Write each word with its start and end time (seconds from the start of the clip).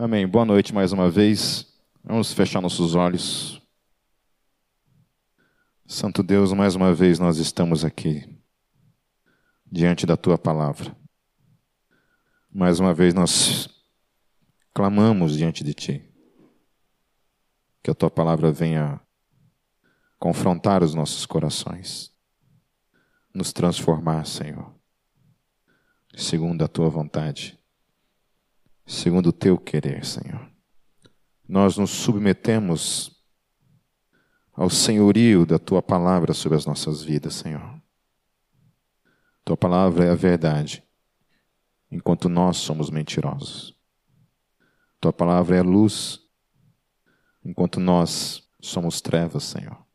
Amém. 0.00 0.28
Boa 0.28 0.44
noite 0.44 0.72
mais 0.72 0.92
uma 0.92 1.10
vez. 1.10 1.66
Vamos 2.04 2.32
fechar 2.32 2.60
nossos 2.60 2.94
olhos. 2.94 3.60
Santo 5.84 6.22
Deus, 6.22 6.52
mais 6.52 6.76
uma 6.76 6.94
vez 6.94 7.18
nós 7.18 7.38
estamos 7.38 7.84
aqui 7.84 8.40
diante 9.66 10.06
da 10.06 10.16
tua 10.16 10.38
palavra. 10.38 10.96
Mais 12.48 12.78
uma 12.78 12.94
vez 12.94 13.12
nós 13.12 13.68
clamamos 14.72 15.36
diante 15.36 15.64
de 15.64 15.74
ti. 15.74 16.08
Que 17.82 17.90
a 17.90 17.94
tua 17.94 18.08
palavra 18.08 18.52
venha 18.52 19.00
confrontar 20.16 20.84
os 20.84 20.94
nossos 20.94 21.26
corações, 21.26 22.12
nos 23.34 23.52
transformar, 23.52 24.24
Senhor, 24.26 24.72
segundo 26.14 26.62
a 26.62 26.68
tua 26.68 26.88
vontade 26.88 27.57
segundo 28.88 29.28
o 29.28 29.32
teu 29.32 29.58
querer, 29.58 30.04
Senhor. 30.04 30.50
Nós 31.46 31.76
nos 31.76 31.90
submetemos 31.90 33.22
ao 34.54 34.70
senhorio 34.70 35.44
da 35.44 35.58
tua 35.58 35.82
palavra 35.82 36.32
sobre 36.32 36.56
as 36.56 36.64
nossas 36.64 37.02
vidas, 37.02 37.34
Senhor. 37.34 37.80
Tua 39.44 39.56
palavra 39.56 40.06
é 40.06 40.10
a 40.10 40.14
verdade, 40.14 40.82
enquanto 41.90 42.28
nós 42.28 42.56
somos 42.56 42.90
mentirosos. 42.90 43.78
Tua 45.00 45.12
palavra 45.12 45.56
é 45.56 45.60
a 45.60 45.64
luz, 45.64 46.20
enquanto 47.44 47.78
nós 47.78 48.50
somos 48.60 49.00
trevas, 49.00 49.44
Senhor. 49.44 49.86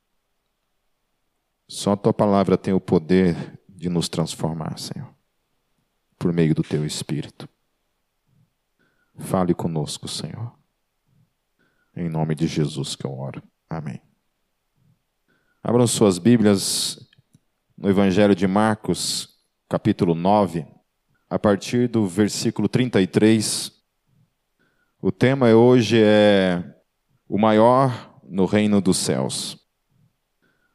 Só 1.67 1.93
a 1.93 1.97
tua 1.97 2.13
palavra 2.13 2.57
tem 2.57 2.73
o 2.73 2.79
poder 2.79 3.59
de 3.67 3.89
nos 3.89 4.07
transformar, 4.07 4.77
Senhor, 4.77 5.13
por 6.17 6.31
meio 6.31 6.53
do 6.53 6.63
teu 6.63 6.85
espírito. 6.85 7.49
Fale 9.17 9.53
conosco, 9.53 10.07
Senhor. 10.07 10.53
Em 11.95 12.09
nome 12.09 12.33
de 12.33 12.47
Jesus 12.47 12.95
que 12.95 13.05
eu 13.05 13.11
oro. 13.11 13.43
Amém. 13.69 14.01
Abram 15.61 15.85
suas 15.85 16.17
Bíblias 16.17 16.99
no 17.77 17.89
Evangelho 17.89 18.35
de 18.35 18.47
Marcos, 18.47 19.39
capítulo 19.69 20.15
9, 20.15 20.65
a 21.29 21.37
partir 21.37 21.87
do 21.87 22.07
versículo 22.07 22.67
33. 22.67 23.71
O 25.01 25.11
tema 25.11 25.49
hoje 25.53 26.01
é 26.01 26.63
o 27.27 27.37
maior 27.37 28.19
no 28.23 28.45
reino 28.45 28.81
dos 28.81 28.97
céus. 28.97 29.57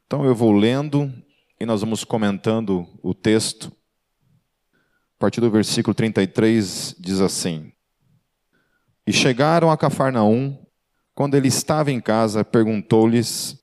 Então 0.05 0.23
eu 0.23 0.33
vou 0.33 0.53
lendo 0.53 1.13
e 1.59 1.65
nós 1.65 1.81
vamos 1.81 2.03
comentando 2.03 2.87
o 3.03 3.13
texto. 3.13 3.67
A 5.17 5.19
partir 5.19 5.41
do 5.41 5.51
versículo 5.51 5.93
33 5.93 6.95
diz 6.97 7.19
assim: 7.19 7.73
e 9.09 9.11
chegaram 9.11 9.71
a 9.71 9.77
Cafarnaum. 9.77 10.55
Quando 11.15 11.33
ele 11.33 11.47
estava 11.47 11.91
em 11.91 11.99
casa, 11.99 12.45
perguntou-lhes: 12.45 13.57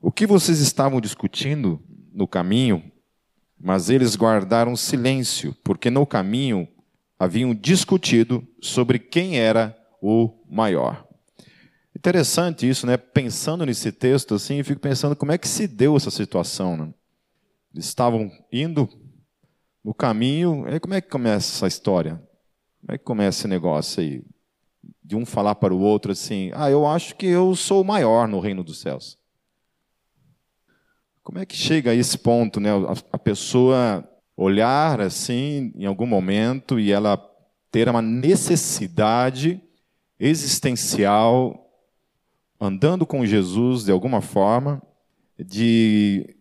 O 0.00 0.10
que 0.10 0.26
vocês 0.26 0.60
estavam 0.60 0.98
discutindo 0.98 1.78
no 2.10 2.26
caminho? 2.26 2.90
Mas 3.60 3.90
eles 3.90 4.16
guardaram 4.16 4.74
silêncio, 4.74 5.54
porque 5.62 5.90
no 5.90 6.06
caminho 6.06 6.66
haviam 7.18 7.54
discutido 7.54 8.48
sobre 8.62 8.98
quem 8.98 9.38
era 9.38 9.76
o 10.00 10.32
maior. 10.50 11.06
Interessante 11.94 12.66
isso, 12.66 12.86
né? 12.86 12.96
Pensando 12.96 13.66
nesse 13.66 13.92
texto 13.92 14.36
assim, 14.36 14.56
eu 14.56 14.64
fico 14.64 14.80
pensando 14.80 15.14
como 15.14 15.32
é 15.32 15.36
que 15.36 15.48
se 15.48 15.68
deu 15.68 15.98
essa 15.98 16.10
situação. 16.10 16.78
Né? 16.78 16.94
Eles 17.74 17.84
estavam 17.84 18.30
indo 18.50 18.88
no 19.84 19.92
caminho, 19.92 20.64
aí 20.66 20.80
como 20.80 20.94
é 20.94 21.00
que 21.02 21.10
começa 21.10 21.52
essa 21.52 21.66
história? 21.66 22.14
Como 22.80 22.94
é 22.94 22.96
que 22.96 23.04
começa 23.04 23.40
esse 23.40 23.48
negócio 23.48 24.00
aí? 24.00 24.24
De 25.02 25.16
um 25.16 25.24
falar 25.24 25.54
para 25.54 25.74
o 25.74 25.80
outro 25.80 26.12
assim: 26.12 26.50
Ah, 26.54 26.70
eu 26.70 26.86
acho 26.86 27.16
que 27.16 27.26
eu 27.26 27.54
sou 27.54 27.82
o 27.82 27.84
maior 27.84 28.28
no 28.28 28.40
reino 28.40 28.62
dos 28.62 28.78
céus. 28.78 29.18
Como 31.22 31.38
é 31.38 31.46
que 31.46 31.56
chega 31.56 31.90
a 31.90 31.94
esse 31.94 32.18
ponto, 32.18 32.58
né? 32.58 32.70
A 33.12 33.18
pessoa 33.18 34.08
olhar 34.36 35.00
assim 35.00 35.72
em 35.74 35.84
algum 35.84 36.06
momento 36.06 36.78
e 36.78 36.92
ela 36.92 37.18
ter 37.70 37.88
uma 37.88 38.00
necessidade 38.00 39.60
existencial, 40.18 41.70
andando 42.60 43.04
com 43.04 43.26
Jesus 43.26 43.84
de 43.84 43.92
alguma 43.92 44.20
forma, 44.20 44.82
de 45.38 46.34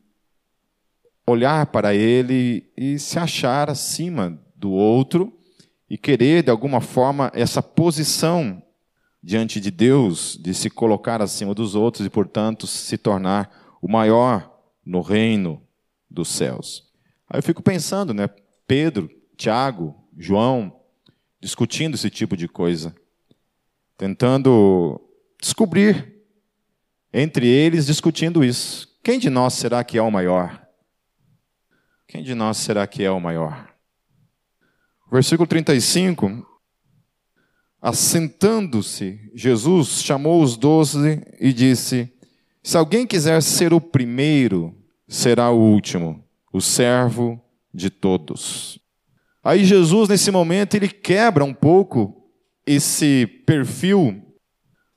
olhar 1.27 1.65
para 1.67 1.93
ele 1.93 2.71
e 2.77 2.97
se 2.97 3.19
achar 3.19 3.69
acima 3.69 4.41
do 4.55 4.71
outro 4.71 5.36
e 5.89 5.97
querer, 5.97 6.43
de 6.43 6.51
alguma 6.51 6.81
forma, 6.81 7.31
essa 7.33 7.61
posição 7.61 8.61
diante 9.23 9.59
de 9.59 9.71
Deus, 9.71 10.37
de 10.41 10.53
se 10.53 10.69
colocar 10.69 11.21
acima 11.21 11.53
dos 11.53 11.75
outros 11.75 12.05
e, 12.05 12.09
portanto, 12.09 12.67
se 12.67 12.97
tornar 12.97 13.77
o 13.81 13.87
maior 13.87 14.53
no 14.85 15.01
reino 15.01 15.61
dos 16.09 16.29
céus. 16.29 16.89
Aí 17.29 17.39
eu 17.39 17.43
fico 17.43 17.61
pensando, 17.61 18.13
né? 18.13 18.29
Pedro, 18.67 19.09
Tiago, 19.35 19.95
João, 20.17 20.79
discutindo 21.39 21.95
esse 21.95 22.09
tipo 22.09 22.35
de 22.35 22.47
coisa, 22.47 22.95
tentando 23.97 25.01
descobrir 25.41 26.15
entre 27.13 27.47
eles, 27.47 27.85
discutindo 27.85 28.43
isso. 28.43 28.97
Quem 29.03 29.19
de 29.19 29.29
nós 29.29 29.53
será 29.53 29.83
que 29.83 29.97
é 29.97 30.01
o 30.01 30.11
maior? 30.11 30.67
Quem 32.07 32.23
de 32.23 32.33
nós 32.33 32.57
será 32.57 32.87
que 32.87 33.03
é 33.03 33.11
o 33.11 33.19
maior? 33.19 33.76
Versículo 35.11 35.47
35. 35.47 36.45
Assentando-se, 37.81 39.19
Jesus 39.33 40.01
chamou 40.03 40.41
os 40.41 40.57
doze 40.57 41.21
e 41.39 41.53
disse: 41.53 42.11
Se 42.61 42.75
alguém 42.75 43.07
quiser 43.07 43.41
ser 43.41 43.73
o 43.73 43.79
primeiro, 43.79 44.75
será 45.07 45.49
o 45.49 45.57
último, 45.57 46.23
o 46.51 46.59
servo 46.59 47.41
de 47.73 47.89
todos. 47.89 48.79
Aí 49.43 49.63
Jesus, 49.63 50.09
nesse 50.09 50.29
momento, 50.29 50.75
ele 50.75 50.89
quebra 50.89 51.45
um 51.45 51.53
pouco 51.53 52.29
esse 52.65 53.25
perfil, 53.45 54.21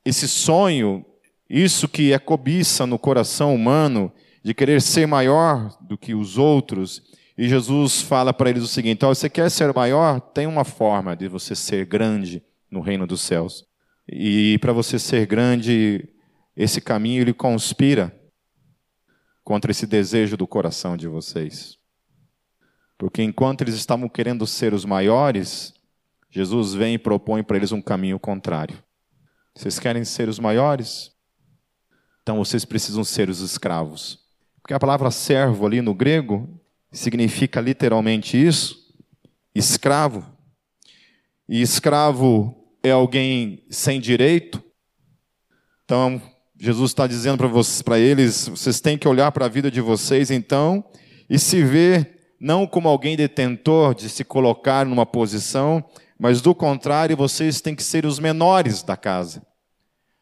esse 0.04 0.26
sonho, 0.26 1.06
isso 1.48 1.86
que 1.86 2.12
é 2.12 2.18
cobiça 2.18 2.84
no 2.84 2.98
coração 2.98 3.54
humano, 3.54 4.12
de 4.42 4.54
querer 4.54 4.82
ser 4.82 5.06
maior 5.06 5.76
do 5.80 5.96
que 5.96 6.14
os 6.14 6.36
outros, 6.36 7.00
e 7.40 7.48
Jesus 7.48 8.02
fala 8.02 8.34
para 8.34 8.50
eles 8.50 8.62
o 8.62 8.66
seguinte: 8.66 9.02
oh, 9.02 9.08
você 9.08 9.30
quer 9.30 9.50
ser 9.50 9.72
maior? 9.72 10.20
Tem 10.20 10.46
uma 10.46 10.62
forma 10.62 11.16
de 11.16 11.26
você 11.26 11.56
ser 11.56 11.86
grande 11.86 12.44
no 12.70 12.82
reino 12.82 13.06
dos 13.06 13.22
céus. 13.22 13.66
E 14.06 14.58
para 14.58 14.74
você 14.74 14.98
ser 14.98 15.24
grande, 15.24 16.06
esse 16.54 16.82
caminho 16.82 17.22
ele 17.22 17.32
conspira 17.32 18.14
contra 19.42 19.70
esse 19.70 19.86
desejo 19.86 20.36
do 20.36 20.46
coração 20.46 20.98
de 20.98 21.08
vocês. 21.08 21.78
Porque 22.98 23.22
enquanto 23.22 23.62
eles 23.62 23.74
estavam 23.74 24.06
querendo 24.06 24.46
ser 24.46 24.74
os 24.74 24.84
maiores, 24.84 25.72
Jesus 26.28 26.74
vem 26.74 26.96
e 26.96 26.98
propõe 26.98 27.42
para 27.42 27.56
eles 27.56 27.72
um 27.72 27.80
caminho 27.80 28.18
contrário. 28.20 28.76
Vocês 29.54 29.78
querem 29.78 30.04
ser 30.04 30.28
os 30.28 30.38
maiores? 30.38 31.10
Então 32.22 32.36
vocês 32.36 32.66
precisam 32.66 33.02
ser 33.02 33.30
os 33.30 33.40
escravos. 33.40 34.18
Porque 34.60 34.74
a 34.74 34.78
palavra 34.78 35.10
servo 35.10 35.64
ali 35.64 35.80
no 35.80 35.94
grego 35.94 36.59
significa 36.92 37.60
literalmente 37.60 38.36
isso, 38.36 38.76
escravo. 39.54 40.24
E 41.48 41.60
escravo 41.60 42.54
é 42.82 42.90
alguém 42.90 43.64
sem 43.70 44.00
direito. 44.00 44.62
Então, 45.84 46.20
Jesus 46.58 46.90
está 46.90 47.06
dizendo 47.06 47.42
para 47.84 47.98
eles: 47.98 48.48
vocês 48.48 48.80
têm 48.80 48.98
que 48.98 49.08
olhar 49.08 49.32
para 49.32 49.46
a 49.46 49.48
vida 49.48 49.70
de 49.70 49.80
vocês, 49.80 50.30
então, 50.30 50.84
e 51.28 51.38
se 51.38 51.62
ver 51.62 52.20
não 52.40 52.66
como 52.66 52.88
alguém 52.88 53.16
detentor 53.16 53.94
de 53.94 54.08
se 54.08 54.24
colocar 54.24 54.86
numa 54.86 55.04
posição, 55.04 55.84
mas 56.18 56.40
do 56.40 56.54
contrário, 56.54 57.16
vocês 57.16 57.60
têm 57.60 57.74
que 57.74 57.82
ser 57.82 58.06
os 58.06 58.18
menores 58.18 58.82
da 58.82 58.96
casa. 58.96 59.44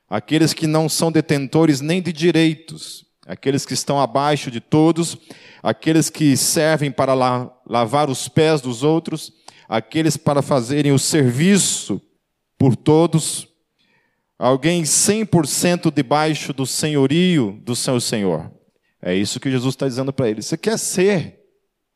Aqueles 0.09 0.53
que 0.53 0.67
não 0.67 0.89
são 0.89 1.13
detentores 1.13 1.81
nem 1.81 2.01
de 2.01 2.13
direitos, 2.13 3.05
aqueles 3.29 3.67
que 3.67 3.75
estão 3.75 4.01
abaixo 4.01 4.51
de 4.51 4.59
todos, 4.59 5.19
aqueles 5.63 6.09
que 6.09 6.35
servem 6.35 6.91
para 6.91 7.13
lavar 7.67 8.09
os 8.09 8.27
pés 8.27 8.63
dos 8.63 8.83
outros, 8.83 9.31
aqueles 9.69 10.17
para 10.17 10.41
fazerem 10.41 10.93
o 10.93 10.99
serviço 10.99 12.01
por 12.57 12.75
todos, 12.75 13.47
alguém 14.39 14.83
100% 14.83 15.93
debaixo 15.93 16.55
do 16.55 16.65
senhorio 16.65 17.61
do 17.63 17.77
seu 17.77 18.01
Senhor. 18.01 18.51
É 19.01 19.15
isso 19.15 19.39
que 19.39 19.51
Jesus 19.51 19.75
está 19.75 19.87
dizendo 19.87 20.13
para 20.13 20.31
ele. 20.31 20.41
Você 20.41 20.57
quer 20.57 20.79
ser 20.79 21.39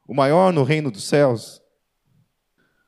o 0.06 0.14
maior 0.14 0.52
no 0.52 0.62
reino 0.62 0.90
dos 0.90 1.04
céus? 1.04 1.62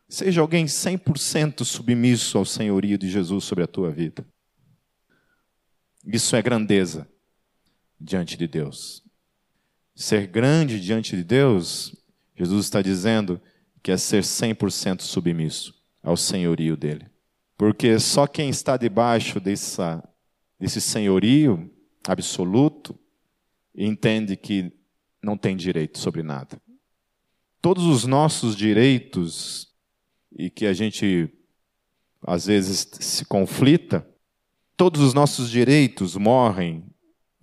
Seja 0.06 0.42
alguém 0.42 0.66
100% 0.66 1.64
submisso 1.64 2.36
ao 2.36 2.44
senhorio 2.44 2.98
de 2.98 3.08
Jesus 3.08 3.44
sobre 3.44 3.64
a 3.64 3.66
tua 3.66 3.90
vida. 3.90 4.24
Isso 6.06 6.36
é 6.36 6.42
grandeza 6.42 7.08
diante 8.00 8.36
de 8.36 8.46
Deus. 8.46 9.02
Ser 9.94 10.26
grande 10.26 10.80
diante 10.80 11.16
de 11.16 11.24
Deus, 11.24 11.94
Jesus 12.36 12.66
está 12.66 12.82
dizendo 12.82 13.40
que 13.82 13.92
é 13.92 13.96
ser 13.96 14.22
100% 14.22 15.02
submisso 15.02 15.74
ao 16.02 16.16
senhorio 16.16 16.76
dele. 16.76 17.06
Porque 17.56 17.98
só 17.98 18.26
quem 18.26 18.48
está 18.48 18.76
debaixo 18.76 19.38
dessa, 19.38 20.02
desse 20.58 20.80
senhorio 20.80 21.70
absoluto 22.06 22.98
entende 23.74 24.36
que 24.36 24.72
não 25.22 25.36
tem 25.36 25.56
direito 25.56 25.98
sobre 25.98 26.22
nada. 26.22 26.60
Todos 27.60 27.84
os 27.84 28.04
nossos 28.04 28.56
direitos, 28.56 29.72
e 30.36 30.50
que 30.50 30.66
a 30.66 30.72
gente 30.72 31.30
às 32.26 32.46
vezes 32.46 32.88
se 33.00 33.24
conflita, 33.24 34.06
todos 34.76 35.00
os 35.00 35.14
nossos 35.14 35.50
direitos 35.50 36.16
morrem 36.16 36.84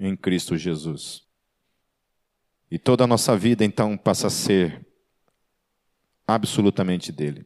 em 0.02 0.16
Cristo 0.16 0.58
Jesus. 0.58 1.22
E 2.70 2.80
toda 2.80 3.04
a 3.04 3.08
nossa 3.08 3.38
vida 3.38 3.64
então 3.64 3.96
passa 3.96 4.28
a 4.28 4.32
ser 4.32 4.86
absolutamente 6.26 7.12
dele. 7.12 7.46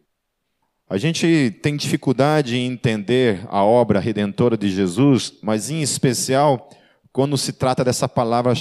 A 0.88 0.98
gente 0.98 1.52
tem 1.62 1.76
dificuldade 1.76 2.56
em 2.56 2.72
entender 2.72 3.46
a 3.50 3.64
obra 3.64 4.00
redentora 4.00 4.56
de 4.56 4.70
Jesus, 4.70 5.38
mas 5.42 5.70
em 5.70 5.82
especial 5.82 6.70
quando 7.12 7.38
se 7.38 7.54
trata 7.54 7.84
dessa 7.84 8.08
palavra 8.08 8.54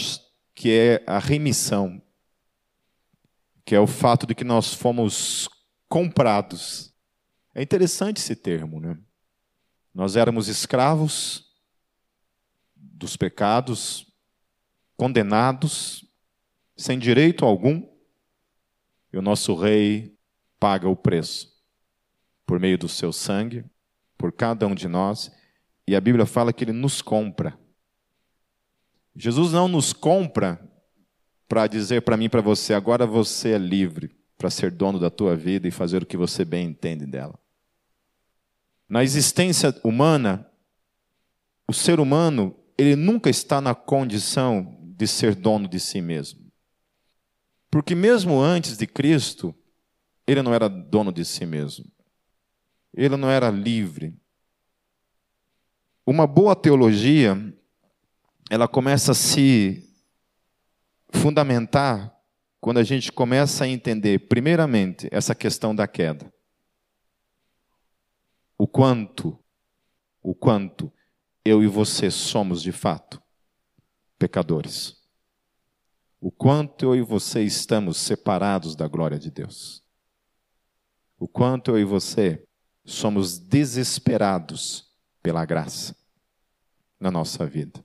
que 0.55 0.73
é 0.73 1.05
a 1.07 1.19
remissão, 1.19 2.01
que 3.65 3.75
é 3.75 3.81
o 3.81 3.87
fato 3.87 4.27
de 4.27 4.35
que 4.35 4.45
nós 4.45 4.73
fomos 4.73 5.49
comprados. 5.89 6.93
É 7.55 7.63
interessante 7.63 8.19
esse 8.19 8.35
termo, 8.35 8.81
né? 8.81 8.99
Nós 9.95 10.17
éramos 10.17 10.49
escravos 10.49 11.44
dos 12.95 13.17
pecados, 13.17 14.07
condenados, 14.97 16.05
sem 16.77 16.99
direito 16.99 17.45
algum, 17.45 17.83
e 19.13 19.19
o 19.19 19.23
nosso 19.23 19.55
rei 19.55 20.17
paga 20.59 20.89
o 20.89 20.97
preço 20.97 21.53
por 22.47 22.61
meio 22.61 22.79
do 22.79 22.89
seu 22.89 23.13
sangue, 23.13 23.65
por 24.17 24.33
cada 24.33 24.67
um 24.67 24.75
de 24.75 24.89
nós, 24.89 25.31
e 25.87 25.95
a 25.95 26.01
Bíblia 26.01 26.27
fala 26.27 26.53
que 26.53 26.65
ele 26.65 26.73
nos 26.73 27.03
compra. 27.03 27.59
Jesus 29.15 29.53
não 29.53 29.69
nos 29.69 29.93
compra 29.93 30.61
para 31.49 31.67
dizer 31.67 32.03
para 32.03 32.17
mim 32.17 32.29
para 32.29 32.41
você, 32.41 32.75
agora 32.75 33.07
você 33.07 33.51
é 33.51 33.59
livre 33.59 34.17
para 34.37 34.51
ser 34.51 34.71
dono 34.71 34.99
da 34.99 35.11
tua 35.11 35.37
vida 35.37 35.69
e 35.69 35.71
fazer 35.71 36.03
o 36.03 36.07
que 36.07 36.17
você 36.17 36.45
bem 36.45 36.69
entende 36.69 37.07
dela. 37.07 37.39
Na 38.89 39.03
existência 39.03 39.75
humana, 39.83 40.51
o 41.67 41.73
ser 41.73 42.01
humano, 42.01 42.55
ele 42.77 42.97
nunca 42.97 43.31
está 43.31 43.61
na 43.61 43.75
condição 43.75 44.77
de 44.97 45.07
ser 45.07 45.35
dono 45.35 45.69
de 45.69 45.79
si 45.79 46.01
mesmo. 46.01 46.45
Porque 47.71 47.95
mesmo 47.95 48.41
antes 48.41 48.77
de 48.77 48.87
Cristo, 48.87 49.55
ele 50.27 50.43
não 50.43 50.55
era 50.55 50.69
dono 50.69 51.13
de 51.13 51.25
si 51.25 51.45
mesmo. 51.45 51.85
Ele 52.93 53.17
não 53.17 53.31
era 53.31 53.51
livre. 53.51 54.17
Uma 56.07 56.27
boa 56.27 56.55
teologia 56.55 57.37
ela 58.51 58.69
começa 58.69 59.13
a 59.13 59.15
se 59.15 59.83
fundamentar 61.11 62.15
quando 62.61 62.79
a 62.79 62.83
gente 62.83 63.11
começa 63.11 63.65
a 63.65 63.69
entender, 63.69 64.29
primeiramente, 64.29 65.09
essa 65.11 65.35
questão 65.35 65.75
da 65.75 65.87
queda. 65.87 66.33
O 68.57 68.67
quanto, 68.67 69.39
o 70.23 70.35
quanto 70.35 70.93
eu 71.45 71.63
e 71.63 71.67
você 71.67 72.11
somos 72.11 72.63
de 72.63 72.73
fato 72.73 73.23
pecadores. 74.19 74.97
O 76.21 76.31
quanto 76.31 76.87
eu 76.87 76.97
e 76.97 77.03
você 77.03 77.43
estamos 77.43 77.99
separados 77.99 78.75
da 78.75 78.89
glória 78.89 79.19
de 79.19 79.31
Deus. 79.31 79.85
O 81.19 81.29
quanto 81.29 81.73
eu 81.73 81.79
e 81.79 81.85
você 81.85 82.43
somos 82.85 83.39
desesperados 83.39 84.91
pela 85.23 85.45
graça 85.45 85.95
na 86.99 87.11
nossa 87.11 87.47
vida. 87.47 87.85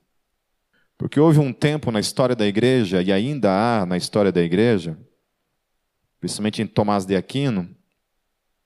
Porque 0.98 1.20
houve 1.20 1.40
um 1.40 1.54
tempo 1.54 1.92
na 1.92 2.00
história 2.00 2.36
da 2.36 2.46
igreja, 2.46 3.02
e 3.02 3.12
ainda 3.12 3.52
há 3.52 3.86
na 3.86 3.98
história 3.98 4.32
da 4.32 4.42
igreja, 4.42 4.98
principalmente 6.20 6.62
em 6.62 6.68
Tomás 6.68 7.06
de 7.06 7.16
Aquino, 7.16 7.74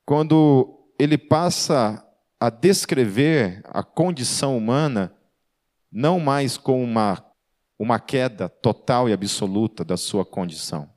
quando 0.06 0.88
ele 1.00 1.18
passa 1.18 2.04
a 2.44 2.50
descrever 2.50 3.62
a 3.64 3.82
condição 3.82 4.58
humana 4.58 5.16
não 5.90 6.20
mais 6.20 6.58
como 6.58 6.84
uma, 6.84 7.26
uma 7.80 8.02
queda 8.02 8.50
total 8.50 9.08
e 9.08 9.14
absoluta 9.14 9.86
da 9.86 9.96
sua 9.96 10.26
condição, 10.26 10.90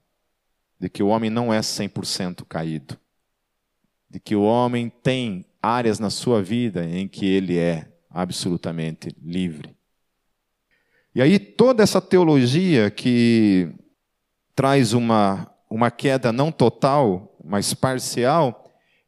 de 0.76 0.88
que 0.88 1.04
o 1.04 1.06
homem 1.06 1.30
não 1.30 1.54
é 1.54 1.60
100% 1.60 2.44
caído, 2.48 2.98
de 4.10 4.18
que 4.18 4.34
o 4.34 4.42
homem 4.42 4.90
tem 4.90 5.46
áreas 5.62 6.00
na 6.00 6.10
sua 6.10 6.42
vida 6.42 6.84
em 6.84 7.06
que 7.06 7.24
ele 7.24 7.56
é 7.56 7.92
absolutamente 8.10 9.14
livre. 9.22 9.76
E 11.14 11.22
aí 11.22 11.38
toda 11.38 11.80
essa 11.80 12.02
teologia 12.02 12.90
que 12.90 13.72
traz 14.52 14.92
uma, 14.92 15.48
uma 15.70 15.92
queda 15.92 16.32
não 16.32 16.50
total, 16.50 17.38
mas 17.44 17.72
parcial, 17.72 18.65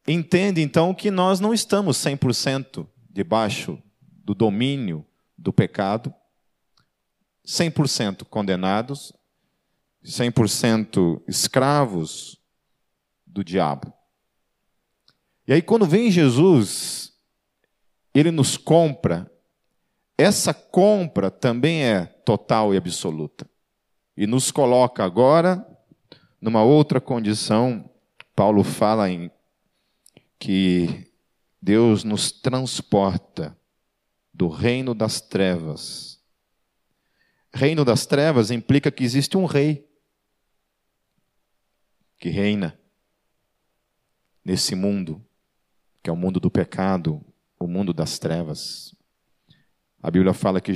entende 0.09 0.61
então 0.61 0.95
que 0.95 1.11
nós 1.11 1.39
não 1.39 1.53
estamos 1.53 1.99
100% 1.99 2.87
debaixo 3.11 3.81
do 4.01 4.35
domínio 4.35 5.07
do 5.37 5.53
pecado, 5.53 6.13
100% 7.47 8.25
condenados, 8.25 9.13
100% 10.05 11.23
escravos 11.29 12.41
do 13.27 13.45
diabo. 13.45 13.93
E 15.47 15.53
aí 15.53 15.63
quando 15.63 15.87
vem 15.87 16.11
Jesus, 16.11 17.13
ele 18.15 18.31
nos 18.31 18.57
compra 18.57 19.31
essa 20.19 20.53
compra 20.53 21.31
também 21.31 21.85
é 21.85 22.05
total 22.05 22.75
e 22.75 22.77
absoluta. 22.77 23.49
E 24.17 24.27
nos 24.27 24.51
coloca 24.51 25.05
agora 25.05 25.65
numa 26.41 26.65
outra 26.65 27.01
condição. 27.01 27.89
Paulo 28.35 28.65
fala 28.65 29.09
em 29.09 29.31
que 30.38 31.12
Deus 31.61 32.05
nos 32.05 32.31
transporta 32.31 33.58
do 34.32 34.49
reino 34.49 34.94
das 34.94 35.20
trevas. 35.20 36.23
Reino 37.52 37.85
das 37.85 38.06
trevas 38.06 38.50
implica 38.50 38.90
que 38.90 39.02
existe 39.02 39.37
um 39.37 39.44
rei 39.44 39.88
que 42.19 42.29
reina 42.29 42.79
nesse 44.44 44.75
mundo, 44.75 45.25
que 46.02 46.11
é 46.11 46.12
o 46.12 46.17
mundo 46.17 46.40
do 46.40 46.50
pecado, 46.50 47.25
o 47.58 47.67
mundo 47.67 47.93
das 47.93 48.19
trevas. 48.19 48.94
A 50.02 50.11
Bíblia 50.11 50.32
fala 50.32 50.61
que, 50.61 50.73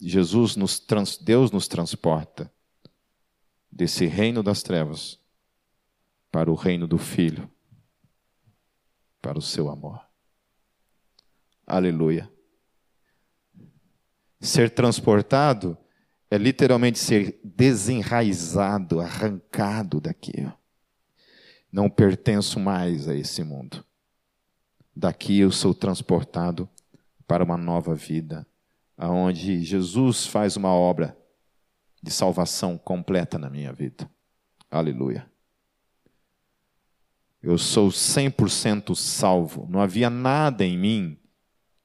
Jesus 0.00 0.56
nos 0.56 0.78
trans, 0.78 1.18
Deus 1.18 1.50
nos 1.50 1.66
transporta 1.66 2.52
desse 3.70 4.06
reino 4.06 4.42
das 4.42 4.62
trevas 4.62 5.18
para 6.30 6.50
o 6.50 6.54
reino 6.54 6.86
do 6.86 6.98
Filho, 6.98 7.50
para 9.20 9.38
o 9.38 9.42
seu 9.42 9.68
amor. 9.68 10.00
Aleluia. 11.66 12.30
Ser 14.40 14.70
transportado 14.70 15.76
é 16.30 16.38
literalmente 16.38 16.98
ser 16.98 17.40
desenraizado, 17.42 19.00
arrancado 19.00 20.00
daqui. 20.00 20.50
Não 21.70 21.90
pertenço 21.90 22.60
mais 22.60 23.08
a 23.08 23.14
esse 23.14 23.42
mundo. 23.42 23.84
Daqui 24.94 25.40
eu 25.40 25.50
sou 25.50 25.74
transportado 25.74 26.68
para 27.26 27.44
uma 27.44 27.56
nova 27.56 27.94
vida, 27.94 28.46
aonde 28.96 29.62
Jesus 29.62 30.26
faz 30.26 30.56
uma 30.56 30.72
obra 30.72 31.16
de 32.02 32.10
salvação 32.10 32.78
completa 32.78 33.38
na 33.38 33.50
minha 33.50 33.72
vida. 33.72 34.10
Aleluia. 34.70 35.30
Eu 37.42 37.56
sou 37.56 37.88
100% 37.88 38.94
salvo. 38.96 39.66
Não 39.70 39.80
havia 39.80 40.10
nada 40.10 40.64
em 40.64 40.76
mim 40.76 41.18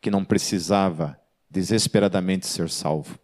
que 0.02 0.10
não 0.10 0.26
precisava 0.26 1.20
desesperadamente 1.50 2.48
ser 2.48 2.70
salvo, 2.70 3.20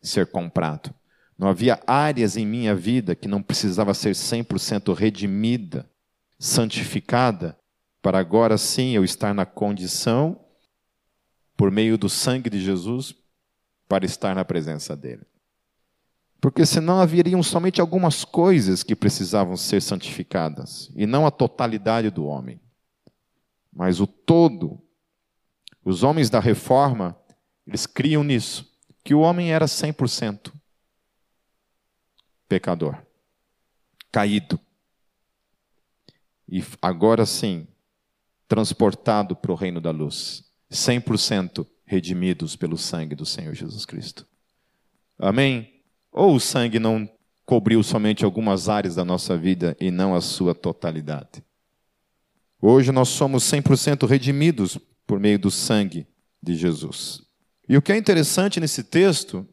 ser 0.00 0.26
comprado. 0.26 0.94
Não 1.38 1.48
havia 1.48 1.80
áreas 1.86 2.36
em 2.36 2.46
minha 2.46 2.74
vida 2.74 3.14
que 3.14 3.28
não 3.28 3.42
precisava 3.42 3.92
ser 3.94 4.14
100% 4.14 4.94
redimida, 4.94 5.88
santificada, 6.38 7.58
para 8.00 8.18
agora 8.18 8.58
sim 8.58 8.96
eu 8.96 9.04
estar 9.04 9.34
na 9.34 9.46
condição 9.46 10.40
por 11.56 11.70
meio 11.70 11.96
do 11.96 12.08
sangue 12.08 12.50
de 12.50 12.60
Jesus 12.60 13.14
para 13.88 14.04
estar 14.04 14.34
na 14.34 14.44
presença 14.44 14.96
dele. 14.96 15.24
Porque 16.42 16.66
senão 16.66 17.00
haveriam 17.00 17.40
somente 17.40 17.80
algumas 17.80 18.24
coisas 18.24 18.82
que 18.82 18.96
precisavam 18.96 19.56
ser 19.56 19.80
santificadas, 19.80 20.90
e 20.96 21.06
não 21.06 21.24
a 21.24 21.30
totalidade 21.30 22.10
do 22.10 22.24
homem, 22.24 22.60
mas 23.72 24.00
o 24.00 24.08
todo. 24.08 24.82
Os 25.84 26.02
homens 26.02 26.28
da 26.28 26.40
reforma, 26.40 27.16
eles 27.64 27.86
criam 27.86 28.24
nisso, 28.24 28.76
que 29.04 29.14
o 29.14 29.20
homem 29.20 29.52
era 29.52 29.66
100% 29.66 30.52
pecador, 32.48 33.00
caído. 34.10 34.58
E 36.48 36.60
agora 36.82 37.24
sim, 37.24 37.68
transportado 38.48 39.36
para 39.36 39.52
o 39.52 39.54
reino 39.54 39.80
da 39.80 39.92
luz, 39.92 40.44
100% 40.72 41.64
redimidos 41.84 42.56
pelo 42.56 42.76
sangue 42.76 43.14
do 43.14 43.24
Senhor 43.24 43.54
Jesus 43.54 43.86
Cristo. 43.86 44.26
Amém? 45.16 45.71
Ou 46.12 46.34
o 46.34 46.40
sangue 46.40 46.78
não 46.78 47.08
cobriu 47.44 47.82
somente 47.82 48.24
algumas 48.24 48.68
áreas 48.68 48.94
da 48.94 49.04
nossa 49.04 49.36
vida 49.36 49.76
e 49.80 49.90
não 49.90 50.14
a 50.14 50.20
sua 50.20 50.54
totalidade. 50.54 51.42
Hoje 52.60 52.92
nós 52.92 53.08
somos 53.08 53.42
100% 53.44 54.06
redimidos 54.06 54.78
por 55.06 55.18
meio 55.18 55.38
do 55.38 55.50
sangue 55.50 56.06
de 56.40 56.54
Jesus. 56.54 57.22
E 57.68 57.76
o 57.76 57.82
que 57.82 57.92
é 57.92 57.96
interessante 57.96 58.60
nesse 58.60 58.84
texto 58.84 59.46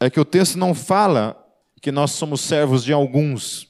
é 0.00 0.10
que 0.10 0.18
o 0.18 0.24
texto 0.24 0.58
não 0.58 0.74
fala 0.74 1.36
que 1.80 1.92
nós 1.92 2.10
somos 2.12 2.40
servos 2.40 2.82
de 2.82 2.92
alguns. 2.92 3.68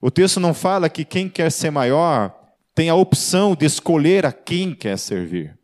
O 0.00 0.10
texto 0.10 0.40
não 0.40 0.54
fala 0.54 0.88
que 0.88 1.04
quem 1.04 1.28
quer 1.28 1.52
ser 1.52 1.70
maior 1.70 2.34
tem 2.74 2.88
a 2.88 2.94
opção 2.94 3.54
de 3.54 3.66
escolher 3.66 4.24
a 4.24 4.32
quem 4.32 4.74
quer 4.74 4.98
servir. 4.98 5.59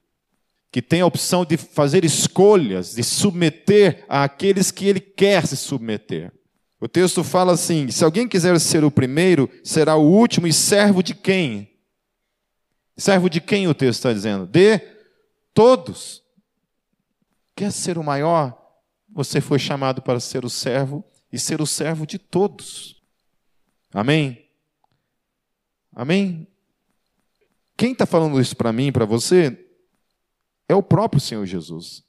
Que 0.77 0.83
tem 0.83 1.01
a 1.01 1.07
opção 1.07 1.43
de 1.43 1.57
fazer 1.57 2.05
escolhas, 2.05 2.95
de 2.95 3.03
submeter 3.03 4.05
àqueles 4.11 4.71
que 4.71 4.87
ele 4.87 5.01
quer 5.01 5.47
se 5.47 5.57
submeter. 5.57 6.31
O 6.79 6.87
texto 6.87 7.25
fala 7.25 7.55
assim: 7.55 7.91
se 7.91 8.05
alguém 8.05 8.29
quiser 8.29 8.61
ser 8.61 8.85
o 8.85 8.91
primeiro, 8.91 9.49
será 9.65 9.97
o 9.97 10.07
último 10.07 10.47
e 10.47 10.53
servo 10.53 11.03
de 11.03 11.15
quem? 11.15 11.71
Servo 12.95 13.31
de 13.31 13.41
quem 13.41 13.67
o 13.67 13.73
texto 13.73 14.01
está 14.01 14.13
dizendo? 14.13 14.47
De 14.47 14.79
todos. 15.55 16.23
Quer 17.55 17.73
ser 17.73 17.97
o 17.97 18.05
maior? 18.05 18.55
Você 19.09 19.41
foi 19.41 19.59
chamado 19.59 20.03
para 20.03 20.21
ser 20.21 20.45
o 20.45 20.51
servo 20.51 21.03
e 21.33 21.39
ser 21.39 21.63
o 21.63 21.67
servo 21.67 22.07
de 22.07 22.19
todos. 22.19 23.03
Amém? 23.95 24.47
Amém? 25.95 26.47
Quem 27.79 27.93
está 27.93 28.05
falando 28.05 28.39
isso 28.39 28.55
para 28.55 28.75
mim, 28.75 28.93
para 28.93 29.07
você, 29.07 29.66
é 30.69 30.75
o 30.75 30.83
próprio 30.83 31.21
Senhor 31.21 31.45
Jesus. 31.47 32.05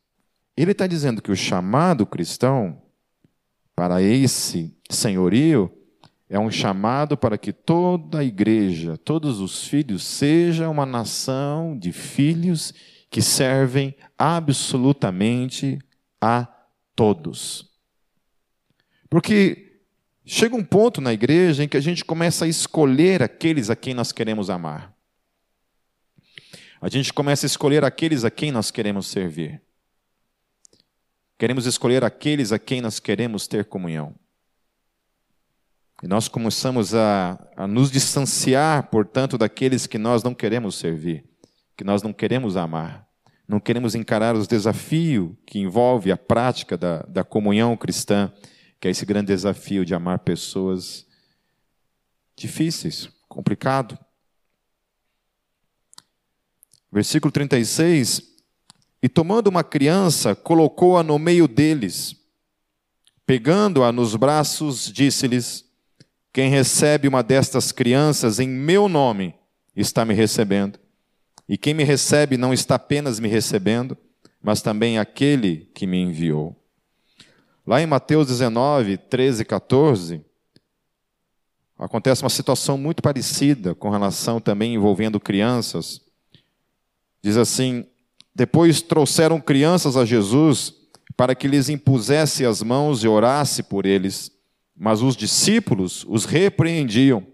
Ele 0.56 0.72
está 0.72 0.88
dizendo 0.88 1.22
que 1.22 1.32
o 1.32 1.36
chamado 1.36 2.06
cristão 2.06 2.82
para 3.76 4.02
esse 4.02 4.76
senhorio 4.90 5.72
é 6.30 6.40
um 6.40 6.50
chamado 6.50 7.16
para 7.16 7.38
que 7.38 7.54
toda 7.54 8.20
a 8.20 8.24
igreja, 8.24 8.98
todos 8.98 9.40
os 9.40 9.66
filhos, 9.66 10.04
seja 10.04 10.68
uma 10.68 10.86
nação 10.86 11.78
de 11.78 11.92
filhos 11.92 12.74
que 13.10 13.22
servem 13.22 13.96
absolutamente 14.18 15.80
a 16.20 16.48
todos. 16.96 17.70
Porque 19.10 19.80
chega 20.26 20.56
um 20.56 20.64
ponto 20.64 21.00
na 21.00 21.14
igreja 21.14 21.64
em 21.64 21.68
que 21.68 21.78
a 21.78 21.82
gente 21.82 22.04
começa 22.04 22.46
a 22.46 22.48
escolher 22.48 23.22
aqueles 23.22 23.70
a 23.70 23.76
quem 23.76 23.94
nós 23.94 24.12
queremos 24.12 24.50
amar. 24.50 24.97
A 26.82 26.90
gente 26.90 27.12
começa 27.12 27.46
a 27.46 27.48
escolher 27.48 27.84
aqueles 27.84 28.24
a 28.24 28.32
quem 28.32 28.52
nós 28.52 28.70
queremos 28.72 29.08
servir. 29.08 29.62
Queremos 31.38 31.66
escolher 31.66 32.04
aqueles 32.04 32.52
a 32.52 32.60
quem 32.60 32.82
nós 32.82 33.00
queremos 33.00 33.48
ter 33.48 33.66
comunhão. 33.66 34.16
E 36.04 36.08
nós 36.08 36.28
começamos 36.28 36.94
a, 36.94 37.40
a 37.56 37.66
nos 37.68 37.90
distanciar, 37.90 38.90
portanto, 38.90 39.38
daqueles 39.38 39.88
que 39.88 39.98
nós 39.98 40.22
não 40.22 40.34
queremos 40.34 40.76
servir, 40.76 41.26
que 41.76 41.84
nós 41.84 42.04
não 42.04 42.14
queremos 42.14 42.56
amar, 42.56 43.08
não 43.48 43.60
queremos 43.60 43.96
encarar 43.96 44.36
os 44.36 44.48
desafios 44.48 45.32
que 45.46 45.60
envolve 45.60 46.12
a 46.12 46.18
prática 46.18 46.78
da, 46.78 47.02
da 47.04 47.24
comunhão 47.24 47.76
cristã, 47.76 48.32
que 48.80 48.88
é 48.88 48.92
esse 48.92 49.06
grande 49.06 49.28
desafio 49.28 49.84
de 49.84 49.96
amar 49.96 50.20
pessoas 50.20 51.08
difíceis, 52.36 53.10
complicado. 53.28 53.98
Versículo 56.92 57.32
36 57.32 58.38
e 59.02 59.08
tomando 59.08 59.48
uma 59.48 59.64
criança, 59.64 60.36
colocou-a 60.36 61.04
no 61.04 61.20
meio 61.20 61.48
deles. 61.48 62.16
Pegando-a 63.26 63.92
nos 63.92 64.16
braços, 64.16 64.92
disse-lhes: 64.92 65.66
Quem 66.34 66.50
recebe 66.50 67.08
uma 67.08 67.22
destas 67.22 67.72
crianças 67.72 68.40
em 68.40 68.48
meu 68.48 68.90
nome 68.90 69.36
está 69.76 70.04
me 70.04 70.14
recebendo. 70.14 70.80
E 71.48 71.58
quem 71.58 71.74
me 71.74 71.84
recebe 71.84 72.38
não 72.38 72.54
está 72.54 72.76
apenas 72.76 73.20
me 73.20 73.28
recebendo, 73.28 73.98
mas 74.42 74.62
também 74.62 74.98
aquele 74.98 75.70
que 75.74 75.86
me 75.86 75.98
enviou. 76.02 76.56
Lá 77.66 77.82
em 77.82 77.86
Mateus 77.86 78.28
19, 78.28 78.98
13 78.98 79.42
e 79.42 79.46
14, 79.46 80.26
acontece 81.78 82.24
uma 82.24 82.30
situação 82.30 82.78
muito 82.78 83.02
parecida 83.02 83.76
com 83.76 83.90
relação 83.90 84.42
também 84.42 84.74
envolvendo 84.74 85.20
crianças. 85.20 86.07
Diz 87.22 87.38
assim: 87.38 87.86
depois 88.38 88.84
trouxeram 88.84 89.42
crianças 89.42 89.98
a 89.98 90.06
Jesus 90.06 90.72
para 91.16 91.34
que 91.34 91.48
lhes 91.48 91.70
impusesse 91.70 92.46
as 92.46 92.62
mãos 92.62 93.04
e 93.04 93.08
orasse 93.08 93.64
por 93.64 93.84
eles. 93.84 94.32
Mas 94.78 95.02
os 95.02 95.16
discípulos 95.16 96.06
os 96.08 96.24
repreendiam. 96.24 97.26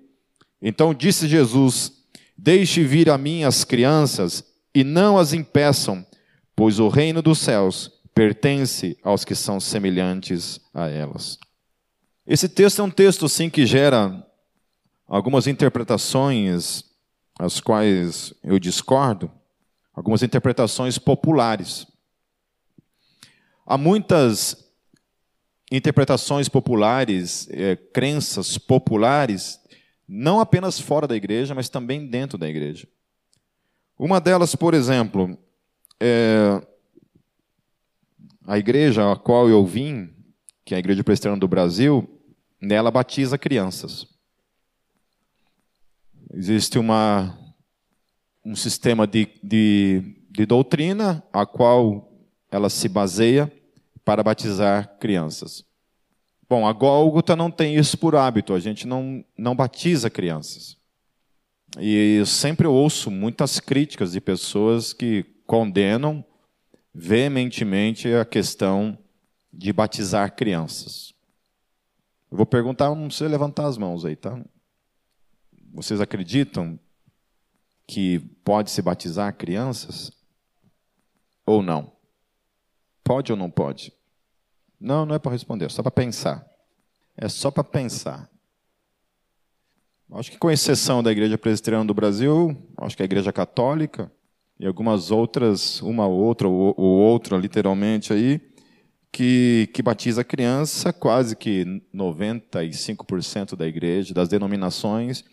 Então 0.62 0.94
disse 0.94 1.28
Jesus: 1.28 1.92
Deixe 2.38 2.86
vir 2.86 3.10
a 3.10 3.18
mim 3.18 3.44
as 3.44 3.66
crianças 3.66 4.46
e 4.74 4.82
não 4.86 5.18
as 5.18 5.34
impeçam, 5.34 6.06
pois 6.56 6.80
o 6.80 6.88
reino 6.88 7.22
dos 7.22 7.40
céus 7.40 7.92
pertence 8.16 8.98
aos 9.04 9.26
que 9.26 9.36
são 9.36 9.60
semelhantes 9.60 10.62
a 10.74 10.88
elas. 10.88 11.38
Esse 12.26 12.48
texto 12.48 12.82
é 12.82 12.86
um 12.86 12.90
texto 12.90 13.28
sim 13.28 13.50
que 13.50 13.66
gera 13.66 14.26
algumas 15.06 15.48
interpretações, 15.48 16.86
as 17.38 17.60
quais 17.60 18.34
eu 18.42 18.58
discordo 18.58 19.30
algumas 19.94 20.24
interpretações 20.24 20.98
populares. 20.98 21.88
Há 23.66 23.78
muitas 23.78 24.72
interpretações 25.72 26.50
populares, 26.50 27.48
é, 27.50 27.76
crenças 27.76 28.58
populares, 28.58 29.60
não 30.08 30.40
apenas 30.40 30.80
fora 30.80 31.08
da 31.08 31.16
igreja, 31.16 31.56
mas 31.56 31.70
também 31.70 32.08
dentro 32.08 32.38
da 32.38 32.50
igreja. 32.50 32.88
Uma 33.98 34.20
delas, 34.20 34.56
por 34.56 34.74
exemplo, 34.74 35.38
é 36.00 36.62
a 38.46 38.58
igreja 38.58 39.12
a 39.12 39.16
qual 39.16 39.48
eu 39.48 39.66
vim, 39.66 40.14
que 40.66 40.74
é 40.74 40.78
a 40.78 40.80
Igreja 40.80 41.04
Presbiteriana 41.04 41.40
do 41.40 41.48
Brasil, 41.48 42.22
nela 42.62 42.92
batiza 42.92 43.38
crianças. 43.38 44.08
Existe 46.34 46.78
uma 46.78 47.38
um 48.44 48.56
sistema 48.56 49.08
de, 49.08 49.28
de, 49.42 50.16
de 50.30 50.46
doutrina 50.46 51.24
a 51.32 51.46
qual 51.46 52.12
ela 52.52 52.70
se 52.70 52.88
baseia 52.90 53.52
para 54.04 54.24
batizar 54.24 54.98
crianças. 55.00 55.66
Bom, 56.50 56.68
a 56.68 56.74
Gólgota 56.74 57.36
não 57.36 57.50
tem 57.50 57.76
isso 57.76 57.98
por 57.98 58.16
hábito, 58.16 58.54
a 58.54 58.60
gente 58.60 58.86
não, 58.86 59.24
não 59.38 59.56
batiza 59.56 60.10
crianças. 60.10 60.78
E 61.80 62.18
eu 62.18 62.26
sempre 62.26 62.68
ouço 62.68 63.10
muitas 63.10 63.60
críticas 63.60 64.12
de 64.12 64.22
pessoas 64.22 64.94
que 64.94 65.26
condenam 65.48 66.24
veementemente 66.94 68.14
a 68.14 68.24
questão 68.24 68.98
de 69.52 69.74
batizar 69.74 70.36
crianças. 70.36 71.14
Eu 72.30 72.38
vou 72.38 72.46
perguntar, 72.46 72.94
não 72.94 73.08
precisa 73.08 73.30
levantar 73.30 73.66
as 73.66 73.78
mãos 73.78 74.06
aí, 74.06 74.16
tá? 74.16 74.40
Vocês 75.74 76.02
acreditam 76.02 76.80
que 77.88 78.20
pode 78.44 78.72
se 78.72 78.82
batizar 78.82 79.36
crianças? 79.36 80.12
Ou 81.46 81.62
não? 81.62 81.92
Pode 83.04 83.32
ou 83.32 83.38
não 83.38 83.50
pode? 83.50 83.94
Não, 84.80 85.06
não 85.06 85.16
é 85.16 85.20
para 85.20 85.32
responder, 85.32 85.66
é 85.66 85.70
só 85.70 85.82
para 85.82 85.92
pensar. 85.92 86.46
É 87.16 87.30
só 87.30 87.52
para 87.52 87.64
pensar. 87.64 88.30
Acho 90.12 90.32
que 90.32 90.38
com 90.38 90.52
exceção 90.52 91.02
da 91.02 91.12
Igreja 91.12 91.38
Presbiteriana 91.38 91.86
do 91.86 91.94
Brasil, 91.94 92.56
acho 92.78 92.96
que 92.96 93.02
a 93.02 93.06
Igreja 93.06 93.34
Católica 93.34 94.12
e 94.60 94.66
algumas 94.66 95.12
outras, 95.12 95.82
uma 95.82 96.06
ou 96.06 96.20
outra 96.20 96.48
ou, 96.48 96.74
ou 96.78 97.00
outra 97.00 97.38
literalmente 97.38 98.14
aí, 98.14 98.40
que, 99.12 99.70
que 99.74 99.84
batiza 99.84 100.24
criança, 100.24 100.92
quase 100.92 101.36
que 101.36 101.66
95% 101.94 103.56
da 103.56 103.68
igreja, 103.68 104.14
das 104.14 104.28
denominações, 104.28 105.24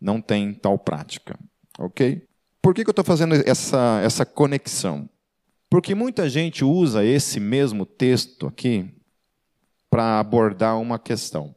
não 0.00 0.20
tem 0.20 0.54
tal 0.54 0.78
prática. 0.78 1.38
Ok? 1.78 2.26
Por 2.62 2.74
que, 2.74 2.82
que 2.82 2.88
eu 2.88 2.92
estou 2.92 3.04
fazendo 3.04 3.34
essa, 3.34 4.00
essa 4.02 4.24
conexão? 4.24 5.08
Porque 5.68 5.94
muita 5.94 6.28
gente 6.28 6.64
usa 6.64 7.04
esse 7.04 7.38
mesmo 7.40 7.84
texto 7.84 8.46
aqui 8.46 8.94
para 9.90 10.18
abordar 10.18 10.80
uma 10.80 10.98
questão. 10.98 11.54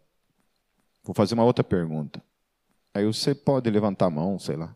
Vou 1.03 1.13
fazer 1.13 1.33
uma 1.33 1.43
outra 1.43 1.63
pergunta. 1.63 2.21
Aí 2.93 3.05
você 3.05 3.33
pode 3.33 3.69
levantar 3.69 4.07
a 4.07 4.09
mão, 4.09 4.37
sei 4.37 4.55
lá. 4.55 4.75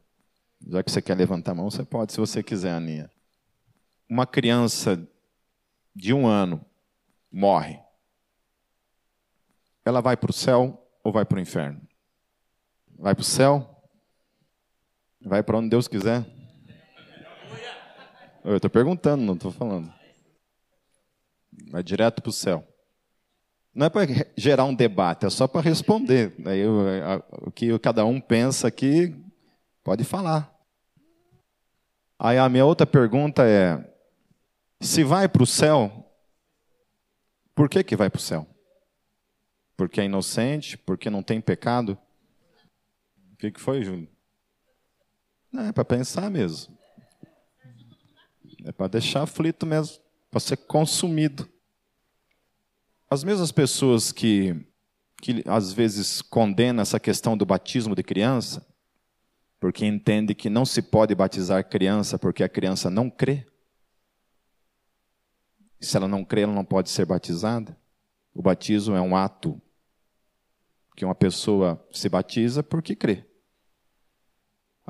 Já 0.68 0.84
que 0.84 0.92
você 0.92 1.02
quer 1.02 1.16
levantar 1.16 1.52
a 1.52 1.56
mão, 1.56 1.70
você 1.70 1.84
pode, 1.84 2.14
se 2.14 2.20
você 2.20 2.44
quiser, 2.44 2.72
Aninha. 2.72 3.10
Uma 4.08 4.28
criança 4.28 5.06
de 5.96 6.14
um 6.14 6.28
ano 6.28 6.64
morre. 7.32 7.80
Ela 9.84 10.02
vai 10.02 10.16
para 10.16 10.30
o 10.30 10.34
céu 10.34 10.88
ou 11.04 11.12
vai 11.12 11.26
para 11.26 11.38
o 11.38 11.42
inferno? 11.42 11.82
Vai 12.98 13.16
para 13.16 13.22
o 13.22 13.26
céu 13.26 13.81
Vai 15.24 15.44
para 15.44 15.58
onde 15.58 15.70
Deus 15.70 15.88
quiser. 15.88 16.26
Eu 18.44 18.56
estou 18.56 18.72
perguntando, 18.72 19.24
não 19.24 19.36
estou 19.36 19.52
falando. 19.52 19.94
Vai 21.70 21.84
direto 21.84 22.22
para 22.22 22.30
o 22.30 22.34
céu. 22.34 22.68
Não 23.74 23.86
é 23.86 23.90
para 23.90 24.02
gerar 24.36 24.66
um 24.66 24.74
debate, 24.74 25.26
é 25.26 25.30
só 25.30 25.48
para 25.48 25.62
responder. 25.62 26.34
Aí, 26.46 26.66
o 26.68 27.52
que 27.52 27.78
cada 27.80 28.04
um 28.04 28.20
pensa 28.20 28.68
aqui, 28.68 29.16
pode 29.84 30.04
falar. 30.04 30.54
Aí 32.20 32.38
a 32.38 32.50
minha 32.50 32.66
outra 32.66 32.86
pergunta 32.86 33.48
é: 33.48 33.80
se 34.82 35.04
vai 35.04 35.30
para 35.30 35.44
o 35.44 35.48
céu, 35.48 36.06
por 37.56 37.70
que, 37.70 37.84
que 37.84 37.96
vai 37.96 38.10
para 38.10 38.20
o 38.20 38.22
céu? 38.22 38.46
Porque 39.78 40.02
é 40.02 40.06
inocente? 40.06 40.78
Porque 40.78 41.10
não 41.10 41.24
tem 41.24 41.40
pecado? 41.40 41.98
O 43.34 43.38
que, 43.38 43.52
que 43.52 43.60
foi, 43.60 43.84
Júlio? 43.84 44.10
Não, 45.52 45.66
é 45.66 45.72
para 45.72 45.84
pensar 45.84 46.30
mesmo. 46.32 46.78
É 48.64 48.72
para 48.72 48.88
deixar 48.88 49.24
aflito 49.24 49.66
mesmo, 49.66 49.98
para 50.30 50.40
ser 50.40 50.58
consumido. 50.58 51.50
As 53.10 53.24
mesmas 53.24 53.52
pessoas 53.52 54.12
que, 54.12 54.56
que 55.22 55.44
às 55.46 55.74
vezes 55.74 56.22
condenam 56.22 56.82
essa 56.82 57.00
questão 57.00 57.36
do 57.36 57.46
batismo 57.46 57.96
de 57.96 58.04
criança, 58.04 58.66
porque 59.60 59.86
entende 59.86 60.34
que 60.34 60.50
não 60.50 60.66
se 60.66 60.82
pode 60.82 61.14
batizar 61.14 61.68
criança 61.68 62.18
porque 62.18 62.44
a 62.44 62.50
criança 62.50 62.90
não 62.90 63.10
crê. 63.10 63.46
Se 65.80 65.98
ela 65.98 66.08
não 66.08 66.24
crê, 66.24 66.42
ela 66.42 66.54
não 66.54 66.64
pode 66.64 66.90
ser 66.90 67.06
batizada. 67.06 67.78
O 68.34 68.42
batismo 68.42 68.96
é 68.96 69.02
um 69.02 69.16
ato 69.16 69.62
que 70.96 71.04
uma 71.04 71.16
pessoa 71.16 71.84
se 71.92 72.08
batiza 72.08 72.62
porque 72.64 72.96
crê. 72.96 73.26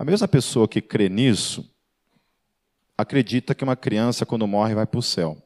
A 0.02 0.04
mesma 0.04 0.28
pessoa 0.28 0.68
que 0.68 0.82
crê 0.82 1.08
nisso 1.08 1.72
acredita 2.98 3.54
que 3.54 3.64
uma 3.64 3.76
criança, 3.76 4.26
quando 4.26 4.48
morre, 4.48 4.74
vai 4.74 4.88
para 4.88 5.00
o 5.00 5.04
céu. 5.04 5.38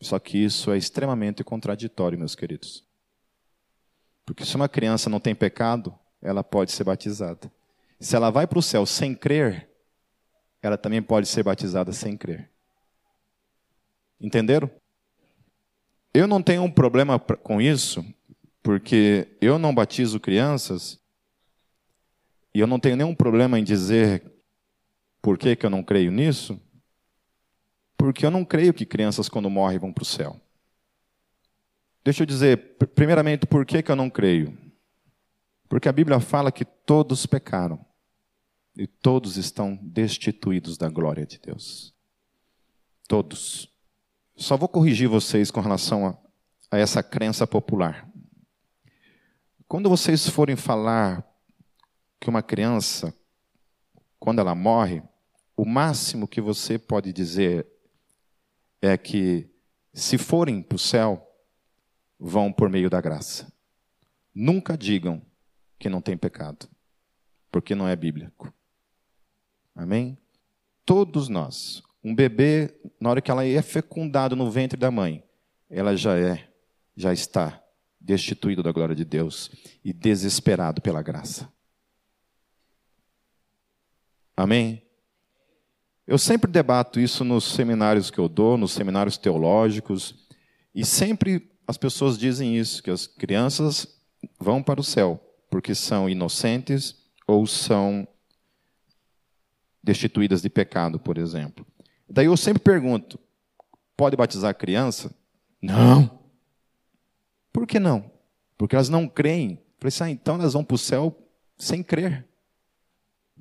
Só 0.00 0.18
que 0.18 0.36
isso 0.36 0.72
é 0.72 0.76
extremamente 0.76 1.44
contraditório, 1.44 2.18
meus 2.18 2.34
queridos. 2.34 2.84
Porque 4.26 4.44
se 4.44 4.56
uma 4.56 4.68
criança 4.68 5.08
não 5.08 5.20
tem 5.20 5.36
pecado, 5.36 5.96
ela 6.20 6.42
pode 6.42 6.72
ser 6.72 6.82
batizada. 6.82 7.48
Se 8.00 8.16
ela 8.16 8.28
vai 8.28 8.44
para 8.44 8.58
o 8.58 8.62
céu 8.62 8.84
sem 8.84 9.14
crer, 9.14 9.70
ela 10.60 10.76
também 10.76 11.00
pode 11.00 11.28
ser 11.28 11.44
batizada 11.44 11.92
sem 11.92 12.16
crer. 12.16 12.50
Entenderam? 14.20 14.68
Eu 16.12 16.26
não 16.26 16.42
tenho 16.42 16.64
um 16.64 16.70
problema 16.72 17.20
com 17.20 17.60
isso, 17.62 18.04
porque 18.64 19.28
eu 19.40 19.60
não 19.60 19.72
batizo 19.72 20.18
crianças, 20.18 20.99
e 22.54 22.60
eu 22.60 22.66
não 22.66 22.80
tenho 22.80 22.96
nenhum 22.96 23.14
problema 23.14 23.58
em 23.58 23.64
dizer 23.64 24.22
por 25.22 25.38
que, 25.38 25.54
que 25.54 25.64
eu 25.64 25.70
não 25.70 25.82
creio 25.82 26.10
nisso, 26.10 26.60
porque 27.96 28.24
eu 28.24 28.30
não 28.30 28.44
creio 28.44 28.72
que 28.72 28.86
crianças, 28.86 29.28
quando 29.28 29.50
morrem, 29.50 29.78
vão 29.78 29.92
para 29.92 30.02
o 30.02 30.06
céu. 30.06 30.40
Deixa 32.02 32.22
eu 32.22 32.26
dizer, 32.26 32.78
primeiramente, 32.94 33.46
por 33.46 33.66
que, 33.66 33.82
que 33.82 33.90
eu 33.90 33.96
não 33.96 34.08
creio? 34.08 34.56
Porque 35.68 35.88
a 35.88 35.92
Bíblia 35.92 36.18
fala 36.18 36.50
que 36.50 36.64
todos 36.64 37.26
pecaram 37.26 37.84
e 38.76 38.86
todos 38.86 39.36
estão 39.36 39.78
destituídos 39.82 40.78
da 40.78 40.88
glória 40.88 41.26
de 41.26 41.38
Deus. 41.38 41.94
Todos. 43.06 43.70
Só 44.34 44.56
vou 44.56 44.68
corrigir 44.68 45.08
vocês 45.08 45.50
com 45.50 45.60
relação 45.60 46.06
a, 46.06 46.16
a 46.70 46.78
essa 46.78 47.02
crença 47.02 47.46
popular. 47.46 48.08
Quando 49.68 49.88
vocês 49.88 50.26
forem 50.28 50.56
falar 50.56 51.29
que 52.20 52.28
uma 52.28 52.42
criança, 52.42 53.14
quando 54.18 54.40
ela 54.40 54.54
morre, 54.54 55.02
o 55.56 55.64
máximo 55.64 56.28
que 56.28 56.40
você 56.40 56.78
pode 56.78 57.12
dizer 57.12 57.66
é 58.82 58.96
que, 58.96 59.48
se 59.94 60.18
forem 60.18 60.62
para 60.62 60.76
o 60.76 60.78
céu, 60.78 61.26
vão 62.18 62.52
por 62.52 62.68
meio 62.68 62.90
da 62.90 63.00
graça. 63.00 63.50
Nunca 64.34 64.76
digam 64.76 65.22
que 65.78 65.88
não 65.88 66.02
tem 66.02 66.16
pecado, 66.16 66.68
porque 67.50 67.74
não 67.74 67.88
é 67.88 67.96
bíblico. 67.96 68.52
Amém? 69.74 70.18
Todos 70.84 71.28
nós, 71.28 71.82
um 72.04 72.14
bebê, 72.14 72.74
na 73.00 73.10
hora 73.10 73.22
que 73.22 73.30
ela 73.30 73.46
é 73.46 73.62
fecundado 73.62 74.36
no 74.36 74.50
ventre 74.50 74.78
da 74.78 74.90
mãe, 74.90 75.24
ela 75.68 75.96
já 75.96 76.18
é, 76.18 76.48
já 76.94 77.12
está 77.12 77.62
destituído 77.98 78.62
da 78.62 78.72
glória 78.72 78.94
de 78.94 79.04
Deus 79.04 79.50
e 79.84 79.92
desesperado 79.92 80.82
pela 80.82 81.02
graça. 81.02 81.50
Amém? 84.40 84.82
Eu 86.06 86.16
sempre 86.18 86.50
debato 86.50 86.98
isso 86.98 87.24
nos 87.24 87.44
seminários 87.44 88.10
que 88.10 88.18
eu 88.18 88.28
dou, 88.28 88.56
nos 88.56 88.72
seminários 88.72 89.18
teológicos, 89.18 90.26
e 90.74 90.84
sempre 90.84 91.50
as 91.66 91.76
pessoas 91.76 92.18
dizem 92.18 92.56
isso, 92.56 92.82
que 92.82 92.90
as 92.90 93.06
crianças 93.06 93.86
vão 94.38 94.62
para 94.62 94.80
o 94.80 94.84
céu 94.84 95.20
porque 95.50 95.74
são 95.74 96.08
inocentes 96.08 96.96
ou 97.26 97.46
são 97.46 98.06
destituídas 99.82 100.40
de 100.40 100.48
pecado, 100.48 100.98
por 100.98 101.18
exemplo. 101.18 101.66
Daí 102.08 102.26
eu 102.26 102.36
sempre 102.36 102.62
pergunto: 102.62 103.18
pode 103.96 104.16
batizar 104.16 104.54
criança? 104.54 105.14
Não. 105.60 106.18
Por 107.52 107.66
que 107.66 107.78
não? 107.80 108.10
Porque 108.56 108.76
elas 108.76 108.88
não 108.88 109.08
creem. 109.08 109.52
Eu 109.52 109.58
falei 109.80 109.88
assim, 109.88 110.04
ah, 110.04 110.10
então 110.10 110.36
elas 110.36 110.52
vão 110.52 110.64
para 110.64 110.74
o 110.76 110.78
céu 110.78 111.16
sem 111.58 111.82
crer. 111.82 112.29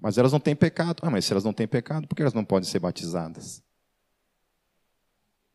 Mas 0.01 0.17
elas 0.17 0.31
não 0.31 0.39
têm 0.39 0.55
pecado. 0.55 1.01
Ah, 1.01 1.09
mas 1.09 1.25
se 1.25 1.33
elas 1.33 1.43
não 1.43 1.53
têm 1.53 1.67
pecado, 1.67 2.07
por 2.07 2.15
que 2.15 2.21
elas 2.21 2.33
não 2.33 2.45
podem 2.45 2.69
ser 2.69 2.79
batizadas? 2.79 3.61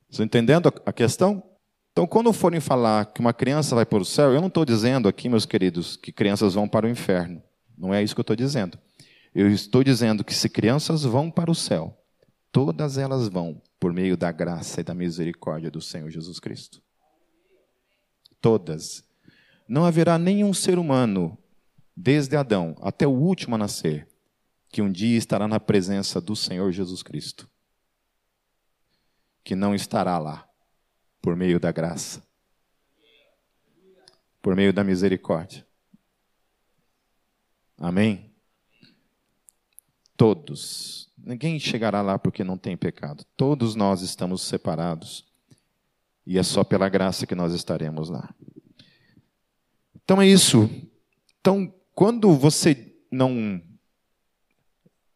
Estão 0.09 0.25
entendendo 0.25 0.73
a 0.85 0.93
questão? 0.93 1.43
Então, 1.93 2.07
quando 2.07 2.33
forem 2.33 2.61
falar 2.61 3.07
que 3.07 3.21
uma 3.21 3.33
criança 3.33 3.75
vai 3.75 3.87
para 3.87 4.03
o 4.03 4.05
céu, 4.05 4.33
eu 4.33 4.41
não 4.41 4.49
estou 4.49 4.65
dizendo 4.65 5.09
aqui, 5.09 5.29
meus 5.29 5.47
queridos, 5.47 5.97
que 5.97 6.13
crianças 6.13 6.55
vão 6.55 6.69
para 6.69 6.87
o 6.87 6.89
inferno. 6.89 7.43
Não 7.77 7.95
é 7.95 8.03
isso 8.03 8.15
que 8.15 8.21
eu 8.21 8.23
estou 8.23 8.37
dizendo. 8.37 8.79
Eu 9.35 9.51
estou 9.51 9.83
dizendo 9.83 10.25
que 10.25 10.35
se 10.35 10.49
crianças 10.49 11.05
vão 11.05 11.31
para 11.31 11.51
o 11.51 11.55
céu, 11.55 11.97
todas 12.53 12.99
elas 12.99 13.29
vão 13.29 13.61
por 13.81 13.93
meio 13.93 14.17
da 14.17 14.31
graça 14.31 14.81
e 14.81 14.85
da 14.85 14.95
misericórdia 14.95 15.71
do 15.71 15.81
Senhor 15.81 16.09
Jesus 16.11 16.39
Cristo. 16.39 16.83
Todas. 18.41 19.05
Não 19.69 19.85
haverá 19.85 20.19
nenhum 20.19 20.53
ser 20.53 20.79
humano, 20.79 21.37
desde 21.97 22.37
Adão 22.37 22.77
até 22.81 23.07
o 23.07 23.11
último 23.11 23.55
a 23.55 23.59
nascer, 23.59 24.07
que 24.75 24.83
um 24.83 24.91
dia 24.91 25.17
estará 25.17 25.47
na 25.47 25.61
presença 25.61 26.21
do 26.21 26.35
Senhor 26.35 26.73
Jesus 26.73 27.01
Cristo. 27.01 27.49
Que 29.45 29.55
não 29.55 29.73
estará 29.73 30.19
lá, 30.19 30.51
por 31.23 31.37
meio 31.37 31.61
da 31.61 31.71
graça, 31.71 32.27
por 34.43 34.57
meio 34.57 34.73
da 34.73 34.83
misericórdia. 34.83 35.65
Amém? 37.79 38.35
Todos. 40.17 41.09
Ninguém 41.17 41.61
chegará 41.61 42.03
lá 42.03 42.19
porque 42.19 42.43
não 42.43 42.59
tem 42.59 42.77
pecado. 42.77 43.25
Todos 43.37 43.77
nós 43.77 44.03
estamos 44.03 44.43
separados. 44.43 45.25
E 46.27 46.37
é 46.37 46.43
só 46.43 46.65
pela 46.65 46.89
graça 46.89 47.29
que 47.29 47.35
nós 47.37 47.53
estaremos 47.53 48.09
lá. 48.09 48.35
Então 49.95 50.21
é 50.21 50.27
isso. 50.27 50.69
Então, 51.39 51.73
quando 51.95 52.37
você 52.37 52.93
não 53.09 53.63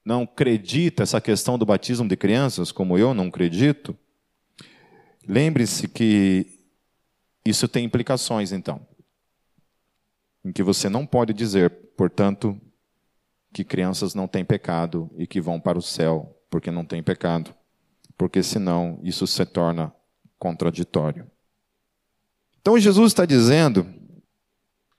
não 0.09 0.23
acredita 0.23 1.03
essa 1.03 1.21
questão 1.21 1.59
do 1.59 1.67
batismo 1.67 2.09
de 2.09 2.17
crianças, 2.17 2.73
como 2.73 2.97
eu 2.97 3.13
não 3.13 3.27
acredito, 3.27 3.95
lembre-se 5.29 5.87
que 5.87 6.47
isso 7.45 7.69
tem 7.69 7.85
implicações, 7.85 8.51
então. 8.51 8.81
Em 10.43 10.51
que 10.51 10.63
você 10.63 10.89
não 10.89 11.05
pode 11.05 11.35
dizer, 11.35 11.69
portanto, 11.95 12.59
que 13.53 13.63
crianças 13.63 14.15
não 14.15 14.27
têm 14.27 14.47
pecado 14.47 15.11
e 15.19 15.27
que 15.27 15.43
vão 15.43 15.61
para 15.61 15.77
o 15.77 15.83
céu 15.83 16.35
porque 16.49 16.71
não 16.71 16.87
têm 16.87 17.03
pecado, 17.03 17.55
porque 18.17 18.43
senão 18.43 18.99
isso 19.03 19.27
se 19.27 19.45
torna 19.45 19.93
contraditório. 20.39 21.31
Então 22.63 22.79
Jesus 22.79 23.13
está 23.13 23.27
dizendo, 23.27 23.87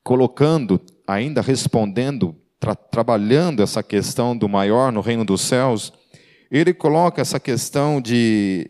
colocando, 0.03 0.79
ainda 1.07 1.41
respondendo, 1.41 2.39
tra 2.59 2.75
trabalhando 2.75 3.63
essa 3.63 3.81
questão 3.81 4.35
do 4.35 4.49
maior 4.49 4.91
no 4.91 5.01
reino 5.01 5.23
dos 5.23 5.41
céus, 5.41 5.93
ele 6.51 6.73
coloca 6.73 7.21
essa 7.21 7.39
questão 7.39 8.01
de. 8.01 8.67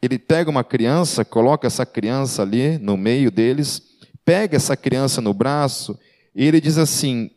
Ele 0.00 0.18
pega 0.18 0.50
uma 0.50 0.62
criança, 0.62 1.24
coloca 1.24 1.66
essa 1.66 1.84
criança 1.84 2.42
ali 2.42 2.78
no 2.78 2.96
meio 2.96 3.30
deles, 3.30 3.82
pega 4.24 4.56
essa 4.56 4.76
criança 4.76 5.20
no 5.20 5.32
braço, 5.32 5.98
e 6.34 6.44
ele 6.44 6.60
diz 6.60 6.78
assim: 6.78 7.30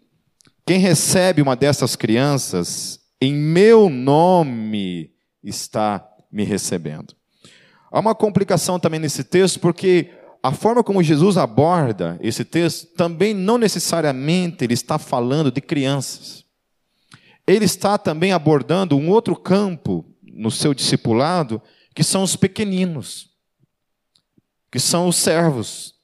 quem 0.66 0.78
recebe 0.78 1.42
uma 1.42 1.56
dessas 1.56 1.96
crianças, 1.96 3.00
em 3.20 3.34
meu 3.34 3.90
nome 3.90 5.12
está 5.44 6.08
me 6.32 6.44
recebendo. 6.44 7.16
Há 7.92 8.00
uma 8.00 8.14
complicação 8.14 8.80
também 8.80 9.00
nesse 9.00 9.24
texto, 9.24 9.60
porque 9.60 10.12
a 10.42 10.52
forma 10.52 10.84
como 10.84 11.04
Jesus 11.04 11.38
aborda 11.38 12.18
esse 12.22 12.46
texto 12.46 12.88
também 12.96 13.34
não 13.34 13.58
necessariamente 13.58 14.64
ele 14.64 14.74
está 14.74 14.98
falando 14.98 15.52
de 15.52 15.62
crianças. 15.62 16.46
ele 17.46 17.66
está 17.66 17.98
também 17.98 18.32
abordando 18.32 18.96
um 18.96 19.10
outro 19.10 19.36
campo 19.36 20.06
no 20.22 20.50
seu 20.52 20.74
discipulado, 20.74 21.62
que 21.94 22.04
são 22.04 22.24
os 22.24 22.36
pequeninos, 22.36 23.32
que 24.72 24.80
são 24.80 25.08
os 25.08 25.18
servos, 25.18 25.96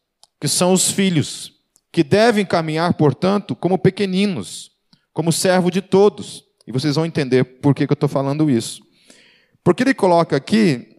que 0.42 0.48
são 0.48 0.74
os 0.74 0.92
filhos, 0.92 1.54
que 1.92 2.04
devem 2.04 2.46
caminhar, 2.46 2.94
portanto, 2.96 3.56
como 3.56 3.78
pequeninos, 3.78 4.72
como 5.14 5.32
servo 5.32 5.72
de 5.72 5.82
todos. 5.82 6.44
E 6.68 6.72
vocês 6.72 6.96
vão 6.96 7.06
entender 7.06 7.44
por 7.44 7.74
que, 7.74 7.88
que 7.88 7.94
eu 7.94 7.96
estou 7.96 8.10
falando 8.10 8.50
isso. 8.50 8.82
Porque 9.64 9.84
ele 9.84 9.94
coloca 9.94 10.36
aqui 10.36 10.95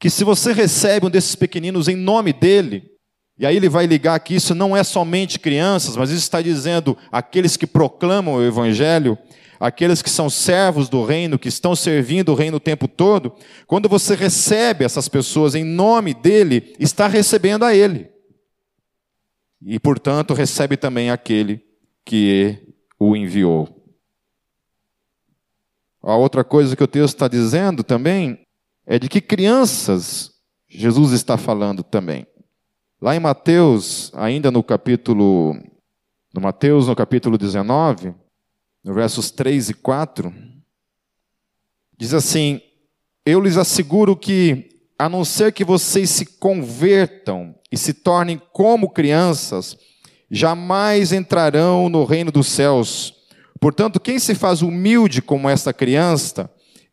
que 0.00 0.08
se 0.08 0.24
você 0.24 0.54
recebe 0.54 1.06
um 1.06 1.10
desses 1.10 1.34
pequeninos 1.34 1.86
em 1.86 1.94
nome 1.94 2.32
dele, 2.32 2.90
e 3.38 3.44
aí 3.44 3.54
ele 3.54 3.68
vai 3.68 3.86
ligar 3.86 4.18
que 4.20 4.34
isso 4.34 4.54
não 4.54 4.74
é 4.74 4.82
somente 4.82 5.38
crianças, 5.38 5.94
mas 5.94 6.08
isso 6.08 6.20
está 6.20 6.40
dizendo 6.40 6.96
aqueles 7.12 7.54
que 7.54 7.66
proclamam 7.66 8.36
o 8.36 8.42
evangelho, 8.42 9.18
aqueles 9.60 10.00
que 10.00 10.08
são 10.08 10.30
servos 10.30 10.88
do 10.88 11.04
reino, 11.04 11.38
que 11.38 11.48
estão 11.48 11.76
servindo 11.76 12.32
o 12.32 12.34
reino 12.34 12.56
o 12.56 12.60
tempo 12.60 12.88
todo, 12.88 13.34
quando 13.66 13.90
você 13.90 14.14
recebe 14.14 14.86
essas 14.86 15.06
pessoas 15.06 15.54
em 15.54 15.64
nome 15.64 16.14
dele, 16.14 16.74
está 16.80 17.06
recebendo 17.06 17.66
a 17.66 17.74
ele. 17.74 18.08
E, 19.62 19.78
portanto, 19.78 20.32
recebe 20.32 20.78
também 20.78 21.10
aquele 21.10 21.62
que 22.06 22.58
o 22.98 23.14
enviou. 23.14 23.68
A 26.02 26.16
outra 26.16 26.42
coisa 26.42 26.74
que 26.74 26.82
o 26.82 26.88
texto 26.88 27.16
está 27.16 27.28
dizendo 27.28 27.84
também 27.84 28.46
é 28.90 28.98
de 28.98 29.08
que 29.08 29.20
crianças 29.20 30.32
Jesus 30.68 31.12
está 31.12 31.38
falando 31.38 31.80
também. 31.84 32.26
Lá 33.00 33.14
em 33.14 33.20
Mateus, 33.20 34.10
ainda 34.16 34.50
no 34.50 34.64
capítulo, 34.64 35.54
no 36.34 36.40
Mateus, 36.40 36.88
no 36.88 36.96
capítulo 36.96 37.38
19, 37.38 38.12
no 38.82 38.92
versos 38.92 39.30
3 39.30 39.70
e 39.70 39.74
4, 39.74 40.34
diz 41.96 42.12
assim: 42.12 42.60
Eu 43.24 43.40
lhes 43.40 43.56
asseguro 43.56 44.16
que, 44.16 44.82
a 44.98 45.08
não 45.08 45.24
ser 45.24 45.52
que 45.52 45.64
vocês 45.64 46.10
se 46.10 46.26
convertam 46.26 47.54
e 47.70 47.76
se 47.76 47.94
tornem 47.94 48.42
como 48.52 48.90
crianças, 48.90 49.78
jamais 50.28 51.12
entrarão 51.12 51.88
no 51.88 52.02
reino 52.02 52.32
dos 52.32 52.48
céus. 52.48 53.14
Portanto, 53.60 54.00
quem 54.00 54.18
se 54.18 54.34
faz 54.34 54.62
humilde 54.62 55.22
como 55.22 55.48
esta 55.48 55.72
criança, 55.72 56.50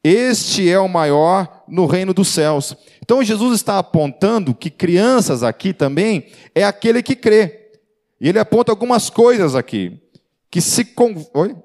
este 0.08 0.70
é 0.70 0.80
o 0.80 0.88
maior 0.88 1.64
no 1.68 1.86
reino 1.86 2.14
dos 2.14 2.28
céus. 2.30 2.76
Então 3.02 3.24
Jesus 3.24 3.56
está 3.56 3.80
apontando 3.80 4.54
que 4.54 4.70
crianças 4.70 5.44
aqui 5.44 5.74
também 5.74 6.28
é 6.54 6.64
aquele 6.64 7.02
que 7.02 7.16
crê. 7.16 7.72
E 8.20 8.30
ele 8.30 8.40
aponta 8.40 8.72
algumas 8.72 9.10
coisas 9.10 9.56
aqui. 9.56 10.02
Que 10.50 10.62
se. 10.62 10.86
Con... 10.86 11.14
Oi? 11.34 11.56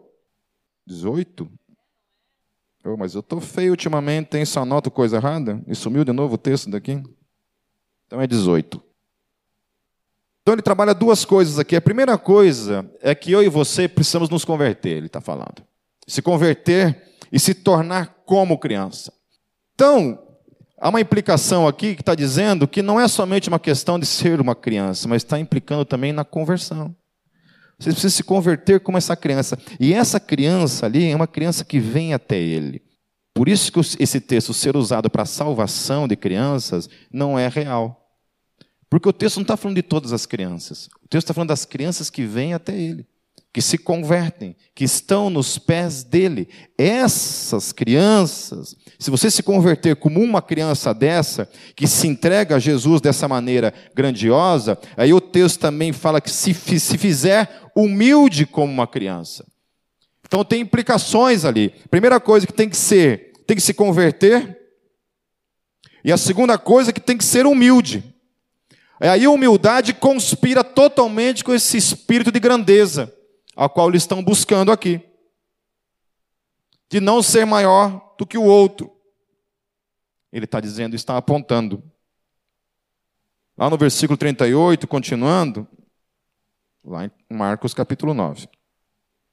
18? 0.87 1.49
Oh, 2.85 2.97
mas 2.97 3.15
eu 3.15 3.21
estou 3.21 3.41
feio 3.41 3.71
ultimamente, 3.71 4.37
hein? 4.37 4.45
Só 4.45 4.63
anoto 4.63 4.91
coisa 4.91 5.17
errada? 5.17 5.63
E 5.69 5.75
sumiu 5.75 6.05
de 6.05 6.13
novo 6.13 6.35
o 6.35 6.39
texto 6.39 6.69
daqui? 6.69 7.01
Então 8.07 8.21
é 8.21 8.27
18. 8.27 8.83
Então 10.43 10.55
ele 10.55 10.63
trabalha 10.63 10.93
duas 10.93 11.25
coisas 11.25 11.59
aqui. 11.59 11.77
A 11.77 11.81
primeira 11.81 12.19
coisa 12.19 12.91
é 13.01 13.15
que 13.15 13.31
eu 13.31 13.43
e 13.43 13.49
você 13.49 13.87
precisamos 13.87 14.29
nos 14.29 14.45
converter, 14.45 14.97
ele 14.97 15.07
está 15.07 15.21
falando. 15.21 15.63
Se 16.07 16.21
converter 16.21 17.01
e 17.31 17.39
se 17.39 17.55
tornar 17.55 18.22
como 18.33 18.57
criança. 18.57 19.13
Então, 19.75 20.19
há 20.81 20.89
uma 20.89 21.03
implicação 21.03 21.69
aqui 21.69 21.95
que 21.95 22.01
está 22.01 22.15
dizendo 22.15 22.67
que 22.67 22.81
não 22.81 22.99
é 22.99 23.07
somente 23.07 23.47
uma 23.47 23.59
questão 23.61 23.99
de 23.99 24.07
ser 24.07 24.41
uma 24.41 24.55
criança, 24.55 25.07
mas 25.07 25.21
está 25.21 25.39
implicando 25.39 25.85
também 25.85 26.15
na 26.15 26.25
conversão. 26.25 26.97
Você 27.79 27.91
precisa 27.91 28.17
se 28.17 28.23
converter 28.23 28.81
como 28.81 28.97
essa 28.97 29.15
criança. 29.15 29.59
E 29.79 29.93
essa 29.93 30.19
criança 30.19 30.87
ali 30.87 31.11
é 31.11 31.15
uma 31.15 31.27
criança 31.27 31.63
que 31.63 31.79
vem 31.79 32.15
até 32.15 32.41
ele. 32.41 32.81
Por 33.35 33.51
isso 33.51 33.71
que 33.71 33.81
esse 34.03 34.19
texto 34.19 34.55
ser 34.55 34.79
usado 34.79 35.11
para 35.11 35.25
a 35.25 35.27
salvação 35.27 36.09
de 36.09 36.17
crianças 36.17 36.89
não 37.13 37.39
é 37.39 37.49
real. 37.49 38.17
Porque 38.89 39.11
o 39.11 39.13
texto 39.13 39.37
não 39.37 39.43
está 39.43 39.59
falando 39.59 39.77
de 39.77 39.83
todas 39.83 40.11
as 40.11 40.25
crianças. 40.25 40.87
O 41.05 41.09
texto 41.11 41.25
está 41.25 41.35
falando 41.35 41.51
das 41.51 41.67
crianças 41.67 42.09
que 42.09 42.25
vêm 42.25 42.55
até 42.55 42.75
ele 42.75 43.07
que 43.53 43.61
se 43.61 43.77
convertem, 43.77 44.57
que 44.75 44.83
estão 44.83 45.29
nos 45.29 45.59
pés 45.59 46.03
dele. 46.03 46.49
Essas 46.79 47.71
crianças, 47.71 48.75
se 48.99 49.11
você 49.11 49.31
se 49.31 49.43
converter 49.43 49.97
como 49.97 50.21
uma 50.21 50.41
criança 50.41 50.95
dessa, 50.95 51.49
que 51.77 51.87
se 51.87 52.09
entrega 52.09 52.57
a 52.57 52.59
Jesus 52.59 53.03
dessa 53.03 53.29
maneira 53.29 53.75
grandiosa, 53.95 54.79
aí 54.97 55.13
o 55.13 55.21
texto 55.21 55.61
também 55.61 55.93
fala 55.93 56.21
que 56.21 56.31
se, 56.31 56.55
se 56.55 56.97
fizer 56.97 57.71
humilde 57.77 58.47
como 58.47 58.73
uma 58.73 58.87
criança. 58.87 59.47
Então 60.27 60.43
tem 60.43 60.63
implicações 60.63 61.45
ali. 61.45 61.75
Primeira 61.91 62.19
coisa 62.19 62.47
que 62.47 62.55
tem 62.55 62.71
que 62.71 62.77
ser, 62.77 63.33
tem 63.47 63.55
que 63.55 63.63
se 63.63 63.75
converter. 63.75 64.59
E 66.03 66.11
a 66.11 66.17
segunda 66.17 66.57
coisa 66.57 66.89
é 66.89 66.93
que 66.93 67.01
tem 67.01 67.19
que 67.19 67.25
ser 67.25 67.45
humilde. 67.45 68.03
Aí 68.99 69.27
a 69.27 69.31
humildade 69.31 69.93
conspira 69.93 70.65
totalmente 70.65 71.45
com 71.45 71.53
esse 71.53 71.77
espírito 71.77 72.33
de 72.33 72.41
grandeza 72.41 73.13
a 73.65 73.69
qual 73.69 73.89
eles 73.89 74.03
estão 74.03 74.25
buscando 74.25 74.73
aqui. 74.73 75.01
De 76.91 77.01
não 77.01 77.23
ser 77.23 77.45
maior 77.45 78.15
do 78.19 78.27
que 78.27 78.37
o 78.37 78.43
outro. 78.43 78.91
Ele 80.33 80.47
está 80.47 80.59
dizendo, 80.59 80.97
está 80.97 81.17
apontando. 81.17 81.81
Lá 83.57 83.71
no 83.71 83.79
versículo 83.79 84.17
38, 84.17 84.89
continuando, 84.89 85.69
lá 86.85 87.05
em 87.05 87.11
Marcos 87.31 87.73
capítulo 87.73 88.13
9. 88.13 88.49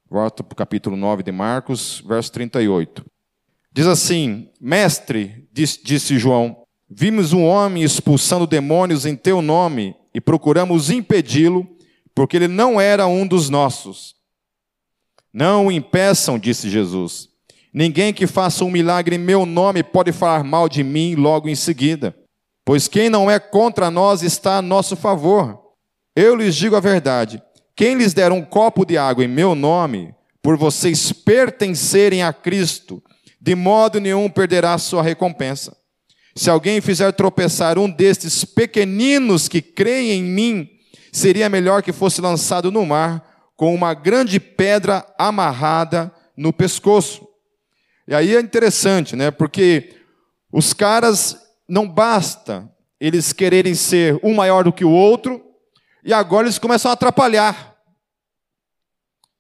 Volta 0.08 0.44
para 0.44 0.54
o 0.54 0.56
capítulo 0.56 0.96
9 0.96 1.24
de 1.24 1.32
Marcos, 1.32 2.02
verso 2.02 2.32
38. 2.32 3.04
Diz 3.72 3.88
assim: 3.88 4.52
Mestre, 4.62 5.50
disse, 5.52 5.84
disse 5.84 6.20
João, 6.20 6.64
vimos 6.88 7.34
um 7.34 7.44
homem 7.44 7.82
expulsando 7.82 8.46
demônios 8.46 9.08
em 9.08 9.16
teu 9.16 9.42
nome 9.42 9.96
e 10.14 10.22
procuramos 10.22 10.92
impedi-lo 10.92 11.68
porque 12.14 12.38
ele 12.38 12.48
não 12.48 12.80
era 12.80 13.08
um 13.08 13.26
dos 13.26 13.50
nossos. 13.50 14.19
Não 15.34 15.68
o 15.68 15.72
impeçam, 15.72 16.40
disse 16.40 16.70
Jesus. 16.70 17.30
Ninguém 17.74 18.14
que 18.14 18.26
faça 18.26 18.66
um 18.66 18.72
milagre 18.72 19.16
em 19.16 19.20
meu 19.20 19.46
nome 19.46 19.84
pode 19.84 20.12
falar 20.12 20.44
mal 20.44 20.68
de 20.68 20.84
mim 20.84 21.16
logo 21.16 21.48
em 21.48 21.56
seguida, 21.56 22.16
pois 22.66 22.88
quem 22.88 23.10
não 23.10 23.30
é 23.30 23.40
contra 23.40 23.92
nós 23.92 24.24
está 24.24 24.58
a 24.58 24.62
nosso 24.62 24.96
favor. 24.96 25.60
Eu 26.16 26.36
lhes 26.36 26.56
digo 26.56 26.76
a 26.76 26.80
verdade: 26.80 27.42
quem 27.76 27.96
lhes 27.96 28.14
der 28.14 28.32
um 28.32 28.42
copo 28.42 28.84
de 28.84 28.98
água 28.98 29.24
em 29.24 29.28
meu 29.28 29.54
nome, 29.54 30.14
por 30.42 30.58
vocês 30.58 31.12
pertencerem 31.12 32.24
a 32.24 32.34
Cristo, 32.34 33.04
de 33.40 33.54
modo 33.54 34.00
nenhum 34.00 34.30
perderá 34.30 34.78
sua 34.78 35.04
recompensa. 35.04 35.78
Se 36.36 36.50
alguém 36.50 36.82
fizer 36.82 37.12
tropeçar 37.12 37.78
um 37.78 37.90
destes 37.90 38.44
pequeninos 38.44 39.48
que 39.48 39.62
creem 39.62 40.20
em 40.20 40.24
mim, 40.24 40.70
seria 41.12 41.50
melhor 41.50 41.84
que 41.84 41.92
fosse 41.92 42.20
lançado 42.20 42.72
no 42.72 42.86
mar 42.86 43.29
com 43.60 43.76
uma 43.76 43.94
grande 43.94 44.40
pedra 44.40 45.06
amarrada 45.18 46.10
no 46.38 46.54
pescoço. 46.54 47.28
E 48.08 48.16
aí 48.16 48.34
é 48.34 48.40
interessante, 48.40 49.18
né? 49.18 49.32
Porque 49.32 49.98
os 50.50 50.72
caras 50.72 51.38
não 51.68 51.86
basta 51.86 52.72
eles 53.02 53.34
quererem 53.34 53.76
ser 53.76 54.18
um 54.24 54.34
maior 54.34 54.64
do 54.64 54.72
que 54.72 54.86
o 54.86 54.90
outro, 54.90 55.44
e 56.06 56.14
agora 56.14 56.48
eles 56.48 56.58
começam 56.58 56.90
a 56.90 56.94
atrapalhar. 56.94 57.76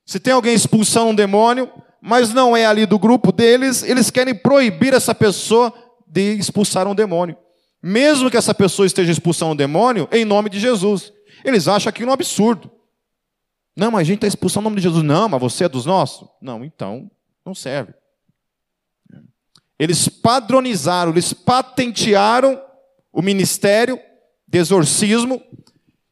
Se 0.05 0.19
tem 0.19 0.34
alguém 0.34 0.53
expulsando 0.53 1.12
um 1.12 1.15
demônio, 1.15 1.71
mas 2.01 2.34
não 2.34 2.58
é 2.58 2.65
ali 2.65 2.86
do 2.86 2.99
grupo 2.99 3.32
deles, 3.32 3.84
eles 3.84 4.12
querem 4.12 4.36
proibir 4.36 4.93
essa 4.93 5.15
pessoa 5.15 5.73
de 6.05 6.34
expulsar 6.34 6.86
um 6.89 6.95
demônio. 6.95 7.38
Mesmo 7.82 8.29
que 8.29 8.36
essa 8.36 8.53
pessoa 8.53 8.86
esteja 8.86 9.13
expulsando 9.13 9.53
um 9.53 9.55
demônio, 9.55 10.10
em 10.12 10.25
nome 10.25 10.49
de 10.49 10.60
Jesus. 10.60 11.13
Eles 11.45 11.69
acham 11.69 11.89
aquilo 11.89 12.10
um 12.10 12.13
absurdo. 12.13 12.69
Não, 13.75 13.91
mas 13.91 14.01
a 14.01 14.03
gente 14.03 14.17
está 14.17 14.27
expulsando 14.27 14.67
o 14.67 14.69
nome 14.69 14.82
de 14.82 14.88
Jesus. 14.88 15.03
Não, 15.03 15.29
mas 15.29 15.41
você 15.41 15.65
é 15.65 15.69
dos 15.69 15.86
nossos? 15.86 16.27
Não, 16.41 16.63
então 16.63 17.10
não 17.45 17.55
serve. 17.55 17.93
Eles 19.77 20.10
padronizaram, 20.10 21.12
eles 21.12 21.32
patentearam 21.32 22.62
o 23.13 23.21
ministério 23.21 23.99
de 24.47 24.58
exorcismo 24.58 25.41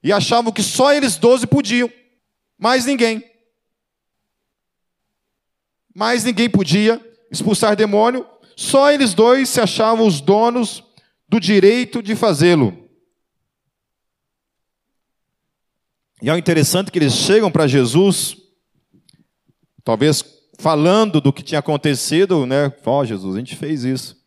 e 0.01 0.13
achavam 0.13 0.53
que 0.53 0.63
só 0.63 0.93
eles 0.93 1.17
doze 1.17 1.45
podiam, 1.45 1.91
mais 2.57 2.85
ninguém. 2.85 3.23
Mais 5.93 6.23
ninguém 6.23 6.49
podia 6.49 7.03
expulsar 7.29 7.75
demônio, 7.75 8.25
só 8.55 8.91
eles 8.91 9.13
dois 9.13 9.49
se 9.49 9.59
achavam 9.59 10.07
os 10.07 10.21
donos 10.21 10.83
do 11.27 11.39
direito 11.39 12.01
de 12.01 12.15
fazê-lo. 12.15 12.86
E 16.21 16.29
é 16.29 16.37
interessante 16.37 16.91
que 16.91 16.97
eles 16.97 17.13
chegam 17.13 17.51
para 17.51 17.67
Jesus, 17.67 18.37
talvez 19.83 20.23
falando 20.57 21.21
do 21.21 21.31
que 21.31 21.43
tinha 21.43 21.59
acontecido, 21.59 22.45
né? 22.45 22.73
Ó, 22.85 22.99
oh, 22.99 23.05
Jesus, 23.05 23.35
a 23.35 23.39
gente 23.39 23.55
fez 23.55 23.83
isso. 23.83 24.17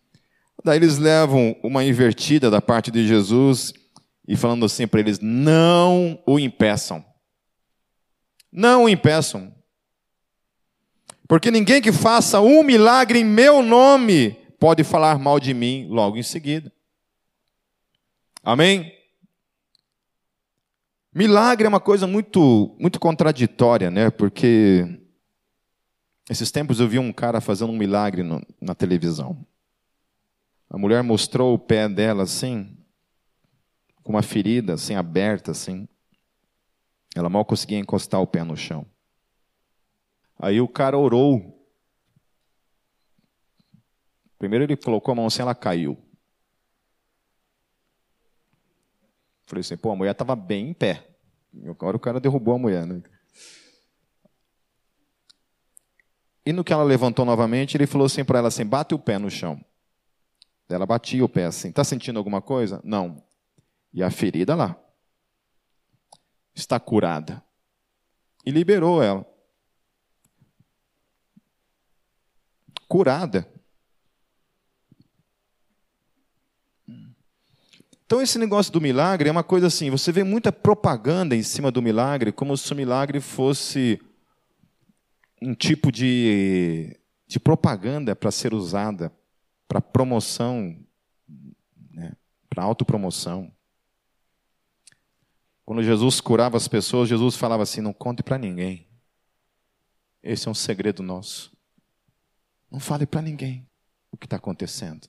Daí 0.64 0.76
eles 0.76 0.98
levam 0.98 1.56
uma 1.62 1.84
invertida 1.84 2.50
da 2.50 2.60
parte 2.60 2.90
de 2.90 3.06
Jesus 3.06 3.72
e 4.28 4.36
falando 4.36 4.64
assim 4.64 4.86
para 4.86 5.00
eles: 5.00 5.18
não 5.20 6.22
o 6.26 6.38
impeçam. 6.38 7.04
Não 8.52 8.84
o 8.84 8.88
impeçam. 8.88 9.52
Porque 11.26 11.50
ninguém 11.50 11.80
que 11.80 11.92
faça 11.92 12.40
um 12.40 12.62
milagre 12.62 13.20
em 13.20 13.24
meu 13.24 13.62
nome 13.62 14.36
pode 14.58 14.84
falar 14.84 15.18
mal 15.18 15.40
de 15.40 15.54
mim 15.54 15.86
logo 15.88 16.16
em 16.16 16.22
seguida. 16.22 16.72
Amém? 18.42 18.99
Milagre 21.12 21.66
é 21.66 21.68
uma 21.68 21.80
coisa 21.80 22.06
muito, 22.06 22.76
muito 22.78 23.00
contraditória, 23.00 23.90
né? 23.90 24.10
Porque 24.10 25.00
esses 26.28 26.52
tempos 26.52 26.78
eu 26.78 26.86
vi 26.86 27.00
um 27.00 27.12
cara 27.12 27.40
fazendo 27.40 27.72
um 27.72 27.76
milagre 27.76 28.22
no, 28.22 28.40
na 28.60 28.76
televisão. 28.76 29.44
A 30.68 30.78
mulher 30.78 31.02
mostrou 31.02 31.52
o 31.52 31.58
pé 31.58 31.88
dela 31.88 32.22
assim, 32.22 32.78
com 34.04 34.12
uma 34.12 34.22
ferida 34.22 34.74
assim 34.74 34.94
aberta 34.94 35.50
assim. 35.50 35.88
Ela 37.16 37.28
mal 37.28 37.44
conseguia 37.44 37.78
encostar 37.78 38.20
o 38.20 38.26
pé 38.26 38.44
no 38.44 38.56
chão. 38.56 38.86
Aí 40.38 40.60
o 40.60 40.68
cara 40.68 40.96
orou. 40.96 41.60
Primeiro 44.38 44.64
ele 44.64 44.76
colocou 44.76 45.10
a 45.10 45.16
mão 45.16 45.26
assim, 45.26 45.42
ela 45.42 45.56
caiu. 45.56 45.98
Falei 49.50 49.62
assim, 49.62 49.76
pô, 49.76 49.90
a 49.90 49.96
mulher 49.96 50.12
estava 50.12 50.36
bem 50.36 50.68
em 50.68 50.72
pé. 50.72 51.04
Agora 51.66 51.96
o 51.96 52.00
cara 52.00 52.20
derrubou 52.20 52.54
a 52.54 52.58
mulher, 52.58 52.86
né? 52.86 53.02
E 56.46 56.52
no 56.52 56.62
que 56.62 56.72
ela 56.72 56.84
levantou 56.84 57.24
novamente, 57.24 57.76
ele 57.76 57.84
falou 57.84 58.06
assim 58.06 58.24
para 58.24 58.38
ela 58.38 58.46
assim: 58.46 58.64
bate 58.64 58.94
o 58.94 58.98
pé 58.98 59.18
no 59.18 59.28
chão. 59.28 59.60
Ela 60.68 60.86
batia 60.86 61.24
o 61.24 61.28
pé 61.28 61.46
assim: 61.46 61.70
está 61.70 61.82
sentindo 61.82 62.16
alguma 62.16 62.40
coisa? 62.40 62.80
Não. 62.84 63.20
E 63.92 64.04
a 64.04 64.10
ferida 64.10 64.54
lá 64.54 64.80
está 66.54 66.78
curada. 66.78 67.42
E 68.46 68.52
liberou 68.52 69.02
ela. 69.02 69.26
Curada. 72.86 73.49
Então, 78.10 78.20
esse 78.20 78.40
negócio 78.40 78.72
do 78.72 78.80
milagre 78.80 79.28
é 79.28 79.30
uma 79.30 79.44
coisa 79.44 79.68
assim: 79.68 79.88
você 79.88 80.10
vê 80.10 80.24
muita 80.24 80.50
propaganda 80.50 81.36
em 81.36 81.44
cima 81.44 81.70
do 81.70 81.80
milagre, 81.80 82.32
como 82.32 82.56
se 82.56 82.72
o 82.72 82.74
milagre 82.74 83.20
fosse 83.20 84.00
um 85.40 85.54
tipo 85.54 85.92
de, 85.92 86.98
de 87.28 87.38
propaganda 87.38 88.16
para 88.16 88.32
ser 88.32 88.52
usada 88.52 89.12
para 89.68 89.80
promoção, 89.80 90.76
né, 91.92 92.16
para 92.48 92.64
autopromoção. 92.64 93.52
Quando 95.64 95.80
Jesus 95.80 96.20
curava 96.20 96.56
as 96.56 96.66
pessoas, 96.66 97.08
Jesus 97.08 97.36
falava 97.36 97.62
assim: 97.62 97.80
não 97.80 97.92
conte 97.92 98.24
para 98.24 98.36
ninguém. 98.36 98.88
Esse 100.20 100.48
é 100.48 100.50
um 100.50 100.54
segredo 100.54 101.00
nosso. 101.00 101.56
Não 102.68 102.80
fale 102.80 103.06
para 103.06 103.22
ninguém 103.22 103.64
o 104.10 104.16
que 104.16 104.26
está 104.26 104.34
acontecendo. 104.34 105.06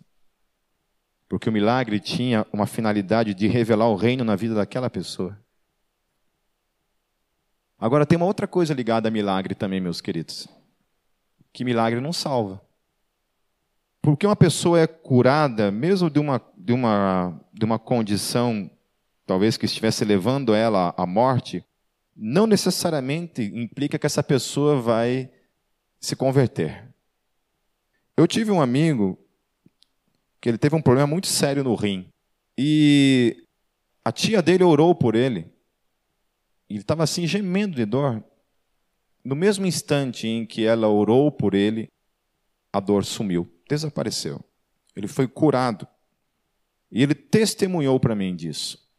Porque 1.32 1.48
o 1.48 1.54
milagre 1.54 1.98
tinha 1.98 2.46
uma 2.52 2.68
finalidade 2.68 3.34
de 3.34 3.48
revelar 3.48 3.88
o 3.88 3.96
reino 3.96 4.22
na 4.22 4.36
vida 4.36 4.54
daquela 4.54 4.90
pessoa. 4.90 5.40
Agora 7.80 8.06
tem 8.06 8.18
uma 8.18 8.26
outra 8.26 8.46
coisa 8.46 8.74
ligada 8.74 9.08
a 9.08 9.12
milagre 9.12 9.56
também, 9.56 9.80
meus 9.80 10.02
queridos. 10.02 10.46
Que 11.54 11.64
milagre 11.64 12.02
não 12.02 12.12
salva. 12.12 12.62
Porque 14.02 14.28
uma 14.28 14.36
pessoa 14.36 14.82
é 14.82 14.86
curada, 14.86 15.72
mesmo 15.72 16.10
de 16.10 16.20
uma, 16.20 16.42
de 16.58 16.74
uma, 16.74 17.42
de 17.54 17.64
uma 17.64 17.80
condição, 17.80 18.70
talvez 19.26 19.56
que 19.56 19.66
estivesse 19.66 20.04
levando 20.04 20.54
ela 20.54 20.94
à 20.98 21.06
morte, 21.06 21.64
não 22.14 22.46
necessariamente 22.46 23.42
implica 23.42 23.98
que 23.98 24.06
essa 24.06 24.22
pessoa 24.22 24.82
vai 24.82 25.32
se 25.98 26.14
converter. 26.14 26.94
Eu 28.18 28.28
tive 28.28 28.52
um 28.52 28.62
amigo 28.62 29.18
que 30.42 30.50
ele 30.50 30.58
teve 30.58 30.76
um 30.76 30.82
problema 30.82 31.08
muito 31.08 31.28
sério 31.28 31.64
no 31.64 31.76
rim. 31.76 32.10
E 32.58 33.46
a 34.04 34.12
tia 34.12 34.42
dele 34.42 34.64
orou 34.64 34.96
por 34.96 35.16
ele. 35.16 35.54
Ele 36.68 36.80
estava 36.80 37.04
assim 37.04 37.28
gemendo 37.28 37.76
de 37.76 37.86
dor. 37.86 38.24
No 39.24 39.36
mesmo 39.36 39.68
instante 39.68 40.28
em 40.28 40.46
que 40.46 40.66
ela 40.66 40.88
orou 40.88 41.32
por 41.32 41.54
ele, 41.54 41.88
a 42.74 42.80
dor 42.80 43.06
sumiu, 43.06 43.48
desapareceu. 43.70 44.44
Ele 44.96 45.08
foi 45.08 45.28
curado. 45.28 45.88
E 46.92 47.04
ele 47.04 47.14
testemunhou 47.14 48.00
para 48.00 48.16
mim 48.16 48.36
disso, 48.36 48.90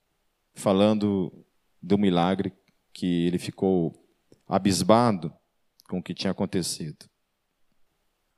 falando 0.54 1.44
do 1.82 1.98
milagre 1.98 2.52
que 2.92 3.26
ele 3.26 3.38
ficou 3.38 3.92
abismado 4.48 5.32
com 5.88 5.98
o 5.98 6.02
que 6.02 6.14
tinha 6.14 6.30
acontecido. 6.30 7.04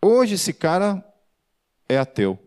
Hoje 0.02 0.34
esse 0.34 0.52
cara 0.52 1.04
é 1.88 1.98
ateu. 1.98 2.38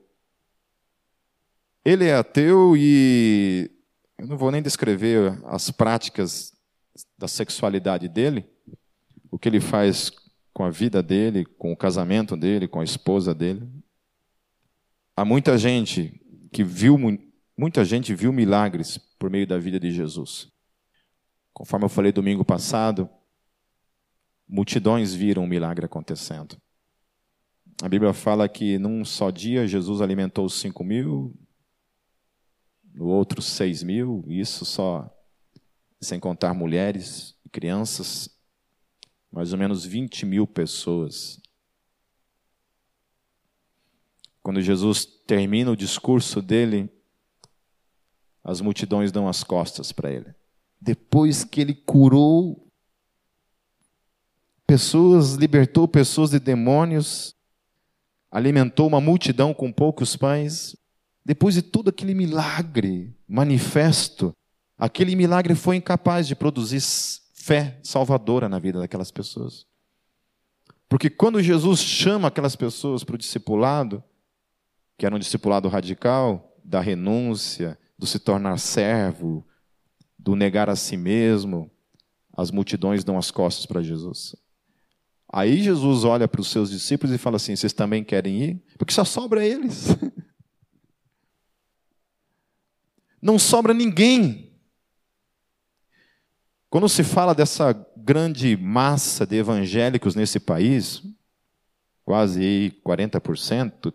Ele 1.87 2.03
é 2.03 2.15
ateu 2.15 2.75
e 2.75 3.71
eu 4.17 4.27
não 4.27 4.37
vou 4.37 4.51
nem 4.51 4.61
descrever 4.61 5.39
as 5.45 5.71
práticas 5.71 6.51
da 7.17 7.29
sexualidade 7.29 8.09
dele, 8.09 8.45
o 9.31 9.39
que 9.39 9.47
ele 9.47 9.61
faz 9.61 10.11
com 10.53 10.65
a 10.65 10.69
vida 10.69 11.01
dele, 11.01 11.45
com 11.45 11.71
o 11.71 11.77
casamento 11.77 12.35
dele, 12.35 12.67
com 12.67 12.81
a 12.81 12.83
esposa 12.83 13.33
dele. 13.33 13.65
Há 15.15 15.23
muita 15.23 15.57
gente 15.57 16.19
que 16.51 16.61
viu 16.61 16.97
muita 17.57 17.85
gente 17.85 18.13
viu 18.13 18.33
milagres 18.33 18.97
por 19.17 19.29
meio 19.29 19.47
da 19.47 19.57
vida 19.57 19.79
de 19.79 19.89
Jesus. 19.89 20.51
Conforme 21.53 21.85
eu 21.85 21.89
falei 21.89 22.11
domingo 22.11 22.43
passado, 22.43 23.09
multidões 24.45 25.13
viram 25.13 25.45
um 25.45 25.47
milagre 25.47 25.85
acontecendo. 25.85 26.57
A 27.81 27.87
Bíblia 27.87 28.11
fala 28.11 28.49
que 28.49 28.77
num 28.77 29.05
só 29.05 29.31
dia 29.31 29.65
Jesus 29.65 30.01
alimentou 30.01 30.43
os 30.43 30.59
cinco 30.59 30.83
mil, 30.83 31.33
no 32.97 33.05
outro 33.05 33.43
seis 33.43 33.83
mil, 33.83 34.25
isso 34.27 34.65
só 34.65 35.07
sem 36.01 36.19
contar 36.19 36.51
mulheres 36.55 37.35
e 37.45 37.49
crianças, 37.49 38.27
mais 39.31 39.53
ou 39.53 39.59
menos 39.59 39.85
20 39.85 40.25
mil 40.25 40.47
pessoas. 40.47 41.39
Quando 44.41 44.61
Jesus 44.61 45.05
termina 45.05 45.69
o 45.69 45.75
discurso 45.75 46.41
dele, 46.41 46.89
as 48.43 48.61
multidões 48.61 49.11
dão 49.11 49.27
as 49.27 49.43
costas 49.43 49.91
para 49.91 50.11
ele. 50.11 50.33
Depois 50.81 51.43
que 51.43 51.61
ele 51.61 51.75
curou 51.75 52.67
pessoas, 54.65 55.33
libertou 55.33 55.87
pessoas 55.87 56.31
de 56.31 56.39
demônios, 56.39 57.35
alimentou 58.31 58.87
uma 58.87 59.01
multidão 59.01 59.53
com 59.53 59.71
poucos 59.71 60.15
pães, 60.15 60.75
depois 61.27 61.55
de 61.55 61.61
todo 61.61 61.89
aquele 61.89 62.13
milagre 62.13 63.13
manifesto, 63.27 64.31
aquele 64.77 65.13
milagre 65.13 65.55
foi 65.55 65.75
incapaz 65.75 66.25
de 66.25 66.37
produzir 66.37 66.79
fé 67.33 67.77
salvadora 67.83 68.47
na 68.47 68.57
vida 68.59 68.79
daquelas 68.79 69.11
pessoas. 69.11 69.65
Porque 70.87 71.09
quando 71.09 71.43
Jesus 71.43 71.81
chama 71.81 72.29
aquelas 72.29 72.55
pessoas 72.55 73.03
para 73.03 73.15
o 73.15 73.17
discipulado, 73.17 74.01
que 74.97 75.05
era 75.05 75.13
um 75.13 75.19
discipulado 75.19 75.67
radical, 75.67 76.55
da 76.63 76.79
renúncia, 76.79 77.77
do 77.99 78.07
se 78.07 78.19
tornar 78.19 78.57
servo, 78.57 79.45
do 80.17 80.33
negar 80.33 80.69
a 80.69 80.77
si 80.77 80.95
mesmo, 80.95 81.69
as 82.37 82.51
multidões 82.51 83.03
dão 83.03 83.17
as 83.17 83.31
costas 83.31 83.65
para 83.65 83.83
Jesus. 83.83 84.33
Aí 85.27 85.61
Jesus 85.61 86.05
olha 86.05 86.25
para 86.25 86.39
os 86.39 86.47
seus 86.47 86.69
discípulos 86.69 87.13
e 87.13 87.17
fala 87.17 87.35
assim: 87.35 87.53
Vocês 87.53 87.73
também 87.73 88.01
querem 88.01 88.41
ir? 88.41 88.63
Porque 88.77 88.93
só 88.93 89.03
sobra 89.03 89.45
eles. 89.45 89.87
não 93.21 93.37
sobra 93.39 93.73
ninguém. 93.73 94.51
Quando 96.69 96.89
se 96.89 97.03
fala 97.03 97.33
dessa 97.33 97.73
grande 97.95 98.55
massa 98.57 99.25
de 99.25 99.37
evangélicos 99.37 100.15
nesse 100.15 100.39
país, 100.39 101.01
quase 102.03 102.73
40%, 102.85 103.93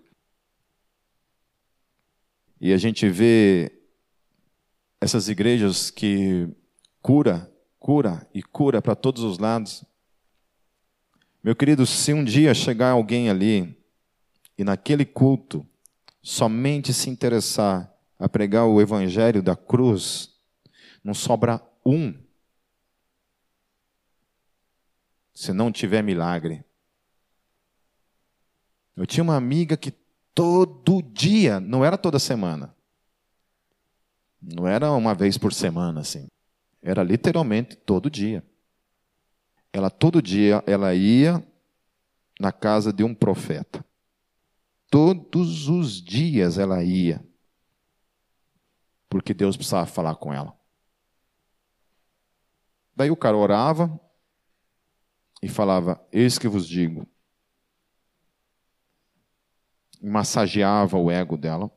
e 2.61 2.73
a 2.73 2.77
gente 2.77 3.09
vê 3.09 3.73
essas 5.01 5.29
igrejas 5.29 5.91
que 5.91 6.49
cura, 7.01 7.53
cura 7.79 8.25
e 8.33 8.41
cura 8.41 8.81
para 8.81 8.95
todos 8.95 9.25
os 9.25 9.39
lados. 9.39 9.85
Meu 11.43 11.57
querido, 11.57 11.85
se 11.85 12.13
um 12.13 12.23
dia 12.23 12.55
chegar 12.55 12.91
alguém 12.91 13.29
ali 13.29 13.77
e 14.57 14.63
naquele 14.63 15.05
culto 15.05 15.67
somente 16.23 16.95
se 16.95 17.11
interessar 17.11 17.92
a 18.23 18.29
pregar 18.29 18.67
o 18.67 18.81
evangelho 18.81 19.43
da 19.43 19.57
cruz, 19.57 20.33
não 21.03 21.13
sobra 21.13 21.61
um 21.85 22.15
se 25.35 25.53
não 25.53 25.73
tiver 25.73 26.03
milagre. 26.03 26.65
Eu 28.95 29.05
tinha 29.07 29.25
uma 29.25 29.35
amiga 29.35 29.77
que 29.77 29.91
todo 30.33 31.03
dia, 31.03 31.59
não 31.59 31.85
era 31.85 31.99
toda 31.99 32.21
semana, 32.21 32.73
não 34.41 34.69
era 34.69 34.93
uma 34.93 35.17
vez 35.17 35.37
por 35.37 35.53
semana 35.53 36.03
assim, 36.03 36.29
era 36.81 37.03
literalmente 37.03 37.75
todo 37.75 38.09
dia. 38.09 38.47
Ela 39.73 39.91
todo 39.91 40.23
dia 40.23 40.63
ela 40.65 40.95
ia 40.95 41.45
na 42.39 42.53
casa 42.53 42.93
de 42.93 43.03
um 43.03 43.13
profeta. 43.13 43.85
Todos 44.89 45.69
os 45.69 46.01
dias 46.01 46.57
ela 46.57 46.85
ia, 46.85 47.21
porque 49.13 49.35
Deus 49.35 49.59
precisava 49.59 49.85
falar 49.85 50.15
com 50.15 50.33
ela. 50.33 50.59
Daí 52.97 53.11
o 53.11 53.17
cara 53.17 53.37
orava 53.37 54.01
e 55.43 55.49
falava: 55.51 56.03
Eis 56.11 56.39
que 56.39 56.49
vos 56.49 56.67
digo. 56.67 57.07
Massageava 60.01 60.97
o 60.97 61.11
ego 61.11 61.37
dela. 61.37 61.71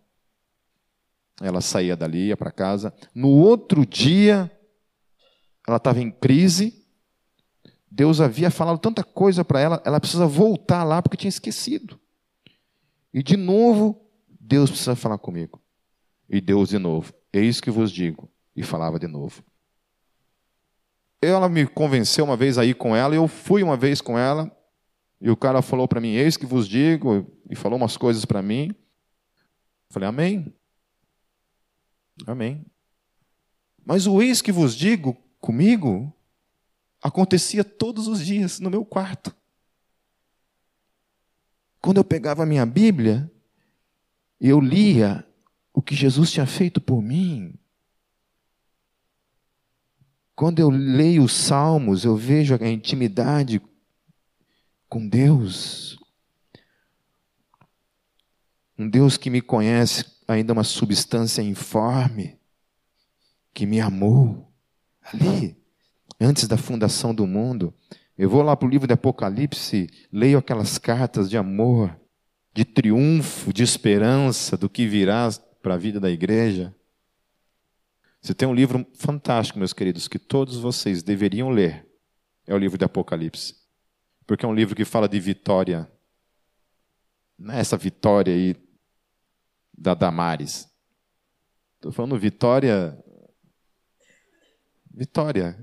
Ela 1.42 1.60
saía 1.60 1.98
dali, 1.98 2.28
ia 2.28 2.38
para 2.38 2.52
casa. 2.52 2.96
No 3.14 3.28
outro 3.28 3.86
dia, 3.86 4.50
ela 5.68 5.76
estava 5.76 6.00
em 6.00 6.10
crise. 6.10 6.88
Deus 7.92 8.22
havia 8.22 8.50
falado 8.50 8.80
tanta 8.80 9.04
coisa 9.04 9.44
para 9.44 9.60
ela, 9.60 9.82
ela 9.86 10.00
precisa 10.00 10.26
voltar 10.26 10.86
lá 10.86 11.02
porque 11.02 11.18
tinha 11.18 11.30
esquecido. 11.30 12.00
E 13.14 13.22
de 13.22 13.36
novo, 13.36 14.02
Deus 14.40 14.70
precisa 14.70 14.96
falar 14.96 15.18
comigo. 15.18 15.65
E 16.30 16.42
Deus 16.42 16.70
de 16.70 16.78
novo, 16.78 17.14
eis 17.32 17.62
que 17.62 17.70
vos 17.70 17.92
digo. 17.92 18.30
E 18.56 18.64
falava 18.64 18.98
de 18.98 19.08
novo. 19.08 19.44
Ela 21.22 21.50
me 21.50 21.66
convenceu 21.66 22.26
uma 22.26 22.38
vez 22.38 22.58
aí 22.58 22.74
com 22.74 22.96
ela, 22.96 23.16
eu 23.16 23.28
fui 23.28 23.64
uma 23.64 23.76
vez 23.76 24.00
com 24.02 24.18
ela, 24.18 24.52
e 25.20 25.30
o 25.30 25.36
cara 25.36 25.62
falou 25.62 25.88
para 25.88 26.02
mim: 26.02 26.14
Eis 26.14 26.38
que 26.38 26.46
vos 26.46 26.68
digo, 26.68 27.26
e 27.50 27.56
falou 27.56 27.78
umas 27.78 27.98
coisas 27.98 28.26
para 28.26 28.42
mim. 28.42 28.74
Falei: 29.90 30.08
Amém. 30.08 30.54
Amém. 32.26 32.66
Mas 33.84 34.08
o 34.08 34.22
eis 34.22 34.42
que 34.42 34.52
vos 34.52 34.76
digo 34.76 35.18
comigo 35.40 36.14
acontecia 37.02 37.64
todos 37.64 38.08
os 38.08 38.26
dias 38.26 38.60
no 38.60 38.70
meu 38.70 38.84
quarto. 38.84 39.36
Quando 41.80 41.98
eu 41.98 42.04
pegava 42.04 42.44
a 42.44 42.46
minha 42.48 42.66
Bíblia, 42.66 43.32
eu 44.42 44.60
lia 44.60 45.24
o 45.76 45.82
que 45.82 45.94
Jesus 45.94 46.32
tinha 46.32 46.46
feito 46.46 46.80
por 46.80 47.02
mim. 47.02 47.54
Quando 50.34 50.60
eu 50.60 50.70
leio 50.70 51.24
os 51.24 51.34
Salmos, 51.34 52.06
eu 52.06 52.16
vejo 52.16 52.56
a 52.56 52.70
intimidade 52.70 53.62
com 54.88 55.06
Deus. 55.06 56.00
Um 58.80 58.90
Deus 58.90 59.18
que 59.18 59.30
me 59.30 59.42
conhece 59.42 60.06
ainda 60.26 60.54
uma 60.54 60.64
substância 60.64 61.42
informe, 61.42 62.40
que 63.54 63.66
me 63.66 63.82
amou 63.82 64.50
ali, 65.02 65.58
antes 66.20 66.48
da 66.48 66.58
fundação 66.58 67.14
do 67.14 67.28
mundo. 67.28 67.74
Eu 68.18 68.30
vou 68.30 68.42
lá 68.42 68.56
para 68.56 68.66
o 68.66 68.72
livro 68.72 68.88
de 68.88 68.94
Apocalipse, 68.94 69.90
leio 70.10 70.38
aquelas 70.38 70.78
cartas 70.78 71.30
de 71.30 71.38
amor, 71.38 71.94
de 72.54 72.64
triunfo, 72.64 73.52
de 73.52 73.62
esperança 73.62 74.56
do 74.56 74.70
que 74.70 74.88
virá 74.88 75.30
para 75.66 75.74
a 75.74 75.78
vida 75.78 76.00
da 76.00 76.12
igreja. 76.12 76.76
Você 78.22 78.36
tem 78.36 78.48
um 78.48 78.54
livro 78.54 78.86
fantástico, 78.94 79.58
meus 79.58 79.74
queridos, 79.74 80.08
que 80.08 80.20
todos 80.20 80.58
vocês 80.58 81.02
deveriam 81.02 81.50
ler. 81.50 81.90
É 82.46 82.54
o 82.54 82.58
livro 82.60 82.78
de 82.78 82.86
Apocalipse. 82.86 83.56
Porque 84.28 84.46
é 84.46 84.48
um 84.48 84.54
livro 84.54 84.76
que 84.76 84.86
fala 84.86 85.10
de 85.10 85.20
vitória. 85.20 85.92
Não 87.36 87.56
é 87.56 87.60
essa 87.60 87.76
vitória 87.78 88.32
aí 88.32 88.56
da 89.76 89.96
Damares. 89.96 90.70
Estou 91.78 91.92
falando 91.92 92.16
vitória. 92.16 92.96
Vitória 94.94 95.58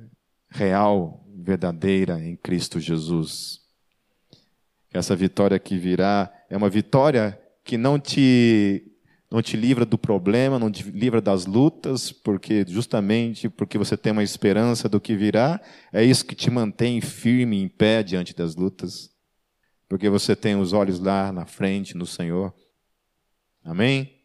real, 0.48 1.24
verdadeira 1.32 2.20
em 2.20 2.36
Cristo 2.36 2.80
Jesus. 2.80 3.60
Essa 4.92 5.14
vitória 5.14 5.60
que 5.60 5.78
virá 5.78 6.28
é 6.50 6.56
uma 6.56 6.68
vitória 6.68 7.40
que 7.62 7.78
não 7.78 8.00
te 8.00 8.91
não 9.32 9.40
te 9.40 9.56
livra 9.56 9.86
do 9.86 9.96
problema, 9.96 10.58
não 10.58 10.70
te 10.70 10.82
livra 10.90 11.18
das 11.18 11.46
lutas, 11.46 12.12
porque 12.12 12.66
justamente 12.68 13.48
porque 13.48 13.78
você 13.78 13.96
tem 13.96 14.12
uma 14.12 14.22
esperança 14.22 14.90
do 14.90 15.00
que 15.00 15.16
virá, 15.16 15.58
é 15.90 16.04
isso 16.04 16.26
que 16.26 16.34
te 16.34 16.50
mantém 16.50 17.00
firme 17.00 17.56
em 17.56 17.66
pé 17.66 18.02
diante 18.02 18.36
das 18.36 18.54
lutas. 18.54 19.10
Porque 19.88 20.10
você 20.10 20.36
tem 20.36 20.54
os 20.54 20.74
olhos 20.74 21.00
lá 21.00 21.32
na 21.32 21.46
frente 21.46 21.96
no 21.96 22.04
Senhor. 22.04 22.52
Amém? 23.64 24.20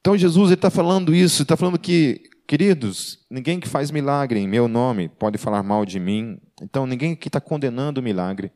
Então 0.00 0.14
Jesus 0.14 0.50
está 0.50 0.68
falando 0.68 1.14
isso, 1.14 1.40
está 1.40 1.56
falando 1.56 1.78
que, 1.78 2.28
queridos, 2.46 3.24
ninguém 3.30 3.58
que 3.58 3.68
faz 3.70 3.90
milagre 3.90 4.38
em 4.38 4.46
meu 4.46 4.68
nome 4.68 5.08
pode 5.08 5.38
falar 5.38 5.62
mal 5.62 5.86
de 5.86 5.98
mim. 5.98 6.38
Então 6.60 6.86
ninguém 6.86 7.16
que 7.16 7.28
está 7.28 7.40
condenando 7.40 8.02
o 8.02 8.04
milagre, 8.04 8.52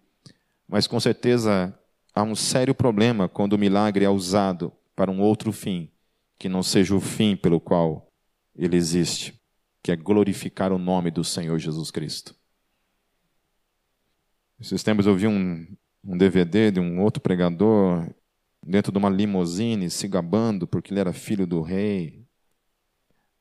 mas 0.68 0.86
com 0.86 1.00
certeza 1.00 1.74
há 2.16 2.22
um 2.22 2.34
sério 2.34 2.74
problema 2.74 3.28
quando 3.28 3.52
o 3.52 3.58
milagre 3.58 4.02
é 4.02 4.08
usado 4.08 4.72
para 4.96 5.10
um 5.10 5.20
outro 5.20 5.52
fim, 5.52 5.90
que 6.38 6.48
não 6.48 6.62
seja 6.62 6.94
o 6.94 7.00
fim 7.00 7.36
pelo 7.36 7.60
qual 7.60 8.10
ele 8.56 8.74
existe, 8.74 9.38
que 9.82 9.92
é 9.92 9.96
glorificar 9.96 10.72
o 10.72 10.78
nome 10.78 11.10
do 11.10 11.22
Senhor 11.22 11.58
Jesus 11.58 11.90
Cristo. 11.90 12.34
Esses 14.58 14.82
tempos 14.82 15.06
eu 15.06 15.14
vi 15.14 15.26
um, 15.26 15.66
um 16.02 16.16
DVD 16.16 16.70
de 16.70 16.80
um 16.80 17.02
outro 17.02 17.20
pregador 17.20 18.08
dentro 18.66 18.90
de 18.90 18.96
uma 18.96 19.10
limusine, 19.10 19.90
se 19.90 20.08
gabando 20.08 20.66
porque 20.66 20.94
ele 20.94 21.00
era 21.00 21.12
filho 21.12 21.46
do 21.46 21.60
rei, 21.60 22.26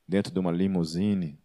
dentro 0.05 0.33
de 0.33 0.39
uma 0.39 0.51
limusine, 0.51 1.39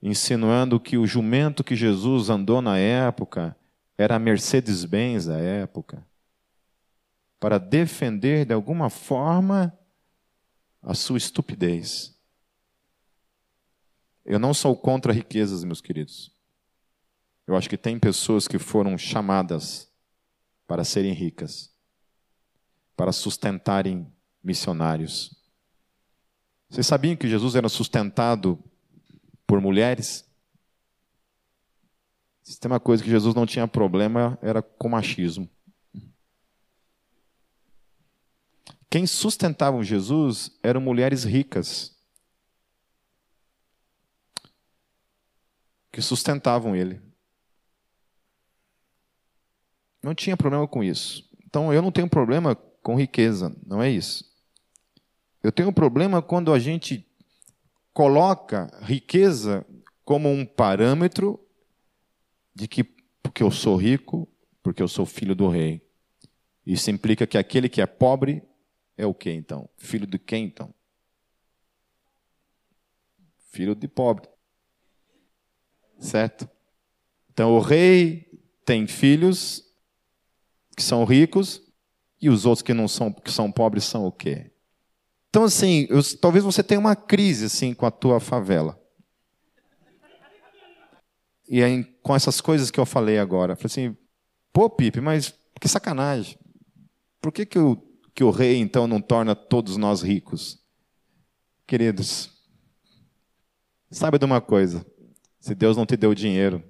insinuando 0.00 0.78
que 0.78 0.96
o 0.96 1.04
jumento 1.08 1.64
que 1.64 1.74
Jesus 1.74 2.30
andou 2.30 2.62
na 2.62 2.78
época 2.78 3.56
era 3.98 4.14
a 4.14 4.18
Mercedes-Benz 4.18 5.26
da 5.26 5.36
época, 5.36 6.06
para 7.40 7.58
defender 7.58 8.46
de 8.46 8.54
alguma 8.54 8.88
forma 8.88 9.76
a 10.80 10.94
sua 10.94 11.18
estupidez. 11.18 12.16
Eu 14.24 14.38
não 14.38 14.54
sou 14.54 14.76
contra 14.76 15.12
riquezas, 15.12 15.64
meus 15.64 15.80
queridos. 15.80 16.32
Eu 17.46 17.56
acho 17.56 17.68
que 17.68 17.76
tem 17.76 17.98
pessoas 17.98 18.46
que 18.46 18.58
foram 18.58 18.96
chamadas 18.96 19.90
para 20.66 20.84
serem 20.84 21.12
ricas, 21.12 21.74
para 22.94 23.10
sustentarem 23.10 24.12
missionários. 24.44 25.34
Vocês 26.68 26.86
sabiam 26.86 27.16
que 27.16 27.28
Jesus 27.28 27.54
era 27.54 27.68
sustentado 27.68 28.62
por 29.46 29.60
mulheres? 29.60 30.27
Se 32.48 32.58
tem 32.58 32.70
uma 32.70 32.80
coisa 32.80 33.04
que 33.04 33.10
Jesus 33.10 33.34
não 33.34 33.44
tinha 33.44 33.68
problema, 33.68 34.38
era 34.40 34.62
com 34.62 34.88
machismo. 34.88 35.46
Quem 38.88 39.06
sustentavam 39.06 39.84
Jesus 39.84 40.58
eram 40.62 40.80
mulheres 40.80 41.24
ricas. 41.24 41.94
Que 45.92 46.00
sustentavam 46.00 46.74
ele. 46.74 47.02
Não 50.02 50.14
tinha 50.14 50.34
problema 50.34 50.66
com 50.66 50.82
isso. 50.82 51.30
Então 51.44 51.70
eu 51.70 51.82
não 51.82 51.92
tenho 51.92 52.08
problema 52.08 52.54
com 52.82 52.98
riqueza, 52.98 53.54
não 53.66 53.82
é 53.82 53.90
isso. 53.90 54.24
Eu 55.42 55.52
tenho 55.52 55.70
problema 55.70 56.22
quando 56.22 56.50
a 56.50 56.58
gente 56.58 57.06
coloca 57.92 58.70
riqueza 58.80 59.66
como 60.02 60.30
um 60.30 60.46
parâmetro 60.46 61.44
de 62.58 62.66
que 62.66 62.82
porque 63.22 63.42
eu 63.42 63.52
sou 63.52 63.76
rico, 63.76 64.28
porque 64.62 64.82
eu 64.82 64.88
sou 64.88 65.06
filho 65.06 65.34
do 65.34 65.48
rei. 65.48 65.80
Isso 66.66 66.90
implica 66.90 67.26
que 67.26 67.38
aquele 67.38 67.68
que 67.68 67.80
é 67.80 67.86
pobre 67.86 68.42
é 68.96 69.06
o 69.06 69.14
que 69.14 69.30
então? 69.30 69.68
Filho 69.76 70.06
de 70.06 70.18
quem 70.18 70.46
então? 70.46 70.74
Filho 73.50 73.76
de 73.76 73.86
pobre. 73.86 74.28
Certo? 76.00 76.48
Então 77.30 77.54
o 77.54 77.60
rei 77.60 78.28
tem 78.64 78.88
filhos 78.88 79.64
que 80.76 80.82
são 80.82 81.04
ricos 81.04 81.62
e 82.20 82.28
os 82.28 82.44
outros 82.44 82.62
que 82.62 82.74
não 82.74 82.88
são, 82.88 83.12
que 83.12 83.30
são 83.30 83.52
pobres 83.52 83.84
são 83.84 84.04
o 84.04 84.12
quê? 84.12 84.50
Então, 85.30 85.44
assim, 85.44 85.86
eu, 85.90 86.00
talvez 86.18 86.44
você 86.44 86.62
tenha 86.62 86.80
uma 86.80 86.96
crise 86.96 87.44
assim 87.44 87.72
com 87.72 87.86
a 87.86 87.90
tua 87.90 88.18
favela. 88.18 88.77
E 91.48 91.62
aí, 91.62 91.82
com 92.02 92.14
essas 92.14 92.40
coisas 92.40 92.70
que 92.70 92.78
eu 92.78 92.84
falei 92.84 93.18
agora, 93.18 93.56
falei 93.56 93.66
assim, 93.66 93.96
pô, 94.52 94.68
Pipe, 94.68 95.00
mas 95.00 95.34
que 95.58 95.66
sacanagem. 95.66 96.38
Por 97.20 97.32
que, 97.32 97.46
que, 97.46 97.58
o, 97.58 97.76
que 98.14 98.22
o 98.22 98.30
rei, 98.30 98.56
então, 98.58 98.86
não 98.86 99.00
torna 99.00 99.34
todos 99.34 99.76
nós 99.76 100.02
ricos? 100.02 100.62
Queridos, 101.66 102.30
saiba 103.90 104.18
de 104.18 104.24
uma 104.24 104.40
coisa: 104.40 104.86
se 105.40 105.54
Deus 105.54 105.76
não 105.76 105.86
te 105.86 105.96
deu 105.96 106.14
dinheiro, 106.14 106.62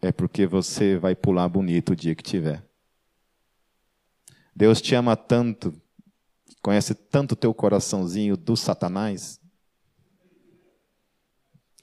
é 0.00 0.10
porque 0.10 0.46
você 0.46 0.96
vai 0.96 1.14
pular 1.14 1.48
bonito 1.48 1.92
o 1.92 1.96
dia 1.96 2.14
que 2.14 2.22
tiver. 2.22 2.64
Deus 4.54 4.80
te 4.80 4.94
ama 4.94 5.16
tanto, 5.16 5.74
conhece 6.60 6.94
tanto 6.94 7.32
o 7.32 7.36
teu 7.36 7.54
coraçãozinho 7.54 8.36
do 8.36 8.56
Satanás, 8.56 9.40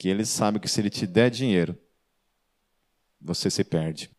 que 0.00 0.08
ele 0.08 0.24
sabe 0.24 0.58
que 0.58 0.66
se 0.66 0.80
ele 0.80 0.88
te 0.88 1.06
der 1.06 1.30
dinheiro, 1.30 1.78
você 3.20 3.50
se 3.50 3.62
perde. 3.62 4.10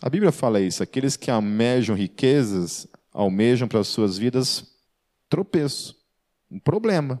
A 0.00 0.08
Bíblia 0.08 0.30
fala 0.30 0.60
isso: 0.60 0.80
aqueles 0.80 1.16
que 1.16 1.28
almejam 1.28 1.96
riquezas, 1.96 2.86
almejam 3.12 3.66
para 3.66 3.80
as 3.80 3.88
suas 3.88 4.16
vidas 4.16 4.64
tropeço, 5.28 5.96
um 6.48 6.60
problema. 6.60 7.20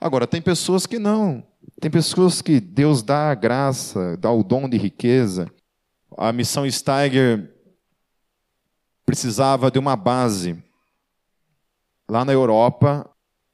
Agora, 0.00 0.26
tem 0.26 0.40
pessoas 0.40 0.86
que 0.86 0.98
não. 0.98 1.46
Tem 1.78 1.90
pessoas 1.90 2.40
que 2.40 2.58
Deus 2.58 3.02
dá 3.02 3.30
a 3.30 3.34
graça, 3.34 4.16
dá 4.16 4.32
o 4.32 4.42
dom 4.42 4.66
de 4.66 4.78
riqueza. 4.78 5.52
A 6.16 6.32
missão 6.32 6.68
Steiger 6.70 7.54
precisava 9.04 9.70
de 9.70 9.78
uma 9.78 9.96
base 9.96 10.64
lá 12.08 12.24
na 12.24 12.32
Europa 12.32 13.11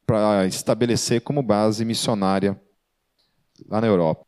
para 0.09 0.46
estabelecer 0.46 1.20
como 1.20 1.42
base 1.42 1.84
missionária 1.84 2.59
lá 3.66 3.78
na 3.78 3.86
Europa. 3.86 4.24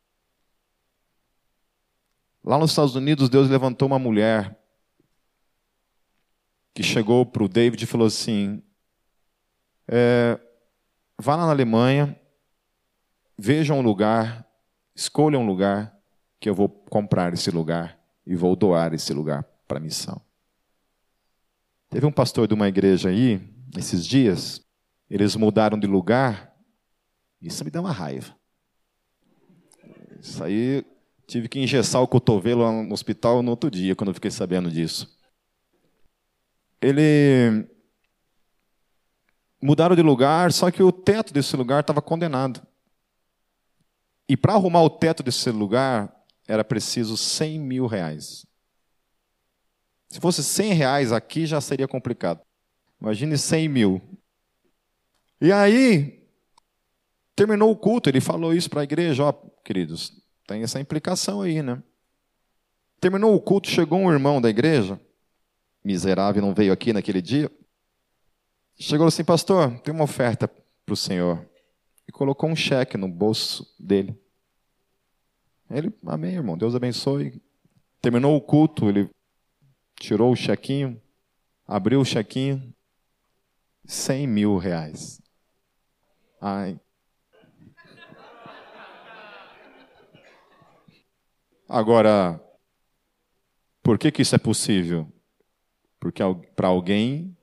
Lá 2.45 2.59
nos 2.59 2.73
Estados 2.73 2.95
Unidos, 2.95 3.31
Deus 3.31 3.49
levantou 3.49 3.89
uma 3.89 3.99
mulher 3.99 4.61
que 6.75 6.83
chegou 6.83 7.25
para 7.25 7.43
o 7.43 7.49
David 7.49 7.83
e 7.83 7.87
falou 7.87 8.07
assim: 8.07 8.63
é, 9.89 10.39
vá 11.19 11.35
lá 11.35 11.47
na 11.47 11.53
Alemanha, 11.53 12.15
veja 13.39 13.73
um 13.73 13.81
lugar, 13.81 14.47
escolha 14.95 15.39
um 15.39 15.47
lugar, 15.47 15.99
que 16.39 16.51
eu 16.51 16.55
vou 16.55 16.69
comprar 16.69 17.33
esse 17.33 17.51
lugar 17.51 17.99
e 18.27 18.37
vou 18.37 18.55
doar 18.55 18.93
esse 18.93 19.15
lugar 19.15 19.45
para 19.67 19.79
a 19.79 19.81
missão. 19.81 20.21
Teve 21.89 22.05
um 22.05 22.13
pastor 22.13 22.47
de 22.47 22.53
uma 22.53 22.69
igreja 22.69 23.09
aí, 23.09 23.41
esses 23.79 24.07
dias, 24.07 24.63
eles 25.11 25.35
mudaram 25.35 25.79
de 25.79 25.87
lugar, 25.87 26.55
isso 27.43 27.65
me 27.65 27.71
dá 27.71 27.81
uma 27.81 27.93
raiva. 27.93 28.35
Isso 30.21 30.43
aí, 30.45 30.85
tive 31.27 31.49
que 31.49 31.59
engessar 31.59 32.01
o 32.01 32.09
cotovelo 32.09 32.83
no 32.83 32.93
hospital 32.93 33.43
no 33.43 33.51
outro 33.51 33.71
dia, 33.71 33.97
quando 33.97 34.09
eu 34.09 34.15
fiquei 34.15 34.31
sabendo 34.31 34.71
disso. 34.71 35.19
Ele 36.81 37.67
mudaram 39.61 39.97
de 39.97 40.03
lugar, 40.03 40.53
só 40.53 40.71
que 40.71 40.83
o 40.83 40.93
teto 40.93 41.33
desse 41.33 41.57
lugar 41.57 41.81
estava 41.81 42.01
condenado. 42.01 42.65
E 44.29 44.37
para 44.37 44.55
arrumar 44.55 44.83
o 44.83 44.91
teto 44.91 45.23
desse 45.23 45.51
lugar, 45.51 46.15
era 46.47 46.65
preciso 46.65 47.17
100 47.17 47.59
mil 47.59 47.87
reais. 47.87 48.47
Se 50.09 50.21
fosse 50.21 50.43
100 50.43 50.73
reais 50.73 51.13
aqui, 51.13 51.47
já 51.47 51.61
seria 51.61 51.89
complicado. 51.89 52.41
Imagine 53.01 53.37
100 53.39 53.69
mil. 53.69 54.20
E 55.41 55.53
aí, 55.53 56.27
terminou 57.35 57.71
o 57.71 57.77
culto, 57.77 58.09
ele 58.09 58.21
falou 58.21 58.55
isso 58.55 58.69
para 58.69 58.83
a 58.83 58.85
igreja, 58.85 59.25
ó, 59.25 59.33
queridos, 59.65 60.13
tem 60.47 60.63
essa 60.63 60.81
implicação 60.81 61.41
aí, 61.41 61.63
né? 61.63 61.83
Terminou 63.01 63.35
o 63.35 63.41
culto, 63.41 63.71
chegou 63.71 63.99
um 63.99 64.13
irmão 64.13 64.41
da 64.41 64.51
igreja, 64.51 65.01
miserável, 65.83 66.43
não 66.43 66.55
veio 66.55 66.73
aqui 66.73 66.93
naquele 66.93 67.23
dia, 67.23 67.51
Chegou 68.83 69.07
assim, 69.07 69.23
pastor, 69.23 69.79
tem 69.81 69.93
uma 69.93 70.05
oferta 70.05 70.49
para 70.49 70.93
o 70.95 70.97
senhor. 70.97 71.47
E 72.09 72.11
colocou 72.11 72.49
um 72.49 72.57
cheque 72.57 72.97
no 72.97 73.07
bolso 73.07 73.77
dele. 73.79 74.19
Ele, 75.71 75.93
amém, 76.07 76.37
irmão, 76.37 76.57
Deus 76.57 76.75
abençoe. 76.75 77.43
Terminou 78.01 78.35
o 78.35 78.41
culto, 78.41 78.89
ele 78.89 79.11
tirou 80.01 80.33
o 80.33 80.37
chequinho, 80.37 81.01
abriu 81.67 82.01
o 82.01 82.07
chequinho, 82.07 82.75
100 83.85 84.27
mil 84.27 84.57
reais. 84.57 85.20
Ai. 86.41 86.81
Agora, 91.69 92.41
por 93.83 93.99
que, 93.99 94.11
que 94.11 94.23
isso 94.23 94.35
é 94.35 94.39
possível? 94.39 95.07
Porque 96.01 96.23
para 96.57 96.69
alguém 96.69 97.37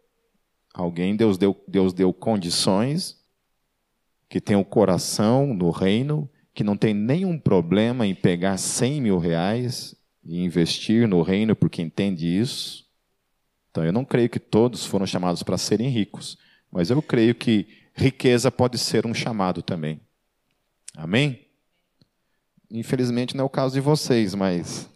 Alguém, 0.77 1.15
Deus 1.15 1.39
deu, 1.39 1.59
Deus 1.67 1.91
deu 1.91 2.13
condições, 2.13 3.17
que 4.29 4.39
tem 4.39 4.55
o 4.55 4.63
coração 4.63 5.51
no 5.51 5.71
reino, 5.71 6.29
que 6.53 6.63
não 6.63 6.77
tem 6.77 6.93
nenhum 6.93 7.39
problema 7.39 8.05
em 8.05 8.13
pegar 8.13 8.57
100 8.57 9.01
mil 9.01 9.17
reais 9.17 9.95
e 10.23 10.39
investir 10.39 11.07
no 11.07 11.23
reino 11.23 11.55
porque 11.55 11.81
entende 11.81 12.27
isso. 12.27 12.85
Então, 13.71 13.83
eu 13.83 13.91
não 13.91 14.05
creio 14.05 14.29
que 14.29 14.39
todos 14.39 14.85
foram 14.85 15.07
chamados 15.07 15.41
para 15.41 15.57
serem 15.57 15.89
ricos, 15.89 16.37
mas 16.71 16.91
eu 16.91 17.01
creio 17.01 17.33
que 17.33 17.67
riqueza 17.97 18.51
pode 18.51 18.77
ser 18.77 19.05
um 19.05 19.13
chamado 19.13 19.61
também. 19.61 19.99
Amém? 20.95 21.47
Infelizmente 22.71 23.35
não 23.35 23.43
é 23.43 23.45
o 23.45 23.49
caso 23.49 23.73
de 23.73 23.81
vocês, 23.81 24.35
mas 24.35 24.87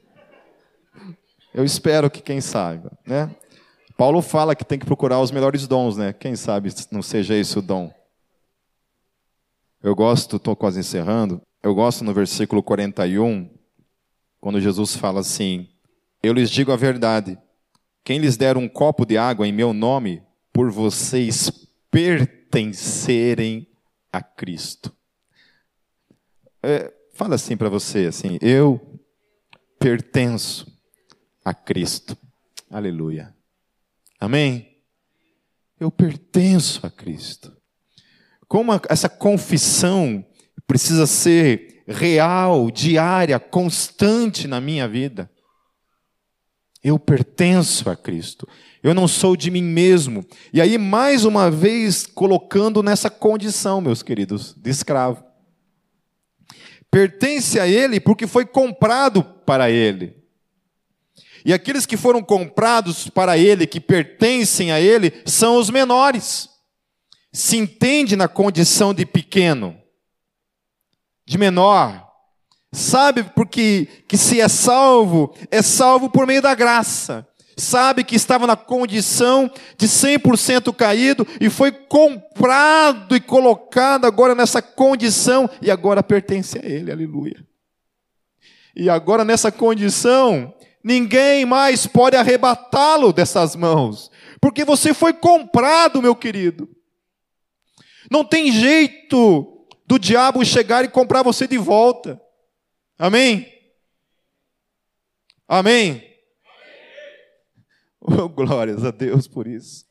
eu 1.53 1.65
espero 1.65 2.09
que 2.09 2.21
quem 2.21 2.39
saiba, 2.39 2.91
né? 3.05 3.33
Paulo 3.97 4.21
fala 4.21 4.55
que 4.55 4.63
tem 4.63 4.79
que 4.79 4.85
procurar 4.85 5.19
os 5.19 5.31
melhores 5.31 5.67
dons, 5.67 5.97
né? 5.97 6.13
Quem 6.13 6.35
sabe 6.35 6.73
não 6.91 7.01
seja 7.01 7.35
esse 7.35 7.57
o 7.57 7.61
dom. 7.61 7.93
Eu 9.81 9.95
gosto, 9.95 10.37
estou 10.37 10.55
quase 10.55 10.79
encerrando, 10.79 11.41
eu 11.63 11.73
gosto 11.73 12.03
no 12.03 12.13
versículo 12.13 12.61
41, 12.61 13.49
quando 14.39 14.61
Jesus 14.61 14.95
fala 14.95 15.21
assim: 15.21 15.69
Eu 16.21 16.33
lhes 16.33 16.49
digo 16.49 16.71
a 16.71 16.75
verdade, 16.75 17.37
quem 18.03 18.19
lhes 18.19 18.37
der 18.37 18.57
um 18.57 18.67
copo 18.67 19.05
de 19.05 19.17
água 19.17 19.47
em 19.47 19.51
meu 19.51 19.73
nome, 19.73 20.21
por 20.53 20.69
vocês 20.71 21.60
pertencerem 21.91 23.67
a 24.11 24.23
Cristo. 24.23 24.95
É, 26.63 26.91
fala 27.13 27.35
assim 27.35 27.57
para 27.57 27.69
você, 27.69 28.05
assim, 28.07 28.39
eu 28.41 28.99
pertenço 29.77 30.65
a 31.43 31.53
Cristo. 31.53 32.17
Aleluia. 32.69 33.35
Amém? 34.19 34.81
Eu 35.79 35.91
pertenço 35.91 36.85
a 36.85 36.89
Cristo. 36.89 37.55
Como 38.47 38.71
essa 38.89 39.09
confissão 39.09 40.25
precisa 40.67 41.05
ser 41.07 41.83
real, 41.87 42.69
diária, 42.71 43.39
constante 43.39 44.47
na 44.47 44.61
minha 44.61 44.87
vida. 44.87 45.29
Eu 46.83 46.97
pertenço 46.97 47.89
a 47.89 47.95
Cristo. 47.95 48.47
Eu 48.83 48.93
não 48.93 49.07
sou 49.07 49.35
de 49.35 49.51
mim 49.51 49.61
mesmo. 49.61 50.25
E 50.51 50.59
aí, 50.59 50.77
mais 50.77 51.25
uma 51.25 51.51
vez, 51.51 52.05
colocando 52.07 52.81
nessa 52.81 53.09
condição, 53.09 53.79
meus 53.79 54.01
queridos, 54.01 54.55
de 54.57 54.69
escravo. 54.69 55.23
Pertence 56.89 57.59
a 57.59 57.67
Ele 57.67 57.99
porque 57.99 58.25
foi 58.25 58.45
comprado 58.45 59.23
para 59.23 59.69
Ele. 59.69 60.21
E 61.43 61.53
aqueles 61.53 61.85
que 61.85 61.97
foram 61.97 62.21
comprados 62.21 63.09
para 63.09 63.37
ele, 63.37 63.65
que 63.65 63.79
pertencem 63.79 64.71
a 64.71 64.79
ele, 64.79 65.21
são 65.25 65.57
os 65.57 65.69
menores. 65.69 66.49
Se 67.31 67.57
entende 67.57 68.15
na 68.15 68.27
condição 68.27 68.93
de 68.93 69.05
pequeno, 69.05 69.77
de 71.25 71.37
menor. 71.37 72.07
Sabe 72.73 73.23
porque 73.23 73.87
que 74.07 74.17
se 74.17 74.39
é 74.39 74.47
salvo, 74.47 75.35
é 75.49 75.61
salvo 75.61 76.09
por 76.09 76.27
meio 76.27 76.41
da 76.41 76.53
graça. 76.53 77.27
Sabe 77.61 78.03
que 78.03 78.15
estava 78.15 78.47
na 78.47 78.55
condição 78.55 79.49
de 79.77 79.87
100% 79.87 80.73
caído 80.73 81.27
e 81.39 81.49
foi 81.49 81.71
comprado 81.71 83.15
e 83.15 83.19
colocado 83.19 84.05
agora 84.05 84.33
nessa 84.33 84.61
condição 84.61 85.49
e 85.61 85.69
agora 85.69 86.01
pertence 86.01 86.57
a 86.57 86.65
ele. 86.65 86.91
Aleluia. 86.91 87.45
E 88.75 88.89
agora 88.89 89.23
nessa 89.23 89.51
condição, 89.51 90.53
Ninguém 90.83 91.45
mais 91.45 91.85
pode 91.85 92.15
arrebatá-lo 92.15 93.13
dessas 93.13 93.55
mãos, 93.55 94.09
porque 94.39 94.65
você 94.65 94.93
foi 94.93 95.13
comprado, 95.13 96.01
meu 96.01 96.15
querido. 96.15 96.67
Não 98.09 98.25
tem 98.25 98.51
jeito 98.51 99.67
do 99.85 99.99
diabo 99.99 100.43
chegar 100.43 100.83
e 100.83 100.89
comprar 100.89 101.21
você 101.21 101.47
de 101.47 101.57
volta. 101.57 102.19
Amém? 102.97 103.47
Amém? 105.47 106.10
Oh, 108.03 108.27
glórias 108.27 108.83
a 108.83 108.89
Deus 108.89 109.27
por 109.27 109.45
isso. 109.45 109.85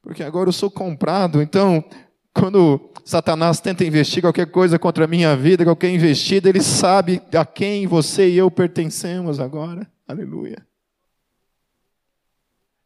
Porque 0.00 0.22
agora 0.22 0.48
eu 0.48 0.52
sou 0.52 0.70
comprado, 0.70 1.42
então 1.42 1.84
quando 2.32 2.92
Satanás 3.04 3.60
tenta 3.60 3.84
investir 3.84 4.22
qualquer 4.22 4.50
coisa 4.50 4.78
contra 4.78 5.04
a 5.04 5.08
minha 5.08 5.36
vida, 5.36 5.64
qualquer 5.64 5.90
investida, 5.90 6.48
ele 6.48 6.62
sabe 6.62 7.22
a 7.32 7.44
quem 7.44 7.86
você 7.86 8.28
e 8.28 8.36
eu 8.36 8.50
pertencemos 8.50 9.40
agora. 9.40 9.90
Aleluia. 10.06 10.66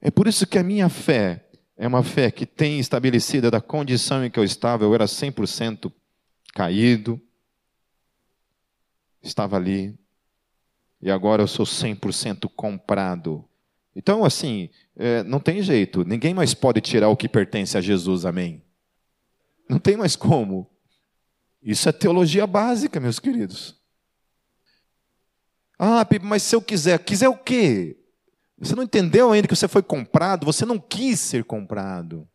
É 0.00 0.10
por 0.10 0.28
isso 0.28 0.46
que 0.46 0.58
a 0.58 0.62
minha 0.62 0.88
fé 0.88 1.48
é 1.76 1.86
uma 1.86 2.02
fé 2.02 2.30
que 2.30 2.44
tem 2.44 2.78
estabelecida 2.78 3.50
da 3.50 3.60
condição 3.60 4.24
em 4.24 4.30
que 4.30 4.38
eu 4.38 4.44
estava, 4.44 4.84
eu 4.84 4.94
era 4.94 5.06
100% 5.06 5.92
caído, 6.52 7.20
estava 9.22 9.56
ali, 9.56 9.98
e 11.00 11.10
agora 11.10 11.42
eu 11.42 11.46
sou 11.46 11.64
100% 11.64 12.48
comprado. 12.54 13.47
Então, 13.99 14.24
assim, 14.24 14.70
é, 14.94 15.24
não 15.24 15.40
tem 15.40 15.61
jeito, 15.61 16.05
ninguém 16.05 16.32
mais 16.32 16.55
pode 16.55 16.80
tirar 16.80 17.09
o 17.09 17.16
que 17.16 17.28
pertence 17.28 17.76
a 17.76 17.80
Jesus, 17.80 18.24
amém? 18.24 18.62
Não 19.68 19.80
tem 19.80 19.96
mais 19.96 20.14
como. 20.14 20.70
Isso 21.61 21.88
é 21.88 21.92
teologia 21.92 22.46
básica, 22.46 23.01
meus 23.01 23.18
queridos. 23.18 23.74
Ah, 25.76 26.07
mas 26.22 26.44
se 26.44 26.55
eu 26.55 26.62
quiser, 26.62 26.96
quiser 27.01 27.28
o 27.28 27.36
quê? 27.36 27.99
Você 28.57 28.76
não 28.76 28.84
entendeu 28.84 29.32
ainda 29.32 29.49
que 29.49 29.57
você 29.57 29.66
foi 29.66 29.82
comprado? 29.82 30.46
Você 30.46 30.64
não 30.64 30.78
quis 30.78 31.18
ser 31.18 31.42
comprado. 31.42 32.28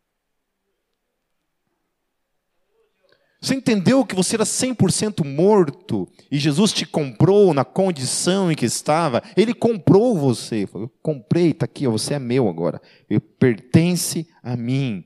Você 3.43 3.55
entendeu 3.55 4.05
que 4.05 4.15
você 4.15 4.37
era 4.37 4.45
100% 4.45 5.25
morto 5.25 6.07
e 6.31 6.39
Jesus 6.39 6.71
te 6.71 6.85
comprou 6.85 7.53
na 7.53 7.65
condição 7.65 8.49
em 8.49 8.55
que 8.55 8.65
estava? 8.65 9.21
Ele 9.35 9.53
comprou 9.53 10.17
você. 10.17 10.65
Eu 10.73 10.89
comprei, 11.01 11.49
está 11.49 11.65
aqui, 11.65 11.85
você 11.85 12.13
é 12.13 12.19
meu 12.19 12.47
agora. 12.47 12.81
Ele 13.09 13.19
pertence 13.19 14.25
a 14.41 14.55
mim. 14.55 15.03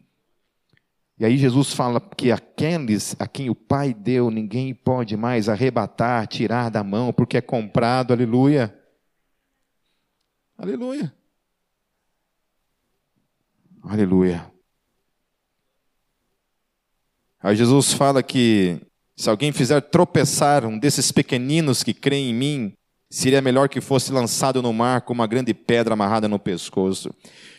E 1.18 1.26
aí 1.26 1.36
Jesus 1.36 1.74
fala 1.74 2.00
que 2.00 2.32
aqueles 2.32 3.16
a 3.18 3.26
quem 3.26 3.50
o 3.50 3.56
Pai 3.56 3.92
deu, 3.92 4.30
ninguém 4.30 4.72
pode 4.72 5.18
mais 5.18 5.50
arrebatar, 5.50 6.28
tirar 6.28 6.70
da 6.70 6.84
mão, 6.84 7.12
porque 7.12 7.38
é 7.38 7.42
comprado, 7.42 8.14
aleluia. 8.14 8.72
Aleluia. 10.56 11.12
Aleluia. 13.82 14.57
Aí 17.42 17.56
Jesus 17.56 17.94
fala 17.94 18.24
que 18.24 18.80
se 19.16 19.30
alguém 19.30 19.52
fizer 19.52 19.82
tropeçar 19.82 20.66
um 20.66 20.78
desses 20.78 21.12
pequeninos 21.12 21.84
que 21.84 21.94
creem 21.94 22.30
em 22.30 22.34
mim, 22.34 22.74
seria 23.10 23.42
melhor 23.42 23.70
que 23.70 23.80
fosse 23.80 24.12
lançado 24.12 24.62
no 24.62 24.74
mar 24.74 25.02
com 25.02 25.14
uma 25.14 25.28
grande 25.28 25.54
pedra 25.54 25.94
amarrada 25.94 26.28
no 26.28 26.40
pescoço. 26.40 27.14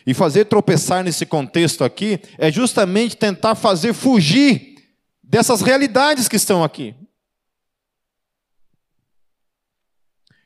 E 0.05 0.13
fazer 0.13 0.45
tropeçar 0.45 1.03
nesse 1.03 1.25
contexto 1.25 1.83
aqui 1.83 2.19
é 2.37 2.51
justamente 2.51 3.17
tentar 3.17 3.55
fazer 3.55 3.93
fugir 3.93 4.75
dessas 5.23 5.61
realidades 5.61 6.27
que 6.27 6.35
estão 6.35 6.63
aqui. 6.63 6.95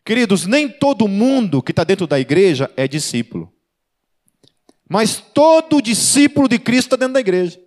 Queridos, 0.06 0.46
nem 0.46 0.68
todo 0.68 1.08
mundo 1.08 1.62
que 1.62 1.72
está 1.72 1.84
dentro 1.84 2.06
da 2.06 2.20
igreja 2.20 2.70
é 2.76 2.88
discípulo. 2.88 3.54
Mas 4.90 5.22
todo 5.34 5.82
discípulo 5.82 6.48
de 6.48 6.60
Cristo 6.60 6.88
está 6.88 6.96
dentro 6.98 7.14
da 7.14 7.20
igreja. 7.20 7.60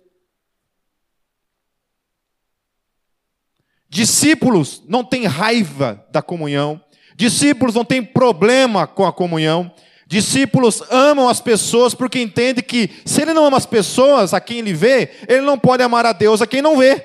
Discípulos 3.89 4.83
não 4.87 5.03
têm 5.03 5.25
raiva 5.25 6.05
da 6.11 6.21
comunhão. 6.21 6.81
Discípulos 7.15 7.73
não 7.73 7.85
têm 7.85 8.03
problema 8.03 8.85
com 8.85 9.05
a 9.05 9.13
comunhão. 9.13 9.71
Discípulos 10.05 10.81
amam 10.89 11.27
as 11.27 11.41
pessoas 11.41 11.93
porque 11.93 12.21
entendem 12.21 12.63
que 12.63 12.89
se 13.05 13.21
ele 13.21 13.33
não 13.33 13.45
ama 13.45 13.57
as 13.57 13.65
pessoas 13.65 14.33
a 14.33 14.39
quem 14.39 14.59
ele 14.59 14.73
vê, 14.73 15.11
ele 15.27 15.41
não 15.41 15.57
pode 15.57 15.83
amar 15.83 16.05
a 16.05 16.13
Deus 16.13 16.41
a 16.41 16.47
quem 16.47 16.61
não 16.61 16.77
vê. 16.77 17.03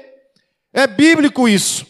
É 0.73 0.87
bíblico 0.87 1.49
isso. 1.49 1.87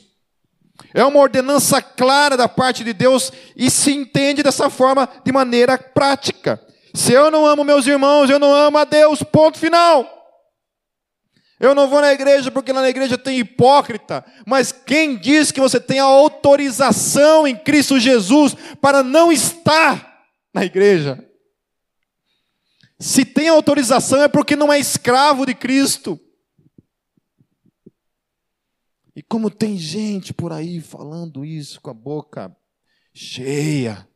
É 0.95 1.05
uma 1.05 1.20
ordenança 1.20 1.80
clara 1.80 2.36
da 2.36 2.49
parte 2.49 2.84
de 2.84 2.93
Deus 2.93 3.32
e 3.57 3.70
se 3.70 3.93
entende 3.93 4.43
dessa 4.43 4.68
forma 4.68 5.09
de 5.24 5.32
maneira 5.32 5.78
prática. 5.78 6.61
Se 6.95 7.12
eu 7.12 7.30
não 7.30 7.47
amo 7.47 7.64
meus 7.64 7.86
irmãos, 7.86 8.28
eu 8.28 8.38
não 8.38 8.53
amo 8.55 8.78
a 8.78 8.84
Deus, 8.84 9.22
ponto 9.22 9.59
final. 9.59 10.22
Eu 11.62 11.76
não 11.76 11.88
vou 11.88 12.00
na 12.00 12.12
igreja 12.12 12.50
porque 12.50 12.72
lá 12.72 12.82
na 12.82 12.88
igreja 12.88 13.16
tem 13.16 13.38
hipócrita, 13.38 14.26
mas 14.44 14.72
quem 14.72 15.16
diz 15.16 15.52
que 15.52 15.60
você 15.60 15.78
tem 15.78 16.00
a 16.00 16.04
autorização 16.04 17.46
em 17.46 17.54
Cristo 17.54 18.00
Jesus 18.00 18.56
para 18.80 19.04
não 19.04 19.30
estar 19.30 20.26
na 20.52 20.64
igreja? 20.64 21.24
Se 22.98 23.24
tem 23.24 23.48
autorização 23.48 24.20
é 24.24 24.26
porque 24.26 24.56
não 24.56 24.72
é 24.72 24.78
escravo 24.80 25.46
de 25.46 25.54
Cristo. 25.54 26.18
E 29.14 29.22
como 29.22 29.48
tem 29.48 29.78
gente 29.78 30.34
por 30.34 30.52
aí 30.52 30.80
falando 30.80 31.44
isso 31.44 31.80
com 31.80 31.90
a 31.90 31.94
boca 31.94 32.56
cheia, 33.14 34.08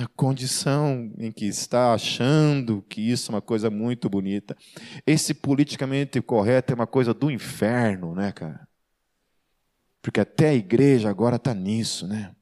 na 0.00 0.06
condição 0.08 1.12
em 1.18 1.30
que 1.30 1.44
está, 1.44 1.92
achando 1.92 2.80
que 2.88 3.02
isso 3.02 3.30
é 3.30 3.34
uma 3.34 3.42
coisa 3.42 3.68
muito 3.68 4.08
bonita. 4.08 4.56
Esse 5.06 5.34
politicamente 5.34 6.22
correto 6.22 6.72
é 6.72 6.74
uma 6.74 6.86
coisa 6.86 7.12
do 7.12 7.30
inferno, 7.30 8.14
né, 8.14 8.32
cara? 8.32 8.66
Porque 10.00 10.18
até 10.18 10.48
a 10.48 10.54
igreja 10.54 11.10
agora 11.10 11.36
está 11.36 11.52
nisso, 11.52 12.06
né? 12.06 12.34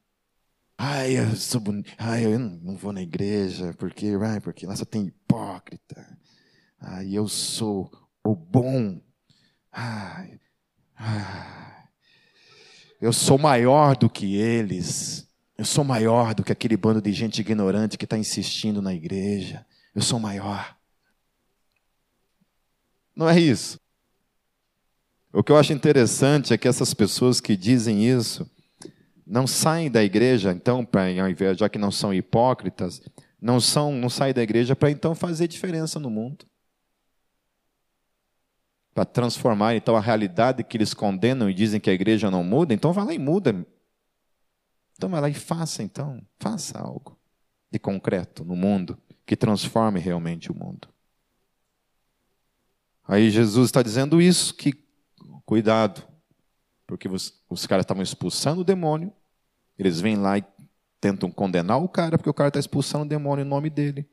Ai, 0.77 1.19
eu 1.19 1.35
sou 1.35 1.59
bonito. 1.59 1.91
Ai, 1.97 2.23
eu 2.23 2.39
não 2.39 2.77
vou 2.77 2.93
na 2.93 3.01
igreja 3.01 3.73
porque, 3.77 4.17
ai, 4.21 4.39
porque 4.39 4.65
lá 4.65 4.73
só 4.77 4.85
tem 4.85 5.07
hipócrita. 5.07 6.17
Ai, 6.79 7.13
eu 7.13 7.27
sou 7.27 7.91
o 8.23 8.33
bom. 8.33 9.01
Ai, 9.69 10.39
ai, 10.95 11.83
eu 13.01 13.11
sou 13.11 13.37
maior 13.37 13.97
do 13.97 14.09
que 14.09 14.37
eles. 14.37 15.28
Eu 15.59 15.65
sou 15.65 15.83
maior 15.83 16.33
do 16.33 16.41
que 16.41 16.53
aquele 16.53 16.77
bando 16.77 17.01
de 17.01 17.11
gente 17.11 17.41
ignorante 17.41 17.97
que 17.97 18.05
está 18.05 18.17
insistindo 18.17 18.81
na 18.81 18.93
igreja. 18.93 19.65
Eu 19.93 20.01
sou 20.01 20.17
maior. 20.17 20.73
Não 23.13 23.27
é 23.27 23.37
isso. 23.37 23.77
O 25.33 25.43
que 25.43 25.51
eu 25.51 25.57
acho 25.57 25.73
interessante 25.73 26.53
é 26.53 26.57
que 26.57 26.65
essas 26.65 26.93
pessoas 26.93 27.41
que 27.41 27.57
dizem 27.57 28.07
isso 28.07 28.49
não 29.27 29.45
saem 29.45 29.91
da 29.91 30.01
igreja, 30.01 30.53
então, 30.53 30.85
para 30.85 31.01
ao 31.21 31.29
invés, 31.29 31.57
já 31.57 31.67
que 31.67 31.77
não 31.77 31.91
são 31.91 32.13
hipócritas, 32.13 33.01
não 33.41 33.59
são, 33.59 33.91
não 33.91 34.09
saem 34.09 34.33
da 34.33 34.41
igreja 34.41 34.77
para 34.77 34.89
então 34.89 35.13
fazer 35.13 35.49
diferença 35.49 35.99
no 35.99 36.09
mundo. 36.09 36.45
Para 38.93 39.03
transformar 39.03 39.75
então 39.75 39.97
a 39.97 40.01
realidade 40.01 40.63
que 40.63 40.77
eles 40.77 40.93
condenam 40.93 41.49
e 41.49 41.53
dizem 41.53 41.81
que 41.81 41.89
a 41.89 41.93
igreja 41.93 42.31
não 42.31 42.45
muda, 42.45 42.73
então 42.73 42.93
vai 42.93 43.03
lá 43.03 43.13
e 43.13 43.19
muda. 43.19 43.67
Então 44.99 45.09
lá 45.11 45.29
e 45.29 45.33
faça 45.33 45.81
então, 45.81 46.21
faça 46.37 46.77
algo 46.77 47.17
de 47.71 47.79
concreto 47.79 48.43
no 48.43 48.53
mundo 48.53 48.97
que 49.25 49.33
transforme 49.33 49.97
realmente 49.97 50.51
o 50.51 50.55
mundo. 50.55 50.89
Aí 53.07 53.29
Jesus 53.29 53.69
está 53.69 53.81
dizendo 53.81 54.21
isso, 54.21 54.53
que 54.53 54.73
cuidado, 55.45 56.05
porque 56.85 57.07
os, 57.07 57.41
os 57.49 57.65
caras 57.65 57.83
estavam 57.83 58.03
expulsando 58.03 58.59
o 58.59 58.63
demônio, 58.65 59.13
eles 59.77 60.01
vêm 60.01 60.17
lá 60.17 60.37
e 60.37 60.43
tentam 60.99 61.31
condenar 61.31 61.81
o 61.81 61.87
cara, 61.87 62.17
porque 62.17 62.29
o 62.29 62.33
cara 62.33 62.49
está 62.49 62.59
expulsando 62.59 63.05
o 63.05 63.07
demônio 63.07 63.45
em 63.45 63.47
nome 63.47 63.69
dele. 63.69 64.05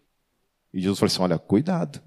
E 0.73 0.81
Jesus 0.81 1.01
falou 1.01 1.09
assim: 1.09 1.23
olha, 1.23 1.37
cuidado. 1.37 2.01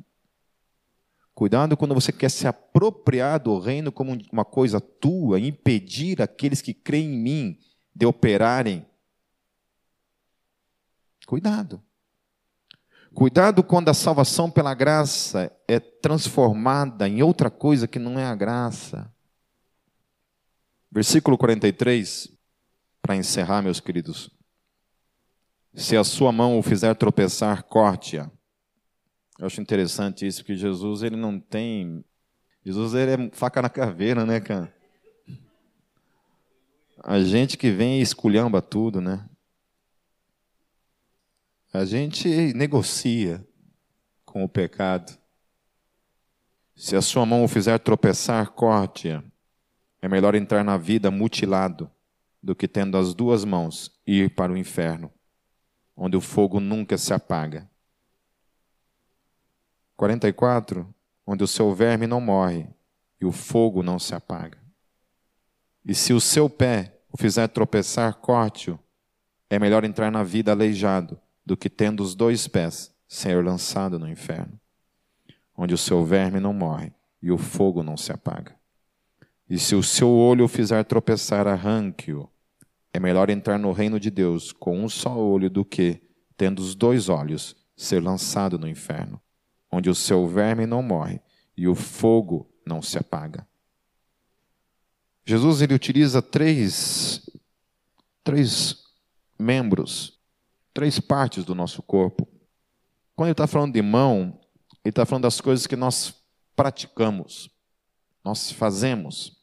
Cuidado 1.35 1.75
quando 1.75 1.93
você 1.93 2.13
quer 2.13 2.31
se 2.31 2.47
apropriar 2.47 3.41
do 3.41 3.59
reino 3.59 3.91
como 3.91 4.17
uma 4.31 4.45
coisa 4.45 4.79
tua, 4.79 5.37
impedir 5.37 6.21
aqueles 6.21 6.61
que 6.61 6.73
creem 6.73 7.15
em 7.15 7.19
mim 7.19 7.59
de 7.95 8.05
operarem. 8.05 8.85
Cuidado. 11.25 11.83
Cuidado 13.13 13.63
quando 13.63 13.89
a 13.89 13.93
salvação 13.93 14.49
pela 14.49 14.73
graça 14.73 15.51
é 15.67 15.79
transformada 15.79 17.07
em 17.07 17.21
outra 17.21 17.49
coisa 17.49 17.87
que 17.87 17.99
não 17.99 18.19
é 18.19 18.25
a 18.25 18.35
graça. 18.35 19.13
Versículo 20.91 21.37
43, 21.37 22.31
para 23.01 23.15
encerrar, 23.15 23.61
meus 23.61 23.79
queridos. 23.79 24.29
Se 25.73 25.95
a 25.95 26.03
sua 26.03 26.31
mão 26.31 26.57
o 26.57 26.63
fizer 26.63 26.95
tropeçar, 26.95 27.63
corte-a. 27.63 28.29
Eu 29.37 29.45
acho 29.45 29.61
interessante 29.61 30.25
isso, 30.25 30.39
porque 30.39 30.55
Jesus 30.55 31.03
ele 31.03 31.15
não 31.15 31.39
tem. 31.39 32.03
Jesus 32.65 32.93
ele 32.93 33.11
é 33.11 33.29
faca 33.31 33.61
na 33.61 33.69
caveira, 33.69 34.25
né, 34.25 34.39
cara? 34.39 34.73
A 37.03 37.19
gente 37.21 37.57
que 37.57 37.71
vem 37.71 37.99
e 37.99 38.01
esculhamba 38.01 38.61
tudo, 38.61 38.99
né? 38.99 39.27
A 41.71 41.85
gente 41.85 42.53
negocia 42.53 43.45
com 44.25 44.43
o 44.43 44.49
pecado. 44.49 45.17
Se 46.75 46.95
a 46.95 47.01
sua 47.01 47.25
mão 47.25 47.43
o 47.43 47.47
fizer 47.47 47.77
tropeçar, 47.79 48.51
corte-a. 48.51 49.23
É 50.01 50.07
melhor 50.07 50.35
entrar 50.35 50.63
na 50.63 50.77
vida 50.77 51.11
mutilado 51.11 51.91
do 52.41 52.55
que 52.55 52.67
tendo 52.67 52.97
as 52.97 53.13
duas 53.13 53.43
mãos 53.43 53.91
ir 54.07 54.33
para 54.33 54.51
o 54.51 54.57
inferno, 54.57 55.11
onde 55.95 56.15
o 56.15 56.21
fogo 56.21 56.59
nunca 56.59 56.97
se 56.97 57.13
apaga. 57.13 57.69
44. 59.95 60.87
Onde 61.27 61.43
o 61.43 61.47
seu 61.47 61.75
verme 61.75 62.07
não 62.07 62.19
morre 62.19 62.67
e 63.21 63.25
o 63.25 63.31
fogo 63.31 63.83
não 63.83 63.99
se 63.99 64.15
apaga. 64.15 64.57
E 65.85 65.95
se 65.95 66.13
o 66.13 66.19
seu 66.19 66.49
pé 66.49 66.99
o 67.11 67.17
fizer 67.17 67.47
tropeçar, 67.47 68.13
corte-o. 68.15 68.79
É 69.49 69.57
melhor 69.57 69.83
entrar 69.83 70.11
na 70.11 70.23
vida 70.23 70.51
aleijado 70.51 71.19
do 71.45 71.57
que 71.57 71.69
tendo 71.69 72.03
os 72.03 72.13
dois 72.13 72.47
pés 72.47 72.93
ser 73.07 73.43
lançado 73.43 73.97
no 73.97 74.07
inferno, 74.07 74.59
onde 75.57 75.73
o 75.73 75.77
seu 75.77 76.05
verme 76.05 76.39
não 76.39 76.53
morre 76.53 76.93
e 77.21 77.31
o 77.31 77.37
fogo 77.37 77.81
não 77.81 77.97
se 77.97 78.11
apaga. 78.11 78.55
E 79.49 79.57
se 79.57 79.73
o 79.73 79.81
seu 79.81 80.09
olho 80.09 80.45
o 80.45 80.47
fizer 80.47 80.83
tropeçar, 80.83 81.47
arranque-o. 81.47 82.29
É 82.93 82.99
melhor 82.99 83.31
entrar 83.31 83.57
no 83.57 83.71
reino 83.71 83.99
de 83.99 84.11
Deus 84.11 84.51
com 84.51 84.79
um 84.79 84.87
só 84.87 85.17
olho 85.17 85.49
do 85.49 85.65
que, 85.65 86.01
tendo 86.37 86.59
os 86.59 86.75
dois 86.75 87.09
olhos, 87.09 87.55
ser 87.75 88.03
lançado 88.03 88.59
no 88.59 88.67
inferno, 88.67 89.19
onde 89.71 89.89
o 89.89 89.95
seu 89.95 90.27
verme 90.27 90.67
não 90.67 90.83
morre 90.83 91.19
e 91.57 91.67
o 91.67 91.73
fogo 91.73 92.47
não 92.65 92.81
se 92.81 92.99
apaga. 92.99 93.48
Jesus 95.29 95.61
ele 95.61 95.75
utiliza 95.75 96.23
três, 96.23 97.29
três 98.23 98.83
membros, 99.37 100.19
três 100.73 100.99
partes 100.99 101.45
do 101.45 101.53
nosso 101.53 101.83
corpo. 101.83 102.27
Quando 103.15 103.27
ele 103.27 103.33
está 103.33 103.45
falando 103.45 103.73
de 103.73 103.81
mão, 103.83 104.41
ele 104.83 104.89
está 104.89 105.05
falando 105.05 105.25
das 105.25 105.39
coisas 105.39 105.67
que 105.67 105.75
nós 105.75 106.15
praticamos, 106.55 107.47
nós 108.25 108.51
fazemos. 108.51 109.39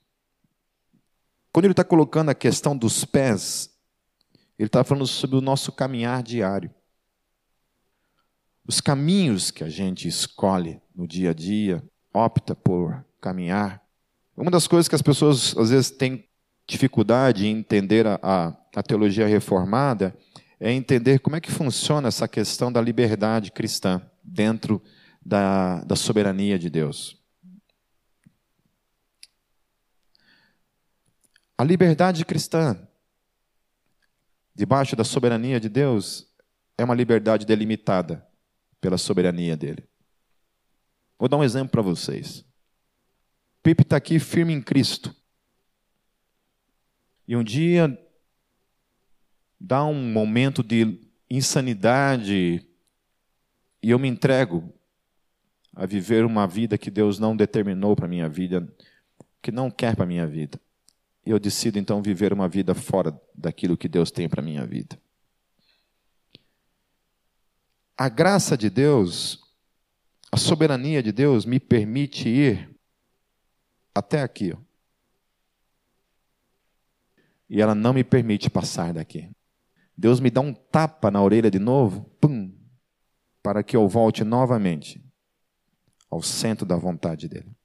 Quando 1.53 1.66
ele 1.66 1.72
está 1.72 1.84
colocando 1.84 2.30
a 2.30 2.34
questão 2.34 2.76
dos 2.76 3.05
pés, 3.05 3.70
ele 4.59 4.66
está 4.66 4.82
falando 4.82 5.07
sobre 5.07 5.37
o 5.37 5.41
nosso 5.41 5.70
caminhar 5.70 6.20
diário. 6.20 6.74
Os 8.66 8.80
caminhos 8.80 9.53
que 9.53 9.62
a 9.62 9.68
gente 9.68 10.09
escolhe 10.09 10.82
no 10.93 11.07
dia 11.07 11.30
a 11.30 11.32
dia, 11.32 11.80
opta 12.12 12.57
por 12.57 13.07
caminhar. 13.20 13.86
Uma 14.37 14.51
das 14.51 14.66
coisas 14.68 14.87
que 14.87 14.95
as 14.95 15.03
pessoas 15.03 15.57
às 15.57 15.70
vezes 15.70 15.91
têm 15.91 16.28
dificuldade 16.66 17.47
em 17.47 17.59
entender 17.59 18.07
a, 18.07 18.18
a, 18.22 18.49
a 18.74 18.82
teologia 18.82 19.26
reformada 19.26 20.16
é 20.61 20.70
entender 20.70 21.20
como 21.20 21.37
é 21.37 21.41
que 21.41 21.51
funciona 21.51 22.09
essa 22.09 22.28
questão 22.28 22.70
da 22.70 22.80
liberdade 22.80 23.51
cristã 23.51 24.03
dentro 24.22 24.82
da, 25.24 25.82
da 25.84 25.97
soberania 25.97 26.59
de 26.59 26.68
Deus. 26.68 27.16
A 31.59 31.64
liberdade 31.64 32.24
cristã, 32.24 32.78
debaixo 34.55 34.95
da 34.95 35.05
soberania 35.05 35.59
de 35.59 35.70
Deus, 35.70 36.26
é 36.76 36.84
uma 36.84 36.95
liberdade 36.95 37.47
delimitada 37.47 38.26
pela 38.80 38.99
soberania 38.99 39.57
dele. 39.57 39.89
Vou 41.18 41.28
dar 41.28 41.39
um 41.39 41.45
exemplo 41.45 41.70
para 41.70 41.82
vocês. 41.82 42.45
Pipe 43.66 43.82
está 43.82 43.96
aqui 43.96 44.20
firme 44.20 44.52
em 44.52 44.62
Cristo. 44.62 45.12
E 47.26 47.34
um 47.34 47.42
dia 47.42 47.98
dá 49.58 49.84
um 49.84 50.08
momento 50.12 50.62
de 50.62 51.00
insanidade 51.28 52.64
e 53.82 53.90
eu 53.90 53.98
me 53.98 54.06
entrego 54.06 54.72
a 55.74 55.84
viver 55.84 56.24
uma 56.24 56.46
vida 56.46 56.78
que 56.78 56.92
Deus 56.92 57.18
não 57.18 57.36
determinou 57.36 57.96
para 57.96 58.06
minha 58.06 58.28
vida, 58.28 58.72
que 59.42 59.50
não 59.50 59.68
quer 59.68 59.96
para 59.96 60.06
minha 60.06 60.28
vida. 60.28 60.60
E 61.26 61.30
eu 61.30 61.40
decido 61.40 61.76
então 61.76 62.00
viver 62.00 62.32
uma 62.32 62.48
vida 62.48 62.72
fora 62.72 63.20
daquilo 63.34 63.76
que 63.76 63.88
Deus 63.88 64.12
tem 64.12 64.28
para 64.28 64.40
minha 64.40 64.64
vida. 64.64 64.96
A 67.98 68.08
graça 68.08 68.56
de 68.56 68.70
Deus, 68.70 69.40
a 70.30 70.36
soberania 70.36 71.02
de 71.02 71.10
Deus 71.10 71.44
me 71.44 71.58
permite 71.58 72.28
ir 72.28 72.75
até 73.97 74.20
aqui. 74.22 74.53
Ó. 74.53 74.59
E 77.49 77.62
ela 77.62 77.74
não 77.74 77.94
me 77.94 78.05
permite 78.05 78.51
passar 78.51 78.92
daqui. 78.92 79.30
Deus 79.97 80.20
me 80.20 80.30
dá 80.30 80.42
um 80.42 80.53
tapa 80.53 81.11
na 81.11 81.22
orelha 81.22 81.51
de 81.51 81.59
novo, 81.59 82.03
pum, 82.20 82.55
para 83.42 83.62
que 83.62 83.74
eu 83.74 83.88
volte 83.88 84.22
novamente 84.22 85.03
ao 86.11 86.20
centro 86.20 86.66
da 86.66 86.76
vontade 86.76 87.26
dele. 87.26 87.57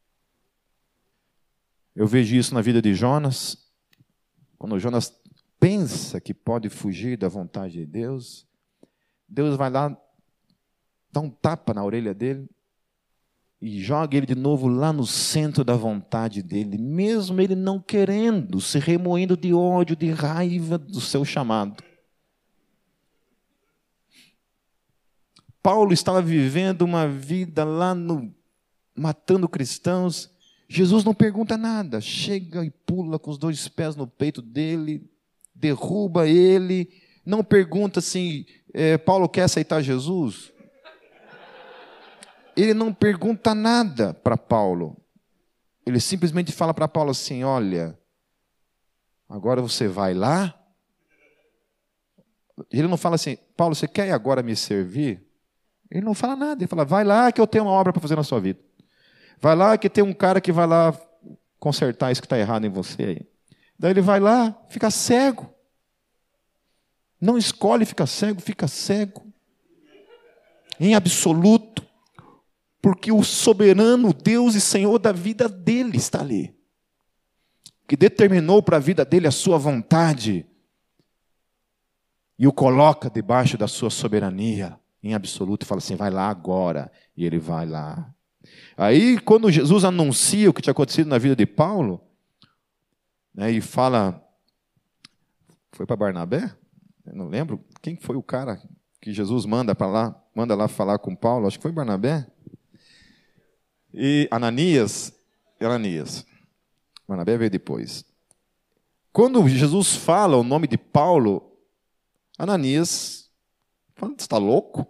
Eu 1.93 2.07
vejo 2.07 2.33
isso 2.35 2.53
na 2.53 2.61
vida 2.61 2.81
de 2.81 2.93
Jonas. 2.93 3.69
Quando 4.57 4.79
Jonas 4.79 5.13
pensa 5.59 6.21
que 6.21 6.33
pode 6.33 6.69
fugir 6.69 7.17
da 7.17 7.27
vontade 7.27 7.73
de 7.73 7.85
Deus, 7.85 8.47
Deus 9.27 9.57
vai 9.57 9.69
lá, 9.69 9.97
dá 11.11 11.19
um 11.19 11.29
tapa 11.29 11.73
na 11.73 11.83
orelha 11.83 12.13
dele 12.13 12.49
e 13.61 13.79
joga 13.79 14.17
ele 14.17 14.25
de 14.25 14.33
novo 14.33 14.67
lá 14.67 14.91
no 14.91 15.05
centro 15.05 15.63
da 15.63 15.75
vontade 15.75 16.41
dele, 16.41 16.79
mesmo 16.79 17.39
ele 17.39 17.53
não 17.53 17.79
querendo, 17.79 18.59
se 18.59 18.79
remoendo 18.79 19.37
de 19.37 19.53
ódio, 19.53 19.95
de 19.95 20.09
raiva 20.09 20.79
do 20.79 20.99
seu 20.99 21.23
chamado. 21.23 21.83
Paulo 25.61 25.93
estava 25.93 26.23
vivendo 26.23 26.81
uma 26.81 27.07
vida 27.07 27.63
lá 27.63 27.93
no 27.93 28.33
matando 28.95 29.47
cristãos. 29.47 30.31
Jesus 30.67 31.03
não 31.03 31.13
pergunta 31.13 31.55
nada, 31.55 32.01
chega 32.01 32.65
e 32.65 32.71
pula 32.71 33.19
com 33.19 33.29
os 33.29 33.37
dois 33.37 33.67
pés 33.67 33.95
no 33.95 34.07
peito 34.07 34.41
dele, 34.41 35.07
derruba 35.53 36.27
ele, 36.27 36.89
não 37.23 37.43
pergunta 37.43 37.99
assim: 37.99 38.43
é, 38.73 38.97
Paulo 38.97 39.29
quer 39.29 39.43
aceitar 39.43 39.83
Jesus? 39.83 40.50
Ele 42.55 42.73
não 42.73 42.93
pergunta 42.93 43.53
nada 43.55 44.13
para 44.13 44.37
Paulo. 44.37 44.97
Ele 45.85 45.99
simplesmente 45.99 46.51
fala 46.51 46.73
para 46.73 46.87
Paulo 46.87 47.11
assim: 47.11 47.43
Olha, 47.43 47.97
agora 49.29 49.61
você 49.61 49.87
vai 49.87 50.13
lá. 50.13 50.57
Ele 52.69 52.87
não 52.87 52.97
fala 52.97 53.15
assim, 53.15 53.37
Paulo, 53.57 53.73
você 53.73 53.87
quer 53.87 54.11
agora 54.11 54.43
me 54.43 54.55
servir? 54.55 55.25
Ele 55.89 56.05
não 56.05 56.13
fala 56.13 56.35
nada, 56.35 56.61
ele 56.61 56.67
fala, 56.67 56.85
vai 56.85 57.03
lá 57.03 57.31
que 57.31 57.41
eu 57.41 57.47
tenho 57.47 57.65
uma 57.65 57.73
obra 57.73 57.91
para 57.91 58.01
fazer 58.01 58.15
na 58.15 58.23
sua 58.23 58.39
vida. 58.39 58.59
Vai 59.39 59.55
lá 59.55 59.77
que 59.77 59.89
tem 59.89 60.03
um 60.03 60.13
cara 60.13 60.39
que 60.39 60.51
vai 60.51 60.67
lá 60.67 60.95
consertar 61.59 62.11
isso 62.11 62.21
que 62.21 62.27
está 62.27 62.37
errado 62.37 62.65
em 62.65 62.69
você 62.69 63.03
aí. 63.03 63.27
Daí 63.77 63.91
ele 63.91 64.01
vai 64.01 64.19
lá, 64.19 64.55
fica 64.69 64.91
cego. 64.91 65.51
Não 67.19 67.37
escolhe 67.37 67.85
ficar 67.85 68.05
cego, 68.05 68.39
fica 68.39 68.67
cego. 68.67 69.25
Em 70.79 70.95
absoluto 70.95 71.85
porque 72.81 73.11
o 73.11 73.23
soberano 73.23 74.13
Deus 74.13 74.55
e 74.55 74.61
Senhor 74.61 74.97
da 74.97 75.11
vida 75.11 75.47
dele 75.47 75.97
está 75.97 76.21
ali, 76.21 76.55
que 77.87 77.95
determinou 77.95 78.63
para 78.63 78.77
a 78.77 78.79
vida 78.79 79.05
dele 79.05 79.27
a 79.27 79.31
sua 79.31 79.57
vontade 79.57 80.45
e 82.39 82.47
o 82.47 82.51
coloca 82.51 83.09
debaixo 83.09 83.57
da 83.57 83.67
sua 83.67 83.89
soberania 83.89 84.79
em 85.03 85.13
absoluto 85.13 85.63
e 85.63 85.65
fala 85.65 85.79
assim: 85.79 85.95
vai 85.95 86.09
lá 86.09 86.29
agora, 86.29 86.91
e 87.15 87.25
ele 87.25 87.37
vai 87.37 87.65
lá. 87.65 88.11
Aí, 88.75 89.19
quando 89.19 89.51
Jesus 89.51 89.83
anuncia 89.83 90.49
o 90.49 90.53
que 90.53 90.61
tinha 90.61 90.71
acontecido 90.71 91.07
na 91.07 91.17
vida 91.17 91.35
de 91.35 91.45
Paulo, 91.45 92.01
né, 93.33 93.51
e 93.51 93.61
fala, 93.61 94.23
foi 95.71 95.85
para 95.85 95.95
Barnabé? 95.95 96.55
Eu 97.05 97.15
não 97.15 97.27
lembro 97.27 97.63
quem 97.81 97.95
foi 97.95 98.15
o 98.15 98.23
cara 98.23 98.61
que 98.99 99.13
Jesus 99.13 99.45
manda 99.45 99.73
para 99.73 99.87
lá, 99.87 100.23
manda 100.35 100.55
lá 100.55 100.67
falar 100.67 100.99
com 100.99 101.15
Paulo. 101.15 101.47
Acho 101.47 101.57
que 101.57 101.63
foi 101.63 101.71
Barnabé. 101.71 102.27
E 103.93 104.27
Ananias, 104.31 105.13
Ananias. 105.59 106.25
Barnabé 107.07 107.37
veio 107.37 107.51
depois. 107.51 108.05
Quando 109.11 109.47
Jesus 109.47 109.95
fala 109.95 110.37
o 110.37 110.43
nome 110.43 110.67
de 110.67 110.77
Paulo, 110.77 111.57
Ananias 112.37 113.29
fala, 113.95 114.15
está 114.17 114.37
louco? 114.37 114.87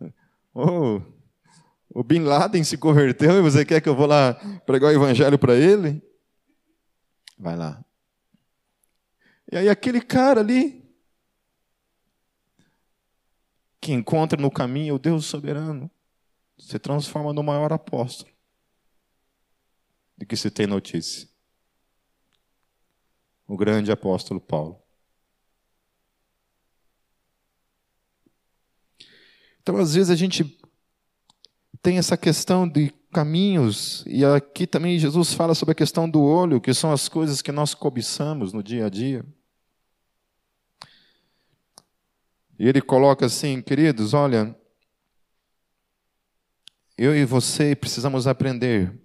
Oh, 0.56 1.02
o 1.92 2.04
Bin 2.04 2.20
Laden 2.20 2.62
se 2.62 2.78
converteu 2.78 3.38
e 3.38 3.42
você 3.42 3.64
quer 3.64 3.80
que 3.80 3.88
eu 3.88 3.96
vou 3.96 4.06
lá 4.06 4.34
pregar 4.64 4.92
o 4.92 4.94
evangelho 4.94 5.36
para 5.36 5.56
ele? 5.56 6.00
Vai 7.36 7.56
lá. 7.56 7.84
E 9.50 9.56
aí 9.56 9.68
aquele 9.68 10.00
cara 10.00 10.38
ali, 10.38 10.83
que 13.84 13.92
encontra 13.92 14.40
no 14.40 14.50
caminho 14.50 14.94
o 14.94 14.98
Deus 14.98 15.26
soberano, 15.26 15.90
se 16.56 16.78
transforma 16.78 17.34
no 17.34 17.42
maior 17.42 17.70
apóstolo 17.70 18.32
de 20.16 20.24
que 20.24 20.38
se 20.38 20.50
tem 20.50 20.66
notícia. 20.66 21.28
O 23.46 23.58
grande 23.58 23.92
apóstolo 23.92 24.40
Paulo. 24.40 24.80
Então, 29.60 29.76
às 29.76 29.94
vezes, 29.94 30.08
a 30.08 30.16
gente 30.16 30.58
tem 31.82 31.98
essa 31.98 32.16
questão 32.16 32.66
de 32.66 32.90
caminhos, 33.12 34.02
e 34.06 34.24
aqui 34.24 34.66
também 34.66 34.98
Jesus 34.98 35.34
fala 35.34 35.54
sobre 35.54 35.72
a 35.72 35.76
questão 35.76 36.08
do 36.08 36.22
olho, 36.22 36.58
que 36.58 36.72
são 36.72 36.90
as 36.90 37.06
coisas 37.06 37.42
que 37.42 37.52
nós 37.52 37.74
cobiçamos 37.74 38.50
no 38.50 38.62
dia 38.62 38.86
a 38.86 38.88
dia. 38.88 39.26
E 42.58 42.68
ele 42.68 42.80
coloca 42.80 43.26
assim, 43.26 43.60
queridos, 43.60 44.14
olha, 44.14 44.56
eu 46.96 47.14
e 47.14 47.24
você 47.24 47.74
precisamos 47.74 48.26
aprender 48.26 48.96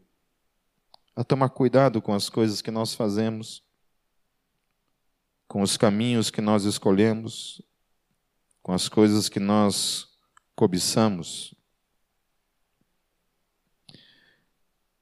a 1.16 1.24
tomar 1.24 1.50
cuidado 1.50 2.02
com 2.02 2.14
as 2.14 2.30
coisas 2.30 2.62
que 2.62 2.70
nós 2.70 2.94
fazemos, 2.94 3.64
com 5.48 5.62
os 5.64 5.76
caminhos 5.78 6.30
que 6.30 6.42
nós 6.42 6.64
escolhemos, 6.64 7.62
com 8.62 8.72
as 8.72 8.88
coisas 8.88 9.28
que 9.28 9.40
nós 9.40 10.08
cobiçamos. 10.56 11.56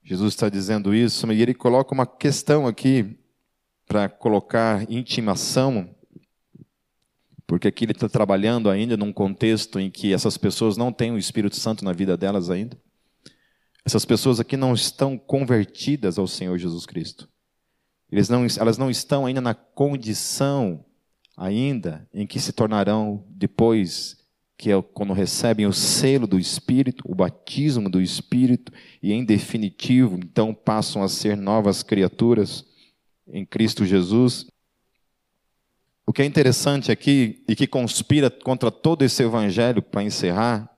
Jesus 0.01 0.33
está 0.33 0.47
dizendo 0.47 0.95
isso, 0.95 1.29
e 1.33 1.41
ele 1.41 1.53
coloca 1.53 1.93
uma 1.93 2.07
questão 2.07 2.65
aqui 2.65 3.19
para 3.85 4.07
colocar 4.07 4.89
intimação 4.89 5.96
porque 7.47 7.69
aqui 7.69 7.85
ele 7.85 7.93
está 7.93 8.09
trabalhando 8.09 8.69
ainda 8.69 8.97
num 8.97 9.13
contexto 9.13 9.79
em 9.79 9.89
que 9.89 10.13
essas 10.13 10.37
pessoas 10.37 10.75
não 10.75 10.91
têm 10.91 11.11
o 11.11 11.17
Espírito 11.17 11.55
Santo 11.55 11.85
na 11.85 11.93
vida 11.93 12.17
delas 12.17 12.49
ainda. 12.49 12.77
Essas 13.85 14.03
pessoas 14.03 14.37
aqui 14.37 14.57
não 14.57 14.73
estão 14.73 15.17
convertidas 15.17 16.19
ao 16.19 16.27
Senhor 16.27 16.57
Jesus 16.57 16.85
Cristo. 16.85 17.29
Não, 18.29 18.45
elas 18.59 18.77
não 18.77 18.89
estão 18.89 19.25
ainda 19.25 19.39
na 19.39 19.53
condição 19.53 20.85
ainda 21.37 22.05
em 22.13 22.27
que 22.27 22.39
se 22.39 22.51
tornarão 22.51 23.25
depois 23.29 24.17
que 24.57 24.71
é 24.71 24.81
quando 24.81 25.13
recebem 25.13 25.67
o 25.67 25.73
selo 25.73 26.25
do 26.25 26.39
Espírito, 26.39 27.03
o 27.07 27.13
batismo 27.13 27.89
do 27.89 28.01
Espírito 28.01 28.73
e 29.01 29.13
em 29.13 29.23
definitivo 29.23 30.15
então 30.15 30.53
passam 30.53 31.03
a 31.03 31.07
ser 31.07 31.37
novas 31.37 31.83
criaturas 31.83 32.65
em 33.27 33.45
Cristo 33.45 33.85
Jesus. 33.85 34.47
O 36.07 36.13
que 36.13 36.21
é 36.21 36.25
interessante 36.25 36.89
aqui 36.89 37.43
e 37.49 37.53
que 37.53 37.67
conspira 37.67 38.29
contra 38.31 38.71
todo 38.71 39.03
esse 39.03 39.21
evangelho 39.21 39.81
para 39.81 40.01
encerrar, 40.01 40.71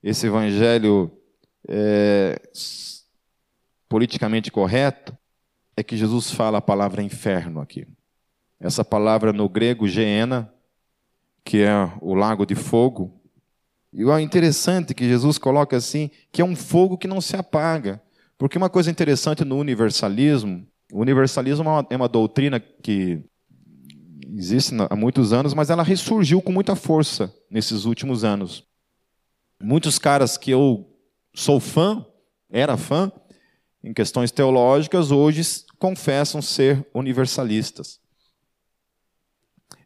esse 0.00 0.28
evangelho 0.28 1.10
é, 1.68 2.40
politicamente 3.88 4.48
correto, 4.48 5.12
é 5.76 5.82
que 5.82 5.96
Jesus 5.96 6.30
fala 6.30 6.58
a 6.58 6.62
palavra 6.62 7.02
inferno 7.02 7.60
aqui. 7.60 7.84
Essa 8.60 8.84
palavra 8.84 9.32
no 9.32 9.48
grego, 9.48 9.88
geena, 9.88 10.54
que 11.44 11.62
é 11.62 11.72
o 12.00 12.14
lago 12.14 12.46
de 12.46 12.54
fogo. 12.54 13.20
E 13.92 14.08
é 14.08 14.20
interessante 14.20 14.94
que 14.94 15.08
Jesus 15.08 15.36
coloca 15.36 15.76
assim, 15.76 16.12
que 16.30 16.40
é 16.40 16.44
um 16.44 16.54
fogo 16.54 16.96
que 16.96 17.08
não 17.08 17.20
se 17.20 17.34
apaga. 17.36 18.00
Porque 18.38 18.56
uma 18.56 18.70
coisa 18.70 18.88
interessante 18.88 19.44
no 19.44 19.58
universalismo, 19.58 20.64
o 20.92 21.00
universalismo 21.00 21.68
é 21.68 21.72
uma, 21.72 21.86
é 21.90 21.96
uma 21.96 22.08
doutrina 22.08 22.60
que 22.60 23.24
existe 24.36 24.74
há 24.88 24.96
muitos 24.96 25.32
anos, 25.32 25.54
mas 25.54 25.70
ela 25.70 25.82
ressurgiu 25.82 26.40
com 26.40 26.52
muita 26.52 26.76
força 26.76 27.34
nesses 27.50 27.84
últimos 27.84 28.24
anos. 28.24 28.64
Muitos 29.60 29.98
caras 29.98 30.36
que 30.36 30.50
eu 30.50 30.90
sou 31.34 31.60
fã, 31.60 32.04
era 32.48 32.76
fã, 32.76 33.12
em 33.82 33.92
questões 33.92 34.30
teológicas, 34.30 35.10
hoje 35.10 35.42
confessam 35.78 36.42
ser 36.42 36.86
universalistas. 36.94 38.00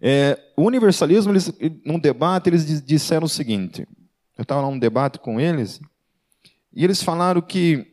É, 0.01 0.39
o 0.57 0.63
universalismo, 0.63 1.33
eles, 1.33 1.53
num 1.85 1.99
debate, 1.99 2.49
eles 2.49 2.83
disseram 2.85 3.27
o 3.27 3.29
seguinte: 3.29 3.87
eu 4.37 4.43
estava 4.43 4.63
num 4.63 4.79
debate 4.79 5.19
com 5.19 5.41
eles, 5.41 5.81
e 6.73 6.85
eles 6.85 7.03
falaram 7.03 7.41
que 7.41 7.87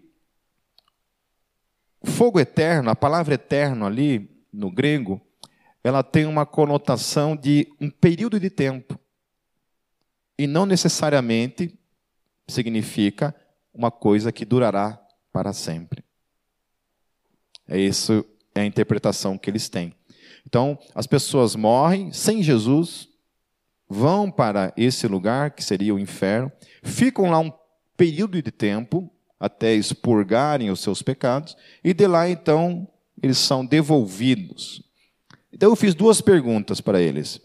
fogo 2.03 2.39
eterno, 2.39 2.89
a 2.89 2.95
palavra 2.95 3.35
eterno 3.35 3.85
ali, 3.85 4.29
no 4.51 4.71
grego, 4.71 5.21
ela 5.83 6.03
tem 6.03 6.25
uma 6.25 6.45
conotação 6.45 7.35
de 7.35 7.67
um 7.79 7.89
período 7.89 8.39
de 8.39 8.49
tempo. 8.49 8.99
E 10.37 10.47
não 10.47 10.65
necessariamente 10.65 11.77
significa 12.47 13.35
uma 13.73 13.91
coisa 13.91 14.31
que 14.31 14.45
durará 14.45 14.99
para 15.31 15.53
sempre. 15.53 16.03
É 17.67 17.79
isso 17.79 18.25
é 18.53 18.61
a 18.61 18.65
interpretação 18.65 19.37
que 19.37 19.49
eles 19.49 19.69
têm. 19.69 19.95
Então, 20.45 20.77
as 20.93 21.07
pessoas 21.07 21.55
morrem 21.55 22.11
sem 22.11 22.43
Jesus, 22.43 23.07
vão 23.87 24.29
para 24.31 24.73
esse 24.75 25.07
lugar 25.07 25.51
que 25.51 25.63
seria 25.63 25.93
o 25.93 25.99
inferno, 25.99 26.51
ficam 26.83 27.29
lá 27.29 27.39
um 27.39 27.51
período 27.95 28.41
de 28.41 28.51
tempo 28.51 29.11
até 29.39 29.73
expurgarem 29.73 30.69
os 30.69 30.79
seus 30.79 31.01
pecados 31.01 31.55
e 31.83 31.93
de 31.93 32.07
lá 32.07 32.29
então 32.29 32.87
eles 33.21 33.37
são 33.37 33.65
devolvidos. 33.65 34.83
Então 35.51 35.69
eu 35.69 35.75
fiz 35.75 35.93
duas 35.93 36.21
perguntas 36.21 36.79
para 36.79 37.01
eles. 37.01 37.41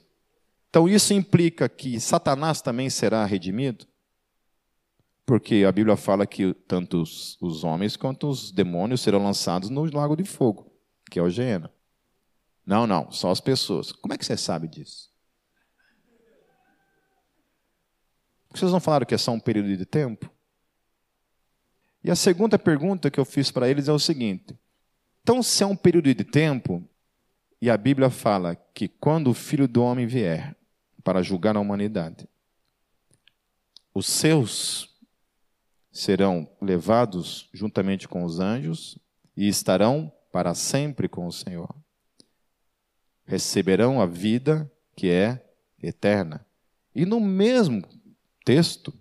Então 0.70 0.88
isso 0.88 1.12
implica 1.12 1.68
que 1.68 1.98
Satanás 1.98 2.60
também 2.60 2.90
será 2.90 3.24
redimido? 3.24 3.86
Porque 5.24 5.64
a 5.66 5.72
Bíblia 5.72 5.96
fala 5.96 6.26
que 6.26 6.54
tanto 6.68 7.02
os, 7.02 7.36
os 7.40 7.64
homens 7.64 7.96
quanto 7.96 8.28
os 8.28 8.52
demônios 8.52 9.00
serão 9.00 9.22
lançados 9.22 9.70
no 9.70 9.84
lago 9.84 10.14
de 10.14 10.24
fogo, 10.24 10.72
que 11.10 11.18
é 11.18 11.22
o 11.22 11.28
Geena. 11.28 11.72
Não, 12.64 12.86
não, 12.86 13.10
só 13.10 13.30
as 13.30 13.40
pessoas. 13.40 13.90
Como 13.90 14.14
é 14.14 14.18
que 14.18 14.24
você 14.24 14.36
sabe 14.36 14.68
disso? 14.68 15.10
Vocês 18.52 18.72
não 18.72 18.80
falaram 18.80 19.04
que 19.04 19.14
é 19.14 19.18
só 19.18 19.32
um 19.32 19.40
período 19.40 19.76
de 19.76 19.84
tempo? 19.84 20.30
E 22.02 22.10
a 22.10 22.16
segunda 22.16 22.58
pergunta 22.58 23.10
que 23.10 23.18
eu 23.18 23.24
fiz 23.24 23.50
para 23.50 23.68
eles 23.68 23.88
é 23.88 23.92
o 23.92 23.98
seguinte: 23.98 24.56
então, 25.22 25.42
se 25.42 25.62
é 25.62 25.66
um 25.66 25.74
período 25.74 26.14
de 26.14 26.24
tempo, 26.24 26.88
e 27.60 27.70
a 27.70 27.76
Bíblia 27.76 28.10
fala 28.10 28.54
que 28.54 28.88
quando 28.88 29.30
o 29.30 29.34
filho 29.34 29.66
do 29.66 29.82
homem 29.82 30.06
vier 30.06 30.56
para 31.02 31.22
julgar 31.22 31.56
a 31.56 31.60
humanidade, 31.60 32.28
os 33.94 34.06
seus 34.06 34.94
serão 35.90 36.46
levados 36.60 37.48
juntamente 37.54 38.06
com 38.06 38.24
os 38.24 38.38
anjos 38.38 38.98
e 39.34 39.48
estarão 39.48 40.12
para 40.30 40.54
sempre 40.54 41.08
com 41.08 41.26
o 41.26 41.32
Senhor. 41.32 41.74
Receberão 43.24 44.00
a 44.00 44.06
vida 44.06 44.70
que 44.94 45.10
é 45.10 45.42
eterna. 45.82 46.44
E 46.94 47.06
no 47.06 47.18
mesmo 47.18 47.82
texto, 48.44 48.92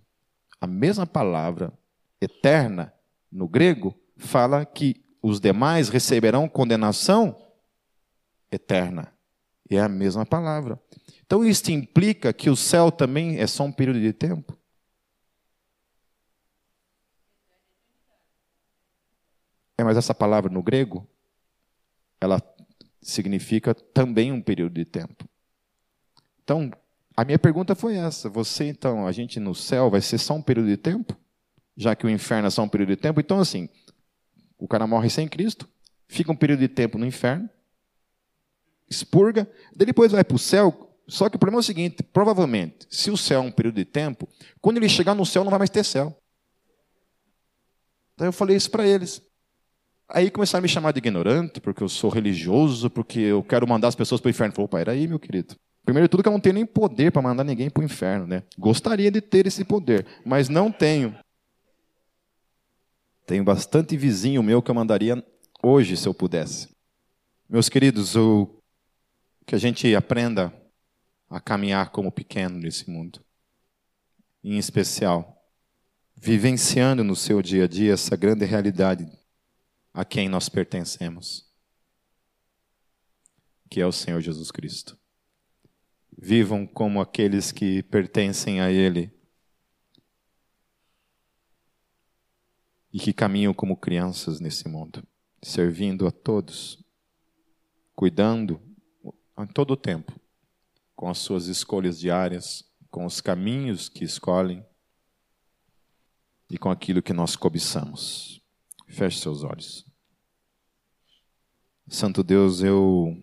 a 0.58 0.66
mesma 0.66 1.06
palavra, 1.06 1.72
eterna, 2.20 2.92
no 3.30 3.46
grego, 3.46 3.94
fala 4.16 4.64
que 4.64 5.04
os 5.22 5.38
demais 5.38 5.90
receberão 5.90 6.48
condenação 6.48 7.36
eterna. 8.50 9.12
E 9.68 9.76
é 9.76 9.80
a 9.80 9.88
mesma 9.88 10.24
palavra. 10.24 10.80
Então, 11.24 11.44
isso 11.44 11.70
implica 11.72 12.32
que 12.32 12.48
o 12.48 12.56
céu 12.56 12.90
também 12.90 13.38
é 13.38 13.46
só 13.46 13.64
um 13.64 13.72
período 13.72 14.00
de 14.00 14.12
tempo? 14.12 14.56
É, 19.78 19.84
mas 19.84 19.96
essa 19.96 20.14
palavra 20.14 20.50
no 20.50 20.62
grego, 20.62 21.06
ela 22.20 22.40
significa 23.02 23.74
também 23.74 24.32
um 24.32 24.40
período 24.40 24.74
de 24.74 24.84
tempo. 24.84 25.28
Então, 26.42 26.70
a 27.16 27.24
minha 27.24 27.38
pergunta 27.38 27.74
foi 27.74 27.96
essa: 27.96 28.28
você, 28.28 28.68
então, 28.68 29.06
a 29.06 29.12
gente 29.12 29.38
no 29.40 29.54
céu 29.54 29.90
vai 29.90 30.00
ser 30.00 30.18
só 30.18 30.34
um 30.34 30.42
período 30.42 30.68
de 30.68 30.76
tempo? 30.76 31.16
Já 31.76 31.94
que 31.94 32.06
o 32.06 32.10
inferno 32.10 32.46
é 32.46 32.50
só 32.50 32.62
um 32.62 32.68
período 32.68 32.90
de 32.90 32.96
tempo? 32.96 33.20
Então, 33.20 33.38
assim, 33.38 33.68
o 34.58 34.66
cara 34.66 34.86
morre 34.86 35.10
sem 35.10 35.28
Cristo, 35.28 35.68
fica 36.08 36.32
um 36.32 36.36
período 36.36 36.60
de 36.60 36.68
tempo 36.68 36.96
no 36.96 37.04
inferno, 37.04 37.50
expurga, 38.88 39.48
depois 39.74 40.12
vai 40.12 40.24
para 40.24 40.36
o 40.36 40.38
céu. 40.38 40.94
Só 41.08 41.28
que 41.28 41.36
o 41.36 41.38
problema 41.38 41.58
é 41.58 41.60
o 41.60 41.64
seguinte: 41.64 42.02
provavelmente, 42.02 42.86
se 42.90 43.10
o 43.10 43.16
céu 43.16 43.42
é 43.42 43.44
um 43.44 43.50
período 43.50 43.76
de 43.76 43.84
tempo, 43.84 44.28
quando 44.60 44.78
ele 44.78 44.88
chegar 44.88 45.14
no 45.14 45.26
céu, 45.26 45.44
não 45.44 45.50
vai 45.50 45.58
mais 45.58 45.70
ter 45.70 45.84
céu. 45.84 46.16
Então 48.14 48.26
eu 48.26 48.32
falei 48.32 48.56
isso 48.56 48.70
para 48.70 48.86
eles. 48.86 49.22
Aí 50.08 50.30
começaram 50.30 50.60
a 50.60 50.62
me 50.62 50.68
chamar 50.68 50.92
de 50.92 50.98
ignorante, 50.98 51.60
porque 51.60 51.82
eu 51.82 51.88
sou 51.88 52.10
religioso, 52.10 52.88
porque 52.88 53.18
eu 53.18 53.42
quero 53.42 53.66
mandar 53.66 53.88
as 53.88 53.94
pessoas 53.94 54.20
para 54.20 54.28
o 54.28 54.30
inferno. 54.30 54.54
Falei, 54.54 54.64
opa, 54.64 54.80
era 54.80 54.92
aí, 54.92 55.06
meu 55.06 55.18
querido. 55.18 55.56
Primeiro 55.84 56.06
de 56.06 56.10
tudo 56.10 56.22
que 56.22 56.28
eu 56.28 56.32
não 56.32 56.40
tenho 56.40 56.54
nem 56.54 56.66
poder 56.66 57.12
para 57.12 57.22
mandar 57.22 57.44
ninguém 57.44 57.70
para 57.70 57.80
o 57.80 57.84
inferno, 57.84 58.26
né? 58.26 58.42
Gostaria 58.58 59.10
de 59.10 59.20
ter 59.20 59.46
esse 59.46 59.64
poder, 59.64 60.06
mas 60.24 60.48
não 60.48 60.70
tenho. 60.70 61.16
Tenho 63.24 63.44
bastante 63.44 63.96
vizinho 63.96 64.42
meu 64.42 64.62
que 64.62 64.70
eu 64.70 64.74
mandaria 64.74 65.22
hoje, 65.62 65.96
se 65.96 66.08
eu 66.08 66.14
pudesse. 66.14 66.68
Meus 67.48 67.68
queridos, 67.68 68.16
o 68.16 68.55
que 69.46 69.54
a 69.54 69.58
gente 69.58 69.94
aprenda 69.94 70.52
a 71.30 71.40
caminhar 71.40 71.90
como 71.90 72.10
pequeno 72.10 72.58
nesse 72.58 72.90
mundo. 72.90 73.24
Em 74.42 74.58
especial, 74.58 75.40
vivenciando 76.16 77.04
no 77.04 77.14
seu 77.14 77.40
dia 77.40 77.64
a 77.64 77.68
dia 77.68 77.92
essa 77.92 78.16
grande 78.16 78.44
realidade 78.44 79.06
a 79.94 80.04
quem 80.04 80.28
nós 80.28 80.48
pertencemos, 80.48 81.48
que 83.70 83.80
é 83.80 83.86
o 83.86 83.92
Senhor 83.92 84.20
Jesus 84.20 84.50
Cristo. 84.50 84.98
Vivam 86.18 86.66
como 86.66 87.00
aqueles 87.00 87.52
que 87.52 87.82
pertencem 87.84 88.60
a 88.60 88.70
Ele 88.70 89.14
e 92.92 92.98
que 92.98 93.12
caminham 93.12 93.54
como 93.54 93.76
crianças 93.76 94.40
nesse 94.40 94.68
mundo, 94.68 95.06
servindo 95.42 96.06
a 96.06 96.10
todos, 96.10 96.82
cuidando 97.94 98.65
em 99.38 99.46
todo 99.46 99.72
o 99.72 99.76
tempo, 99.76 100.12
com 100.94 101.08
as 101.08 101.18
suas 101.18 101.46
escolhas 101.46 101.98
diárias, 101.98 102.64
com 102.90 103.04
os 103.04 103.20
caminhos 103.20 103.88
que 103.88 104.04
escolhem 104.04 104.64
e 106.48 106.56
com 106.56 106.70
aquilo 106.70 107.02
que 107.02 107.12
nós 107.12 107.36
cobiçamos. 107.36 108.40
Feche 108.88 109.20
seus 109.20 109.42
olhos. 109.42 109.84
Santo 111.88 112.22
Deus, 112.22 112.62
eu 112.62 113.22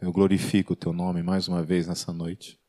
eu 0.00 0.12
glorifico 0.12 0.74
o 0.74 0.76
teu 0.76 0.92
nome 0.92 1.22
mais 1.22 1.48
uma 1.48 1.62
vez 1.62 1.86
nessa 1.86 2.12
noite, 2.12 2.60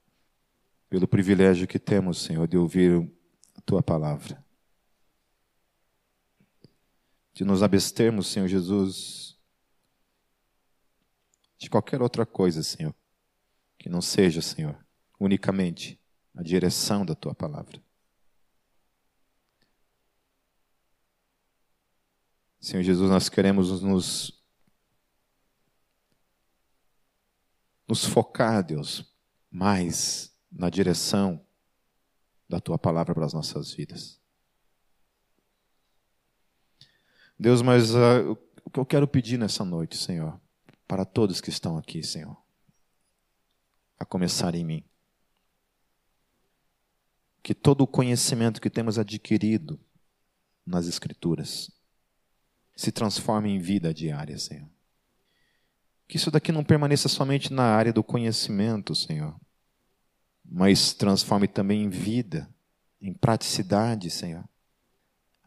pelo 0.90 1.06
privilégio 1.06 1.68
que 1.68 1.78
temos, 1.78 2.20
Senhor, 2.20 2.48
de 2.48 2.58
ouvir 2.58 3.12
a 3.56 3.62
tua 3.62 3.84
palavra. 3.84 4.42
De 7.34 7.44
nos 7.44 7.62
abstermos, 7.62 8.28
Senhor 8.28 8.48
Jesus, 8.48 9.35
de 11.58 11.70
qualquer 11.70 12.02
outra 12.02 12.26
coisa, 12.26 12.62
Senhor, 12.62 12.94
que 13.78 13.90
não 13.90 14.02
seja, 14.02 14.42
Senhor, 14.42 14.78
unicamente 15.20 16.00
a 16.36 16.44
direção 16.44 17.06
da 17.06 17.16
tua 17.16 17.34
palavra. 17.34 17.82
Senhor 22.60 22.84
Jesus, 22.84 23.10
nós 23.10 23.30
queremos 23.30 23.82
nos 23.82 24.44
nos 27.88 28.04
focar, 28.04 28.64
Deus, 28.64 29.14
mais 29.52 30.36
na 30.52 30.70
direção 30.70 31.46
da 32.50 32.60
tua 32.60 32.78
palavra 32.78 33.14
para 33.14 33.26
as 33.26 33.34
nossas 33.34 33.72
vidas. 33.72 34.20
Deus, 37.38 37.62
mas 37.62 37.94
uh, 37.94 38.38
o 38.64 38.70
que 38.70 38.80
eu 38.80 38.86
quero 38.86 39.08
pedir 39.08 39.38
nessa 39.38 39.64
noite, 39.64 39.98
Senhor, 39.98 40.40
para 40.88 41.06
todos 41.06 41.42
que 41.42 41.50
estão 41.50 41.78
aqui, 41.78 42.04
Senhor, 42.04 42.38
a 43.98 44.06
começar 44.06 44.56
em 44.56 44.64
mim, 44.64 44.84
que 47.42 47.54
todo 47.54 47.82
o 47.82 47.88
conhecimento 47.88 48.62
que 48.62 48.70
temos 48.70 48.98
adquirido 48.98 49.80
nas 50.66 50.88
Escrituras 50.88 51.72
se 52.76 52.92
transforme 52.92 53.50
em 53.50 53.60
vida 53.60 53.94
diária, 53.94 54.38
Senhor. 54.38 54.70
Que 56.08 56.18
isso 56.18 56.30
daqui 56.30 56.52
não 56.52 56.64
permaneça 56.64 57.08
somente 57.08 57.52
na 57.54 57.64
área 57.64 57.94
do 57.94 58.04
conhecimento, 58.04 58.94
Senhor, 58.94 59.40
mas 60.44 60.94
transforme 60.94 61.48
também 61.48 61.84
em 61.84 61.90
vida, 61.90 62.54
em 63.02 63.14
praticidade, 63.14 64.10
Senhor. 64.10 64.48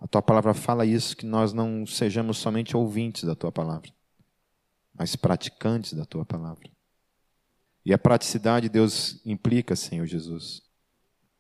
A 0.00 0.06
tua 0.06 0.22
palavra 0.22 0.54
fala 0.54 0.86
isso, 0.86 1.16
que 1.16 1.26
nós 1.26 1.52
não 1.52 1.86
sejamos 1.86 2.38
somente 2.38 2.76
ouvintes 2.76 3.24
da 3.24 3.34
tua 3.34 3.52
palavra, 3.52 3.90
mas 4.98 5.14
praticantes 5.14 5.92
da 5.92 6.04
tua 6.04 6.24
palavra. 6.24 6.68
E 7.84 7.94
a 7.94 7.98
praticidade, 7.98 8.68
Deus, 8.68 9.24
implica, 9.24 9.76
Senhor 9.76 10.04
Jesus, 10.04 10.62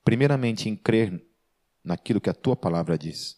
primeiramente 0.04 0.68
em 0.68 0.76
crer 0.76 1.22
naquilo 1.82 2.20
que 2.20 2.30
a 2.30 2.34
tua 2.34 2.54
palavra 2.54 2.96
diz. 2.96 3.36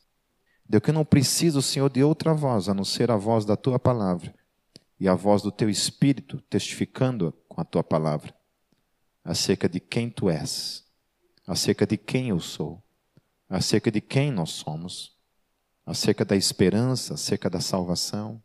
Deus, 0.68 0.82
que 0.82 0.90
eu 0.90 0.94
não 0.94 1.04
preciso, 1.04 1.62
Senhor, 1.62 1.90
de 1.90 2.04
outra 2.04 2.34
voz, 2.34 2.68
a 2.68 2.74
não 2.74 2.84
ser 2.84 3.10
a 3.10 3.16
voz 3.16 3.44
da 3.44 3.56
tua 3.56 3.78
palavra 3.78 4.34
e 5.00 5.08
a 5.08 5.14
voz 5.14 5.42
do 5.42 5.50
teu 5.50 5.70
espírito 5.70 6.40
testificando 6.42 7.32
com 7.48 7.60
a 7.60 7.64
tua 7.64 7.82
palavra 7.82 8.32
acerca 9.24 9.68
de 9.68 9.80
quem 9.80 10.10
tu 10.10 10.28
és, 10.28 10.84
acerca 11.46 11.86
de 11.86 11.96
quem 11.96 12.28
eu 12.28 12.38
sou, 12.38 12.82
acerca 13.48 13.90
de 13.90 14.00
quem 14.00 14.30
nós 14.30 14.50
somos, 14.50 15.16
acerca 15.84 16.24
da 16.24 16.36
esperança, 16.36 17.14
acerca 17.14 17.50
da 17.50 17.60
salvação, 17.60 18.42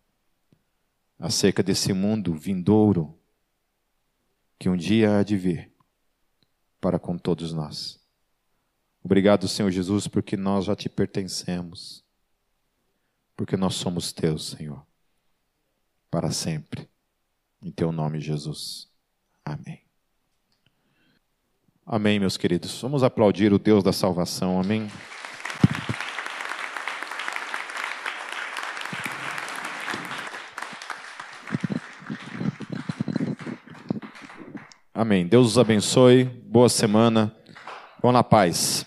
acerca 1.20 1.64
desse 1.64 1.94
mundo 1.94 2.34
vindouro 2.34 3.18
que 4.58 4.70
um 4.70 4.76
dia 4.76 5.18
há 5.18 5.24
de 5.24 5.38
vir 5.38 5.72
para 6.80 7.00
com 7.00 7.18
todos 7.18 7.52
nós. 7.52 8.00
Obrigado, 9.04 9.48
Senhor 9.48 9.70
Jesus, 9.70 10.08
porque 10.08 10.36
nós 10.36 10.66
já 10.66 10.76
te 10.76 10.90
pertencemos, 10.90 12.04
porque 13.36 13.56
nós 13.56 13.76
somos 13.76 14.12
teus, 14.12 14.48
Senhor, 14.48 14.86
para 16.10 16.32
sempre. 16.32 16.90
Em 17.62 17.72
teu 17.72 17.92
nome, 17.92 18.20
Jesus. 18.20 18.90
Amém. 19.44 19.82
Amém, 21.86 22.20
meus 22.20 22.36
queridos. 22.36 22.82
Vamos 22.82 23.04
aplaudir 23.04 23.54
o 23.54 23.60
Deus 23.60 23.84
da 23.84 23.94
salvação. 23.94 24.60
Amém. 24.60 24.90
Amém. 35.06 35.28
Deus 35.28 35.50
os 35.50 35.58
abençoe. 35.60 36.24
Boa 36.26 36.68
semana. 36.68 37.32
Vão 38.02 38.12
na 38.12 38.24
paz. 38.24 38.84